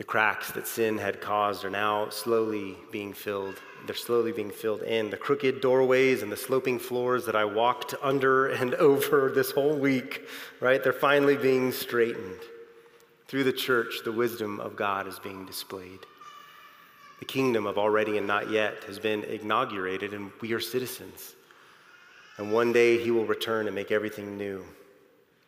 The 0.00 0.04
cracks 0.04 0.50
that 0.52 0.66
sin 0.66 0.96
had 0.96 1.20
caused 1.20 1.62
are 1.62 1.68
now 1.70 2.08
slowly 2.08 2.74
being 2.90 3.12
filled. 3.12 3.56
They're 3.84 3.94
slowly 3.94 4.32
being 4.32 4.50
filled 4.50 4.80
in. 4.80 5.10
The 5.10 5.18
crooked 5.18 5.60
doorways 5.60 6.22
and 6.22 6.32
the 6.32 6.38
sloping 6.38 6.78
floors 6.78 7.26
that 7.26 7.36
I 7.36 7.44
walked 7.44 7.94
under 8.00 8.46
and 8.46 8.74
over 8.76 9.30
this 9.30 9.50
whole 9.50 9.76
week, 9.76 10.26
right? 10.58 10.82
They're 10.82 10.94
finally 10.94 11.36
being 11.36 11.70
straightened. 11.70 12.40
Through 13.28 13.44
the 13.44 13.52
church, 13.52 14.00
the 14.02 14.10
wisdom 14.10 14.58
of 14.58 14.74
God 14.74 15.06
is 15.06 15.18
being 15.18 15.44
displayed. 15.44 16.00
The 17.20 17.24
kingdom 17.26 17.66
of 17.66 17.78
already 17.78 18.18
and 18.18 18.26
not 18.26 18.50
yet 18.50 18.82
has 18.84 18.98
been 18.98 19.22
inaugurated, 19.24 20.12
and 20.12 20.32
we 20.40 20.52
are 20.52 20.60
citizens. 20.60 21.36
And 22.36 22.52
one 22.52 22.72
day 22.72 23.00
he 23.02 23.10
will 23.10 23.26
return 23.26 23.66
and 23.66 23.74
make 23.74 23.92
everything 23.92 24.36
new. 24.36 24.64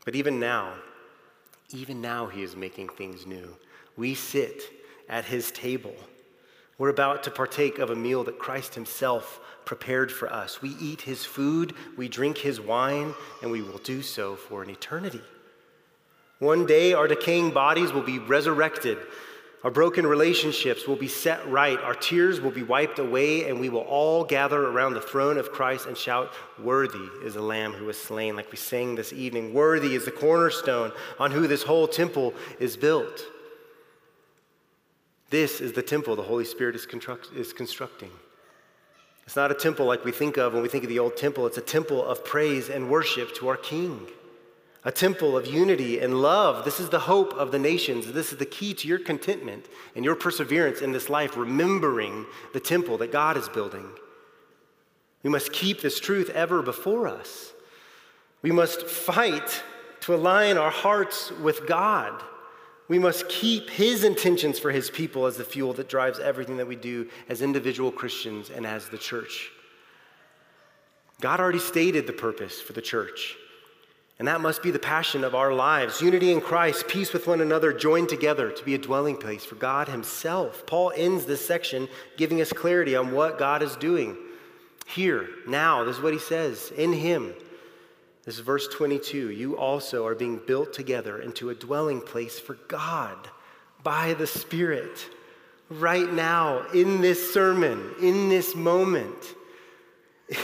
But 0.05 0.15
even 0.15 0.39
now, 0.39 0.75
even 1.75 2.01
now, 2.01 2.27
he 2.27 2.43
is 2.43 2.55
making 2.55 2.91
things 2.91 3.27
new 3.27 3.57
we 3.97 4.15
sit 4.15 4.63
at 5.09 5.25
his 5.25 5.51
table. 5.51 5.95
We're 6.79 6.89
about 6.89 7.23
to 7.25 7.31
partake 7.31 7.79
of 7.79 7.91
a 7.91 7.97
meal 7.97 8.25
that 8.25 8.39
Christ 8.39 8.75
himself 8.75 9.41
prepared 9.65 10.11
for 10.11 10.33
us. 10.33 10.63
We 10.63 10.71
eat 10.81 11.03
his 11.03 11.25
food, 11.25 11.75
we 11.97 12.09
drink 12.09 12.39
his 12.39 12.61
wine, 12.61 13.15
and 13.42 13.51
we 13.51 13.63
will 13.63 13.79
do 13.79 14.03
so 14.03 14.35
for 14.35 14.63
an 14.63 14.71
eternity. 14.71 15.21
One 16.38 16.67
day, 16.67 16.92
our 16.92 17.07
decaying 17.07 17.53
bodies 17.53 17.92
will 17.92 18.03
be 18.03 18.19
resurrected. 18.19 18.99
Our 19.65 19.71
broken 19.71 20.04
relationships 20.04 20.88
will 20.88 20.96
be 20.96 21.06
set 21.06 21.46
right. 21.48 21.79
Our 21.79 21.94
tears 21.94 22.40
will 22.40 22.50
be 22.50 22.65
wiped 22.65 22.98
away, 22.98 23.48
and 23.48 23.60
we 23.60 23.69
will 23.69 23.83
all 23.83 24.25
gather 24.25 24.60
around 24.60 24.94
the 24.94 25.00
throne 25.00 25.38
of 25.38 25.52
Christ 25.52 25.87
and 25.87 25.96
shout, 25.96 26.33
Worthy 26.58 27.08
is 27.25 27.35
the 27.35 27.42
Lamb 27.42 27.73
who 27.73 27.85
was 27.85 27.96
slain, 27.96 28.35
like 28.35 28.50
we 28.50 28.56
sang 28.56 28.96
this 28.96 29.13
evening. 29.13 29.54
Worthy 29.54 29.94
is 29.94 30.04
the 30.04 30.10
cornerstone 30.10 30.90
on 31.21 31.31
who 31.31 31.46
this 31.46 31.63
whole 31.63 31.87
temple 31.87 32.35
is 32.58 32.77
built. 32.77 33.25
This 35.31 35.60
is 35.60 35.73
the 35.73 35.83
temple 35.83 36.17
the 36.17 36.23
Holy 36.23 36.44
Spirit 36.44 36.75
is, 36.75 36.85
construct, 36.85 37.29
is 37.37 37.52
constructing. 37.52 38.10
It's 39.27 39.37
not 39.37 39.52
a 39.52 39.54
temple 39.54 39.87
like 39.87 40.04
we 40.04 40.10
think 40.10 40.37
of 40.38 40.54
when 40.54 40.63
we 40.63 40.69
think 40.69 40.83
of 40.83 40.90
the 40.90 40.98
old 40.98 41.17
temple, 41.17 41.46
it's 41.46 41.56
a 41.56 41.63
temple 41.63 42.04
of 42.04 42.25
praise 42.25 42.69
and 42.69 42.90
worship 42.90 43.33
to 43.37 43.48
our 43.48 43.56
King. 43.56 44.08
A 44.85 44.91
temple 44.91 45.37
of 45.37 45.47
unity 45.47 46.01
and 46.01 46.21
love. 46.21 46.65
This 46.65 46.81
is 46.81 46.89
the 46.89 47.01
hope 47.01 47.33
of 47.35 47.53
the 47.53 47.59
nations. 47.59 48.11
This 48.11 48.33
is 48.33 48.39
the 48.39 48.47
key 48.47 48.75
to 48.75 48.89
your 48.89 48.99
contentment 48.99 49.67
and 49.95 50.05
your 50.05 50.17
perseverance 50.17 50.81
in 50.81 50.91
this 50.91 51.09
life, 51.09 51.37
remembering 51.37 52.27
the 52.53 52.61
temple 52.61 52.99
that 52.99 53.13
God 53.13 53.37
is 53.37 53.49
building. 53.49 53.89
We 55.23 55.31
must 55.31 55.53
keep 55.53 55.81
this 55.81 56.01
truth 56.01 56.31
ever 56.31 56.63
before 56.63 57.07
us. 57.07 57.53
We 58.43 58.51
must 58.51 58.87
fight 58.87 59.63
to 60.01 60.15
align 60.17 60.57
our 60.57 60.71
hearts 60.71 61.31
with 61.31 61.67
God. 61.69 62.21
We 62.89 62.99
must 62.99 63.29
keep 63.29 63.71
His 63.71 64.03
intentions 64.03 64.59
for 64.59 64.73
His 64.73 64.91
people 64.91 65.27
as 65.27 65.37
the 65.37 65.45
fuel 65.45 65.73
that 65.75 65.89
drives 65.89 66.19
everything 66.19 66.57
that 66.57 66.67
we 66.67 66.75
do 66.75 67.09
as 67.29 67.41
individual 67.41 67.93
Christians 67.93 68.51
and 68.51 68.67
as 68.67 68.89
the 68.89 68.99
church. 68.99 69.53
God 71.21 71.39
already 71.39 71.61
stated 71.61 72.09
the 72.09 72.13
purpose 72.13 72.61
for 72.61 72.73
the 72.73 72.83
church. 72.83 73.37
And 74.23 74.29
that 74.29 74.40
must 74.40 74.62
be 74.62 74.70
the 74.70 74.79
passion 74.79 75.25
of 75.25 75.35
our 75.35 75.52
lives 75.52 76.00
unity 76.00 76.31
in 76.31 76.40
Christ, 76.40 76.87
peace 76.87 77.12
with 77.12 77.27
one 77.27 77.40
another, 77.40 77.73
joined 77.73 78.08
together 78.08 78.52
to 78.52 78.64
be 78.64 78.77
a 78.77 78.79
dwelling 78.79 79.16
place 79.16 79.44
for 79.44 79.56
God 79.56 79.88
Himself. 79.88 80.64
Paul 80.64 80.92
ends 80.94 81.27
this 81.27 81.44
section 81.44 81.88
giving 82.16 82.40
us 82.40 82.52
clarity 82.52 82.94
on 82.94 83.10
what 83.10 83.37
God 83.37 83.64
is 83.64 83.75
doing 83.75 84.16
here, 84.87 85.29
now. 85.48 85.83
This 85.83 85.96
is 85.96 86.02
what 86.04 86.12
he 86.12 86.20
says 86.20 86.70
in 86.77 86.92
Him. 86.92 87.35
This 88.25 88.37
is 88.37 88.42
verse 88.42 88.68
22. 88.68 89.33
You 89.33 89.58
also 89.58 90.06
are 90.06 90.14
being 90.14 90.40
built 90.46 90.73
together 90.73 91.20
into 91.20 91.50
a 91.50 91.54
dwelling 91.56 92.00
place 92.00 92.38
for 92.38 92.54
God 92.68 93.18
by 93.83 94.14
the 94.14 94.29
Spirit. 94.29 95.04
Right 95.68 96.12
now, 96.12 96.64
in 96.73 97.00
this 97.00 97.35
sermon, 97.35 97.92
in 98.00 98.29
this 98.29 98.54
moment. 98.54 99.35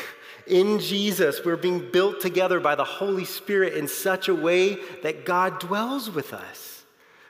In 0.49 0.79
Jesus, 0.79 1.45
we're 1.45 1.57
being 1.57 1.91
built 1.93 2.21
together 2.21 2.59
by 2.59 2.75
the 2.75 2.85
Holy 2.85 3.25
Spirit 3.25 3.75
in 3.75 3.87
such 3.87 4.29
a 4.29 4.35
way 4.35 4.79
that 5.03 5.27
God 5.27 5.61
dwells 5.61 6.11
with 6.11 6.33
us. 6.33 6.85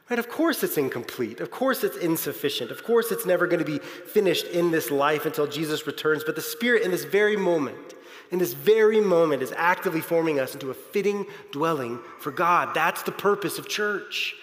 Right? 0.09 0.19
Of 0.19 0.31
course, 0.31 0.63
it's 0.63 0.79
incomplete. 0.79 1.41
Of 1.41 1.51
course, 1.51 1.85
it's 1.85 1.97
insufficient. 1.97 2.71
Of 2.71 2.85
course, 2.85 3.13
it's 3.13 3.27
never 3.27 3.47
going 3.47 3.59
to 3.59 3.71
be 3.71 3.79
finished 3.79 4.47
in 4.47 4.71
this 4.71 4.91
life 4.91 5.27
until 5.27 5.47
Jesus 5.47 5.87
returns. 5.87 6.25
But 6.25 6.37
the 6.37 6.43
Spirit, 6.43 6.83
in 6.83 6.91
this 6.91 7.05
very 7.05 7.37
moment, 7.37 7.95
in 8.31 8.39
this 8.39 8.55
very 8.55 9.01
moment, 9.01 9.43
is 9.43 9.53
actively 9.57 10.01
forming 10.01 10.39
us 10.39 10.55
into 10.55 10.71
a 10.71 10.75
fitting 10.75 11.27
dwelling 11.51 11.99
for 12.21 12.31
God. 12.31 12.73
That's 12.75 13.03
the 13.03 13.13
purpose 13.13 13.59
of 13.59 13.69
church. 13.69 14.35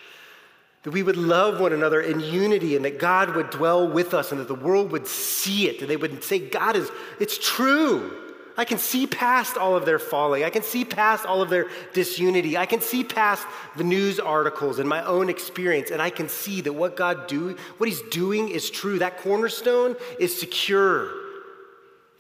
That 0.83 0.91
we 0.91 1.01
would 1.01 1.17
love 1.17 1.59
one 1.59 1.73
another 1.73 2.01
in 2.01 2.19
unity 2.19 2.75
and 2.75 2.85
that 2.85 2.99
God 2.99 3.35
would 3.35 3.49
dwell 3.49 3.87
with 3.87 4.13
us 4.13 4.31
and 4.31 4.39
that 4.39 4.47
the 4.47 4.53
world 4.53 4.91
would 4.91 5.07
see 5.07 5.67
it 5.67 5.81
and 5.81 5.89
they 5.89 5.97
would 5.97 6.23
say, 6.23 6.37
God 6.37 6.75
is, 6.75 6.91
it's 7.19 7.39
true. 7.39 8.24
I 8.57 8.63
can 8.65 8.77
see 8.77 9.05
past 9.05 9.57
all 9.57 9.75
of 9.75 9.85
their 9.85 9.99
folly. 9.99 10.45
I 10.45 10.49
can 10.49 10.63
see 10.63 10.85
past 10.85 11.25
all 11.25 11.41
of 11.41 11.49
their 11.49 11.67
disunity. 11.93 12.57
I 12.57 12.65
can 12.65 12.79
see 12.79 13.03
past 13.03 13.45
the 13.75 13.83
news 13.83 14.19
articles 14.19 14.79
and 14.79 14.87
my 14.87 15.03
own 15.03 15.29
experience, 15.29 15.91
and 15.91 16.01
I 16.01 16.09
can 16.09 16.29
see 16.29 16.61
that 16.61 16.73
what 16.73 16.95
God 16.95 17.27
do, 17.27 17.57
what 17.77 17.89
He's 17.89 18.01
doing 18.03 18.49
is 18.49 18.69
true. 18.69 18.99
That 18.99 19.17
cornerstone 19.17 19.95
is 20.19 20.37
secure. 20.39 21.11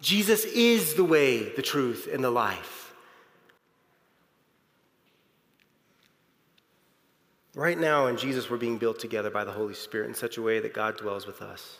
Jesus 0.01 0.43
is 0.45 0.95
the 0.95 1.05
way, 1.05 1.49
the 1.55 1.61
truth, 1.61 2.09
and 2.11 2.23
the 2.23 2.29
life. 2.29 2.93
Right 7.55 7.79
now, 7.79 8.07
in 8.07 8.17
Jesus, 8.17 8.49
we're 8.49 8.57
being 8.57 8.77
built 8.77 8.99
together 8.99 9.29
by 9.29 9.45
the 9.45 9.51
Holy 9.53 9.73
Spirit 9.73 10.09
in 10.09 10.15
such 10.15 10.37
a 10.37 10.41
way 10.41 10.59
that 10.59 10.73
God 10.73 10.97
dwells 10.97 11.25
with 11.25 11.41
us. 11.41 11.77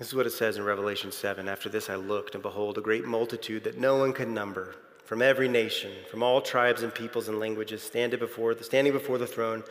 This 0.00 0.08
is 0.08 0.14
what 0.14 0.24
it 0.24 0.32
says 0.32 0.56
in 0.56 0.62
Revelation 0.62 1.12
7. 1.12 1.46
After 1.46 1.68
this 1.68 1.90
I 1.90 1.96
looked, 1.96 2.32
and 2.32 2.42
behold, 2.42 2.78
a 2.78 2.80
great 2.80 3.04
multitude 3.04 3.64
that 3.64 3.76
no 3.76 3.98
one 3.98 4.14
could 4.14 4.28
number, 4.28 4.74
from 5.04 5.20
every 5.20 5.46
nation, 5.46 5.90
from 6.10 6.22
all 6.22 6.40
tribes 6.40 6.82
and 6.82 6.92
peoples 6.92 7.28
and 7.28 7.38
languages, 7.38 7.82
standing 7.82 8.18
before 8.18 8.54
the, 8.54 8.64
standing 8.64 8.94
before 8.94 9.18
the 9.18 9.26
throne 9.26 9.62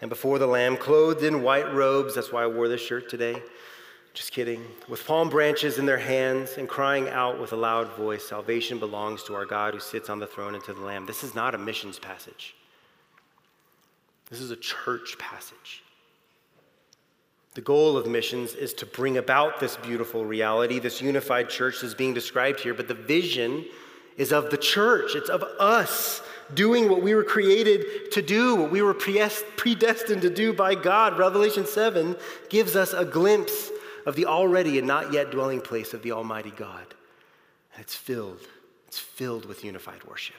and 0.00 0.08
before 0.08 0.40
the 0.40 0.46
Lamb, 0.48 0.76
clothed 0.76 1.22
in 1.22 1.40
white 1.40 1.72
robes. 1.72 2.16
That's 2.16 2.32
why 2.32 2.42
I 2.42 2.48
wore 2.48 2.66
this 2.66 2.80
shirt 2.80 3.08
today. 3.08 3.40
Just 4.12 4.32
kidding. 4.32 4.64
With 4.88 5.06
palm 5.06 5.28
branches 5.28 5.78
in 5.78 5.86
their 5.86 5.98
hands 5.98 6.58
and 6.58 6.68
crying 6.68 7.08
out 7.08 7.40
with 7.40 7.52
a 7.52 7.56
loud 7.56 7.92
voice 7.96 8.26
Salvation 8.26 8.80
belongs 8.80 9.22
to 9.22 9.36
our 9.36 9.46
God 9.46 9.72
who 9.72 9.78
sits 9.78 10.10
on 10.10 10.18
the 10.18 10.26
throne 10.26 10.56
and 10.56 10.64
to 10.64 10.74
the 10.74 10.80
Lamb. 10.80 11.06
This 11.06 11.22
is 11.22 11.36
not 11.36 11.54
a 11.54 11.58
missions 11.58 12.00
passage, 12.00 12.56
this 14.30 14.40
is 14.40 14.50
a 14.50 14.56
church 14.56 15.16
passage. 15.16 15.84
The 17.56 17.62
goal 17.62 17.96
of 17.96 18.06
missions 18.06 18.52
is 18.52 18.74
to 18.74 18.84
bring 18.84 19.16
about 19.16 19.60
this 19.60 19.78
beautiful 19.78 20.26
reality, 20.26 20.78
this 20.78 21.00
unified 21.00 21.48
church 21.48 21.80
that's 21.80 21.94
being 21.94 22.12
described 22.12 22.60
here, 22.60 22.74
but 22.74 22.86
the 22.86 22.92
vision 22.92 23.64
is 24.18 24.30
of 24.30 24.50
the 24.50 24.58
church. 24.58 25.14
It's 25.14 25.30
of 25.30 25.42
us 25.58 26.20
doing 26.52 26.90
what 26.90 27.00
we 27.00 27.14
were 27.14 27.24
created 27.24 28.12
to 28.12 28.20
do, 28.20 28.56
what 28.56 28.70
we 28.70 28.82
were 28.82 28.92
predestined 28.92 30.20
to 30.20 30.28
do 30.28 30.52
by 30.52 30.74
God. 30.74 31.16
Revelation 31.16 31.64
7 31.64 32.14
gives 32.50 32.76
us 32.76 32.92
a 32.92 33.06
glimpse 33.06 33.70
of 34.04 34.16
the 34.16 34.26
already 34.26 34.76
and 34.76 34.86
not 34.86 35.14
yet 35.14 35.30
dwelling 35.30 35.62
place 35.62 35.94
of 35.94 36.02
the 36.02 36.12
Almighty 36.12 36.52
God. 36.54 36.94
And 37.72 37.80
it's 37.80 37.94
filled, 37.94 38.46
it's 38.86 38.98
filled 38.98 39.46
with 39.46 39.64
unified 39.64 40.04
worship. 40.04 40.36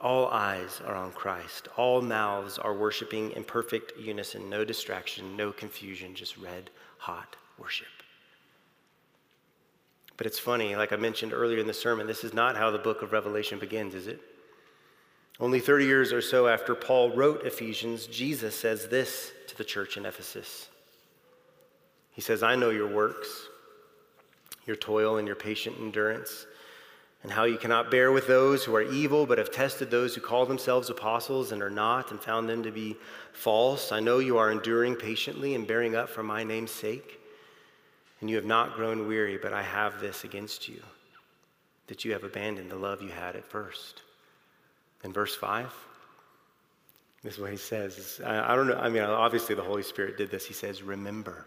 All 0.00 0.28
eyes 0.28 0.80
are 0.86 0.94
on 0.94 1.12
Christ. 1.12 1.68
All 1.76 2.02
mouths 2.02 2.58
are 2.58 2.74
worshiping 2.74 3.32
in 3.32 3.44
perfect 3.44 3.98
unison. 3.98 4.50
No 4.50 4.64
distraction, 4.64 5.36
no 5.36 5.52
confusion, 5.52 6.14
just 6.14 6.36
red 6.36 6.70
hot 6.98 7.36
worship. 7.58 7.86
But 10.16 10.26
it's 10.26 10.38
funny, 10.38 10.76
like 10.76 10.92
I 10.92 10.96
mentioned 10.96 11.32
earlier 11.32 11.58
in 11.58 11.66
the 11.66 11.74
sermon, 11.74 12.06
this 12.06 12.24
is 12.24 12.34
not 12.34 12.56
how 12.56 12.70
the 12.70 12.78
book 12.78 13.02
of 13.02 13.12
Revelation 13.12 13.58
begins, 13.58 13.94
is 13.94 14.06
it? 14.06 14.20
Only 15.38 15.60
30 15.60 15.84
years 15.84 16.12
or 16.12 16.22
so 16.22 16.48
after 16.48 16.74
Paul 16.74 17.10
wrote 17.10 17.44
Ephesians, 17.44 18.06
Jesus 18.06 18.58
says 18.58 18.88
this 18.88 19.32
to 19.48 19.56
the 19.56 19.64
church 19.64 19.98
in 19.98 20.06
Ephesus. 20.06 20.68
He 22.12 22.22
says, 22.22 22.42
I 22.42 22.56
know 22.56 22.70
your 22.70 22.88
works, 22.88 23.28
your 24.66 24.76
toil, 24.76 25.18
and 25.18 25.26
your 25.26 25.36
patient 25.36 25.76
endurance 25.78 26.46
and 27.22 27.32
how 27.32 27.44
you 27.44 27.58
cannot 27.58 27.90
bear 27.90 28.12
with 28.12 28.26
those 28.26 28.64
who 28.64 28.74
are 28.76 28.82
evil, 28.82 29.26
but 29.26 29.38
have 29.38 29.50
tested 29.50 29.90
those 29.90 30.14
who 30.14 30.20
call 30.20 30.46
themselves 30.46 30.90
apostles 30.90 31.52
and 31.52 31.62
are 31.62 31.70
not, 31.70 32.10
and 32.10 32.20
found 32.20 32.48
them 32.48 32.62
to 32.62 32.70
be 32.70 32.96
false. 33.32 33.90
I 33.90 34.00
know 34.00 34.18
you 34.18 34.38
are 34.38 34.52
enduring 34.52 34.96
patiently 34.96 35.54
and 35.54 35.66
bearing 35.66 35.96
up 35.96 36.08
for 36.08 36.22
my 36.22 36.44
name's 36.44 36.70
sake, 36.70 37.20
and 38.20 38.30
you 38.30 38.36
have 38.36 38.44
not 38.44 38.74
grown 38.74 39.08
weary, 39.08 39.38
but 39.38 39.52
I 39.52 39.62
have 39.62 40.00
this 40.00 40.24
against 40.24 40.68
you, 40.68 40.82
that 41.88 42.04
you 42.04 42.12
have 42.12 42.24
abandoned 42.24 42.70
the 42.70 42.76
love 42.76 43.02
you 43.02 43.10
had 43.10 43.34
at 43.34 43.44
first. 43.44 44.02
In 45.02 45.12
verse 45.12 45.34
5, 45.34 45.72
this 47.22 47.34
is 47.34 47.40
what 47.40 47.50
he 47.50 47.56
says. 47.56 48.20
I, 48.24 48.54
don't 48.54 48.68
know, 48.68 48.76
I 48.76 48.88
mean, 48.88 49.02
obviously 49.02 49.56
the 49.56 49.62
Holy 49.62 49.82
Spirit 49.82 50.16
did 50.16 50.30
this. 50.30 50.46
He 50.46 50.54
says, 50.54 50.82
Remember. 50.82 51.44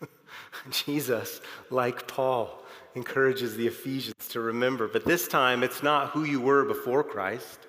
Jesus, 0.70 1.40
like 1.70 2.06
Paul, 2.06 2.62
encourages 2.94 3.56
the 3.56 3.66
Ephesians 3.66 4.28
to 4.28 4.40
remember. 4.40 4.88
But 4.88 5.04
this 5.04 5.28
time, 5.28 5.62
it's 5.62 5.82
not 5.82 6.10
who 6.10 6.24
you 6.24 6.40
were 6.40 6.64
before 6.64 7.04
Christ. 7.04 7.60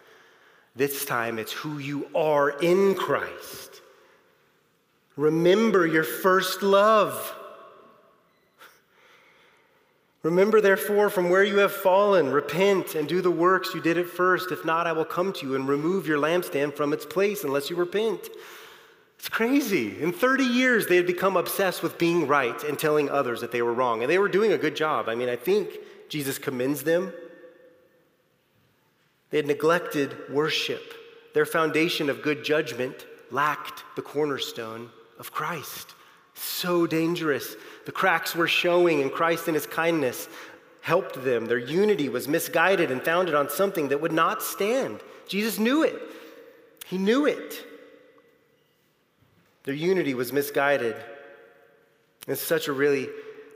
This 0.76 1.06
time, 1.06 1.40
it's 1.40 1.52
who 1.52 1.78
you 1.78 2.08
are 2.16 2.52
in 2.62 2.96
Christ. 2.96 3.82
Remember 5.16 5.86
your 5.86 6.04
first 6.04 6.64
love. 6.64 7.36
Remember, 10.24 10.60
therefore, 10.60 11.10
from 11.10 11.30
where 11.30 11.44
you 11.44 11.58
have 11.60 11.72
fallen, 11.72 12.30
repent 12.32 12.96
and 12.96 13.08
do 13.08 13.22
the 13.22 13.32
works 13.32 13.74
you 13.74 13.82
did 13.82 13.98
at 13.98 14.06
first. 14.06 14.52
If 14.52 14.66
not, 14.66 14.86
I 14.86 14.92
will 14.92 15.06
come 15.06 15.32
to 15.34 15.48
you 15.48 15.56
and 15.56 15.68
remove 15.68 16.08
your 16.08 16.18
lampstand 16.18 16.76
from 16.76 16.92
its 16.92 17.06
place 17.06 17.44
unless 17.44 17.70
you 17.70 17.78
repent. 17.78 18.30
It's 19.20 19.28
crazy. 19.28 20.02
In 20.02 20.14
30 20.14 20.46
years, 20.46 20.88
they 20.88 20.96
had 20.96 21.06
become 21.06 21.36
obsessed 21.36 21.84
with 21.84 21.98
being 21.98 22.26
right 22.26 22.64
and 22.64 22.80
telling 22.80 23.10
others 23.10 23.42
that 23.42 23.52
they 23.52 23.62
were 23.62 23.74
wrong. 23.74 24.02
And 24.02 24.10
they 24.10 24.18
were 24.18 24.30
doing 24.30 24.54
a 24.54 24.58
good 24.58 24.78
job. 24.78 25.10
I 25.10 25.16
mean, 25.16 25.28
I 25.28 25.36
think 25.36 25.78
Jesus 26.08 26.38
commends 26.38 26.84
them. 26.84 27.12
They 29.30 29.38
had 29.38 29.46
neglected 29.46 30.16
worship. 30.32 30.94
Their 31.34 31.46
foundation 31.46 32.10
of 32.10 32.22
good 32.22 32.46
judgment 32.46 33.06
lacked 33.30 33.84
the 33.98 34.02
cornerstone 34.02 34.90
of 35.20 35.34
Christ. 35.34 35.96
So 36.34 36.88
dangerous. 36.88 37.58
The 37.86 37.92
cracks 37.92 38.34
were 38.34 38.48
showing, 38.48 39.02
and 39.02 39.12
Christ 39.12 39.50
in 39.50 39.54
his 39.54 39.68
kindness 39.68 40.30
helped 40.80 41.22
them. 41.26 41.46
Their 41.46 41.58
unity 41.58 42.08
was 42.08 42.30
misguided 42.30 42.90
and 42.90 43.04
founded 43.04 43.36
on 43.36 43.50
something 43.50 43.90
that 43.90 44.00
would 44.00 44.14
not 44.14 44.42
stand. 44.42 45.02
Jesus 45.28 45.60
knew 45.60 45.84
it. 45.84 46.02
He 46.86 46.98
knew 46.98 47.26
it. 47.26 47.66
Their 49.64 49.76
unity 49.76 50.14
was 50.14 50.32
misguided. 50.32 50.96
It's 52.28 52.42
such 52.42 52.68
a 52.68 52.74
really, 52.74 53.08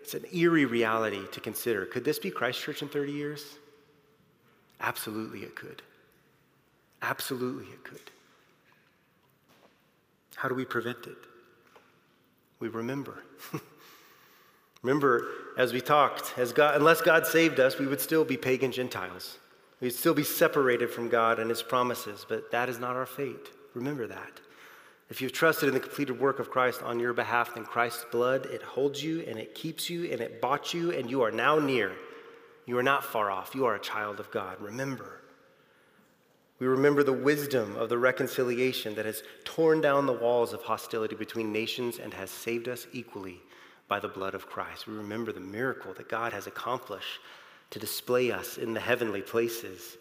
it's 0.02 0.14
an 0.14 0.26
eerie 0.34 0.66
reality 0.66 1.22
to 1.32 1.40
consider. 1.40 1.86
Could 1.86 2.04
this 2.04 2.20
be 2.20 2.32
Christ 2.32 2.62
Church 2.62 2.82
in 2.82 2.90
30 2.90 3.12
years? 3.12 3.58
Absolutely, 4.80 5.40
it 5.40 5.56
could. 5.56 5.82
Absolutely, 7.02 7.72
it 7.72 7.84
could. 7.84 8.12
How 10.36 10.50
do 10.50 10.56
we 10.56 10.66
prevent 10.66 11.06
it? 11.06 11.18
We 12.60 12.68
remember. 12.68 13.24
remember, 14.82 15.28
as 15.58 15.74
we 15.74 15.82
talked, 15.82 16.34
as 16.38 16.52
God, 16.54 16.76
unless 16.76 17.02
God 17.02 17.26
saved 17.26 17.60
us, 17.60 17.80
we 17.80 17.88
would 17.88 18.02
still 18.02 18.26
be 18.26 18.38
pagan 18.38 18.72
Gentiles. 18.72 19.38
We'd 19.80 19.92
still 19.92 20.14
be 20.14 20.24
separated 20.24 20.90
from 20.90 21.10
God 21.10 21.40
and 21.40 21.50
His 21.50 21.62
promises, 21.62 22.26
but 22.28 22.52
that 22.52 22.70
is 22.70 22.80
not 22.80 22.96
our 22.96 23.06
fate. 23.06 23.50
Remember 23.74 24.08
that. 24.08 24.40
If 25.14 25.22
you've 25.22 25.32
trusted 25.32 25.70
in 25.70 25.76
the 25.76 25.80
completed 25.80 26.20
work 26.20 26.40
of 26.40 26.50
Christ 26.50 26.82
on 26.82 27.00
your 27.00 27.14
behalf, 27.14 27.54
then 27.54 27.66
Christ's 27.66 28.04
blood, 28.12 28.48
it 28.48 28.64
holds 28.64 29.04
you 29.04 29.24
and 29.28 29.38
it 29.38 29.54
keeps 29.54 29.88
you 29.88 30.12
and 30.12 30.20
it 30.20 30.42
bought 30.42 30.74
you, 30.74 30.92
and 30.92 31.08
you 31.08 31.22
are 31.22 31.30
now 31.30 31.60
near. 31.60 31.92
You 32.66 32.80
are 32.80 32.84
not 32.84 33.04
far 33.04 33.30
off. 33.30 33.54
You 33.54 33.66
are 33.66 33.76
a 33.76 33.80
child 33.80 34.20
of 34.20 34.32
God. 34.32 34.60
Remember. 34.60 35.22
We 36.58 36.66
remember 36.66 37.04
the 37.04 37.14
wisdom 37.14 37.76
of 37.76 37.90
the 37.90 37.98
reconciliation 38.00 38.96
that 38.96 39.06
has 39.06 39.22
torn 39.44 39.82
down 39.82 40.08
the 40.08 40.14
walls 40.14 40.52
of 40.52 40.64
hostility 40.64 41.16
between 41.16 41.54
nations 41.54 42.00
and 42.00 42.12
has 42.16 42.32
saved 42.32 42.68
us 42.68 42.88
equally 42.92 43.40
by 43.88 44.00
the 44.00 44.08
blood 44.08 44.34
of 44.34 44.48
Christ. 44.48 44.88
We 44.88 44.96
remember 44.96 45.32
the 45.32 45.40
miracle 45.40 45.94
that 45.94 46.10
God 46.10 46.34
has 46.34 46.48
accomplished 46.48 47.20
to 47.70 47.78
display 47.78 48.32
us 48.32 48.58
in 48.58 48.74
the 48.74 48.80
heavenly 48.80 49.22
places. 49.22 49.96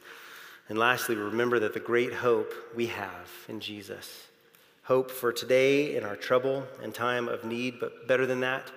And 0.70 0.78
lastly, 0.78 1.16
we 1.16 1.20
remember 1.20 1.58
that 1.58 1.74
the 1.74 1.80
great 1.80 2.14
hope 2.14 2.50
we 2.74 2.86
have 2.86 3.28
in 3.46 3.60
Jesus. 3.60 4.28
Hope 4.92 5.10
for 5.10 5.32
today 5.32 5.96
in 5.96 6.04
our 6.04 6.16
trouble 6.16 6.66
and 6.82 6.94
time 6.94 7.26
of 7.26 7.46
need, 7.46 7.80
but 7.80 8.06
better 8.06 8.26
than 8.26 8.40
that, 8.40 8.70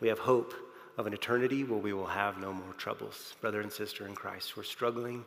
we 0.00 0.08
have 0.08 0.18
hope 0.18 0.52
of 0.98 1.06
an 1.06 1.12
eternity 1.12 1.62
where 1.62 1.78
we 1.78 1.92
will 1.92 2.08
have 2.08 2.38
no 2.38 2.52
more 2.52 2.72
troubles. 2.72 3.36
Brother 3.40 3.60
and 3.60 3.70
sister 3.70 4.04
in 4.04 4.16
Christ 4.16 4.50
who 4.50 4.62
are 4.62 4.64
struggling, 4.64 5.24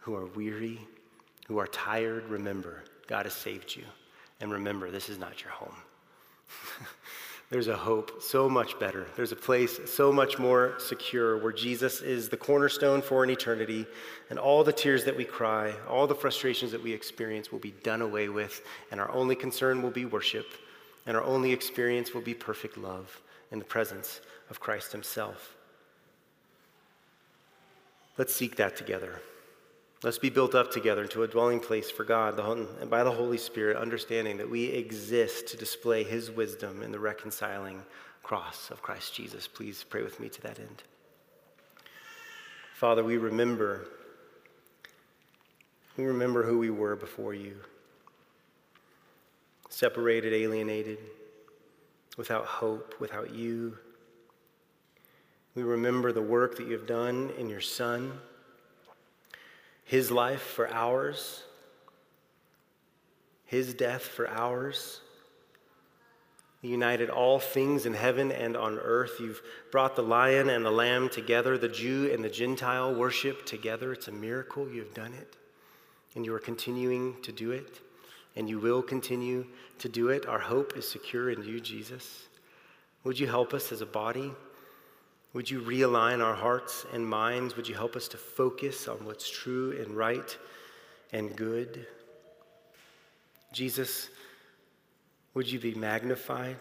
who 0.00 0.14
are 0.14 0.26
weary, 0.26 0.78
who 1.48 1.56
are 1.56 1.66
tired, 1.66 2.28
remember, 2.28 2.84
God 3.06 3.24
has 3.24 3.32
saved 3.32 3.74
you. 3.74 3.84
And 4.42 4.52
remember, 4.52 4.90
this 4.90 5.08
is 5.08 5.18
not 5.18 5.42
your 5.42 5.52
home. 5.52 5.76
There's 7.50 7.66
a 7.66 7.76
hope 7.76 8.22
so 8.22 8.48
much 8.48 8.78
better. 8.78 9.08
There's 9.16 9.32
a 9.32 9.36
place 9.36 9.80
so 9.90 10.12
much 10.12 10.38
more 10.38 10.74
secure 10.78 11.36
where 11.36 11.52
Jesus 11.52 12.00
is 12.00 12.28
the 12.28 12.36
cornerstone 12.36 13.02
for 13.02 13.24
an 13.24 13.30
eternity, 13.30 13.86
and 14.30 14.38
all 14.38 14.62
the 14.62 14.72
tears 14.72 15.04
that 15.04 15.16
we 15.16 15.24
cry, 15.24 15.74
all 15.88 16.06
the 16.06 16.14
frustrations 16.14 16.70
that 16.70 16.82
we 16.82 16.92
experience 16.92 17.50
will 17.50 17.58
be 17.58 17.74
done 17.82 18.02
away 18.02 18.28
with, 18.28 18.64
and 18.92 19.00
our 19.00 19.10
only 19.10 19.34
concern 19.34 19.82
will 19.82 19.90
be 19.90 20.04
worship, 20.04 20.46
and 21.06 21.16
our 21.16 21.24
only 21.24 21.52
experience 21.52 22.14
will 22.14 22.20
be 22.20 22.34
perfect 22.34 22.78
love 22.78 23.20
in 23.50 23.58
the 23.58 23.64
presence 23.64 24.20
of 24.48 24.60
Christ 24.60 24.92
Himself. 24.92 25.56
Let's 28.16 28.34
seek 28.34 28.54
that 28.56 28.76
together. 28.76 29.20
Let's 30.02 30.18
be 30.18 30.30
built 30.30 30.54
up 30.54 30.70
together 30.70 31.02
into 31.02 31.24
a 31.24 31.28
dwelling 31.28 31.60
place 31.60 31.90
for 31.90 32.04
God 32.04 32.38
and 32.38 32.88
by 32.88 33.04
the 33.04 33.10
Holy 33.10 33.36
Spirit, 33.36 33.76
understanding 33.76 34.38
that 34.38 34.48
we 34.48 34.64
exist 34.64 35.48
to 35.48 35.58
display 35.58 36.04
His 36.04 36.30
wisdom 36.30 36.82
in 36.82 36.90
the 36.90 36.98
reconciling 36.98 37.82
cross 38.22 38.70
of 38.70 38.80
Christ 38.80 39.14
Jesus. 39.14 39.46
Please 39.46 39.84
pray 39.84 40.02
with 40.02 40.18
me 40.18 40.30
to 40.30 40.40
that 40.40 40.58
end. 40.58 40.82
Father, 42.74 43.04
we 43.04 43.18
remember. 43.18 43.88
We 45.98 46.04
remember 46.04 46.44
who 46.44 46.58
we 46.58 46.70
were 46.70 46.96
before 46.96 47.34
you 47.34 47.56
separated, 49.68 50.32
alienated, 50.32 50.98
without 52.16 52.44
hope, 52.44 52.94
without 53.00 53.34
you. 53.34 53.76
We 55.54 55.62
remember 55.62 56.12
the 56.12 56.22
work 56.22 56.56
that 56.56 56.66
you 56.66 56.72
have 56.72 56.86
done 56.86 57.32
in 57.38 57.48
your 57.48 57.60
Son 57.60 58.12
his 59.90 60.08
life 60.08 60.40
for 60.42 60.72
ours, 60.72 61.42
his 63.44 63.74
death 63.74 64.02
for 64.02 64.30
ours. 64.30 65.00
You 66.62 66.70
united 66.70 67.10
all 67.10 67.40
things 67.40 67.86
in 67.86 67.94
heaven 67.94 68.30
and 68.30 68.56
on 68.56 68.78
earth. 68.78 69.16
You've 69.18 69.42
brought 69.72 69.96
the 69.96 70.04
lion 70.04 70.48
and 70.48 70.64
the 70.64 70.70
lamb 70.70 71.08
together, 71.08 71.58
the 71.58 71.68
Jew 71.68 72.08
and 72.14 72.22
the 72.22 72.28
Gentile 72.28 72.94
worship 72.94 73.44
together. 73.44 73.92
It's 73.92 74.06
a 74.06 74.12
miracle. 74.12 74.70
You 74.70 74.78
have 74.82 74.94
done 74.94 75.12
it. 75.12 75.36
And 76.14 76.24
you 76.24 76.32
are 76.36 76.38
continuing 76.38 77.20
to 77.22 77.32
do 77.32 77.50
it. 77.50 77.80
And 78.36 78.48
you 78.48 78.60
will 78.60 78.82
continue 78.82 79.44
to 79.80 79.88
do 79.88 80.10
it. 80.10 80.24
Our 80.24 80.38
hope 80.38 80.76
is 80.76 80.88
secure 80.88 81.30
in 81.30 81.42
you, 81.42 81.58
Jesus. 81.58 82.28
Would 83.02 83.18
you 83.18 83.26
help 83.26 83.52
us 83.54 83.72
as 83.72 83.80
a 83.80 83.86
body? 83.86 84.30
Would 85.32 85.48
you 85.48 85.60
realign 85.60 86.24
our 86.24 86.34
hearts 86.34 86.86
and 86.92 87.06
minds? 87.06 87.56
Would 87.56 87.68
you 87.68 87.74
help 87.74 87.94
us 87.94 88.08
to 88.08 88.16
focus 88.16 88.88
on 88.88 89.04
what's 89.04 89.30
true 89.30 89.80
and 89.80 89.96
right 89.96 90.36
and 91.12 91.34
good? 91.36 91.86
Jesus, 93.52 94.10
would 95.34 95.50
you 95.50 95.60
be 95.60 95.74
magnified? 95.74 96.58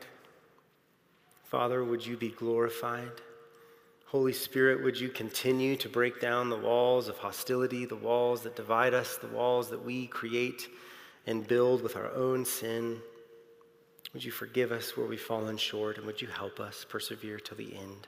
Father, 1.45 1.83
would 1.83 2.05
you 2.05 2.15
be 2.15 2.29
glorified? 2.29 3.11
Holy 4.05 4.33
Spirit, 4.33 4.83
would 4.83 4.99
you 4.99 5.09
continue 5.09 5.75
to 5.77 5.89
break 5.89 6.19
down 6.19 6.49
the 6.49 6.57
walls 6.57 7.07
of 7.07 7.17
hostility, 7.17 7.85
the 7.85 7.95
walls 7.95 8.41
that 8.41 8.55
divide 8.55 8.93
us, 8.93 9.17
the 9.17 9.27
walls 9.27 9.69
that 9.69 9.83
we 9.83 10.07
create 10.07 10.67
and 11.25 11.47
build 11.47 11.81
with 11.81 11.95
our 11.95 12.11
own 12.13 12.45
sin? 12.45 12.99
Would 14.13 14.23
you 14.23 14.31
forgive 14.31 14.71
us 14.71 14.97
where 14.97 15.05
we've 15.05 15.21
fallen 15.21 15.57
short, 15.57 15.97
and 15.97 16.05
would 16.07 16.21
you 16.21 16.27
help 16.27 16.59
us 16.59 16.85
persevere 16.87 17.39
till 17.39 17.57
the 17.57 17.75
end? 17.75 18.07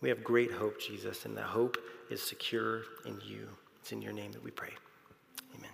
We 0.00 0.08
have 0.10 0.22
great 0.22 0.52
hope, 0.52 0.80
Jesus, 0.80 1.24
and 1.24 1.36
that 1.36 1.44
hope 1.44 1.76
is 2.10 2.22
secure 2.22 2.82
in 3.04 3.20
you. 3.24 3.48
It's 3.80 3.90
in 3.92 4.02
your 4.02 4.12
name 4.12 4.32
that 4.32 4.44
we 4.44 4.50
pray. 4.50 4.70
Amen. 5.54 5.70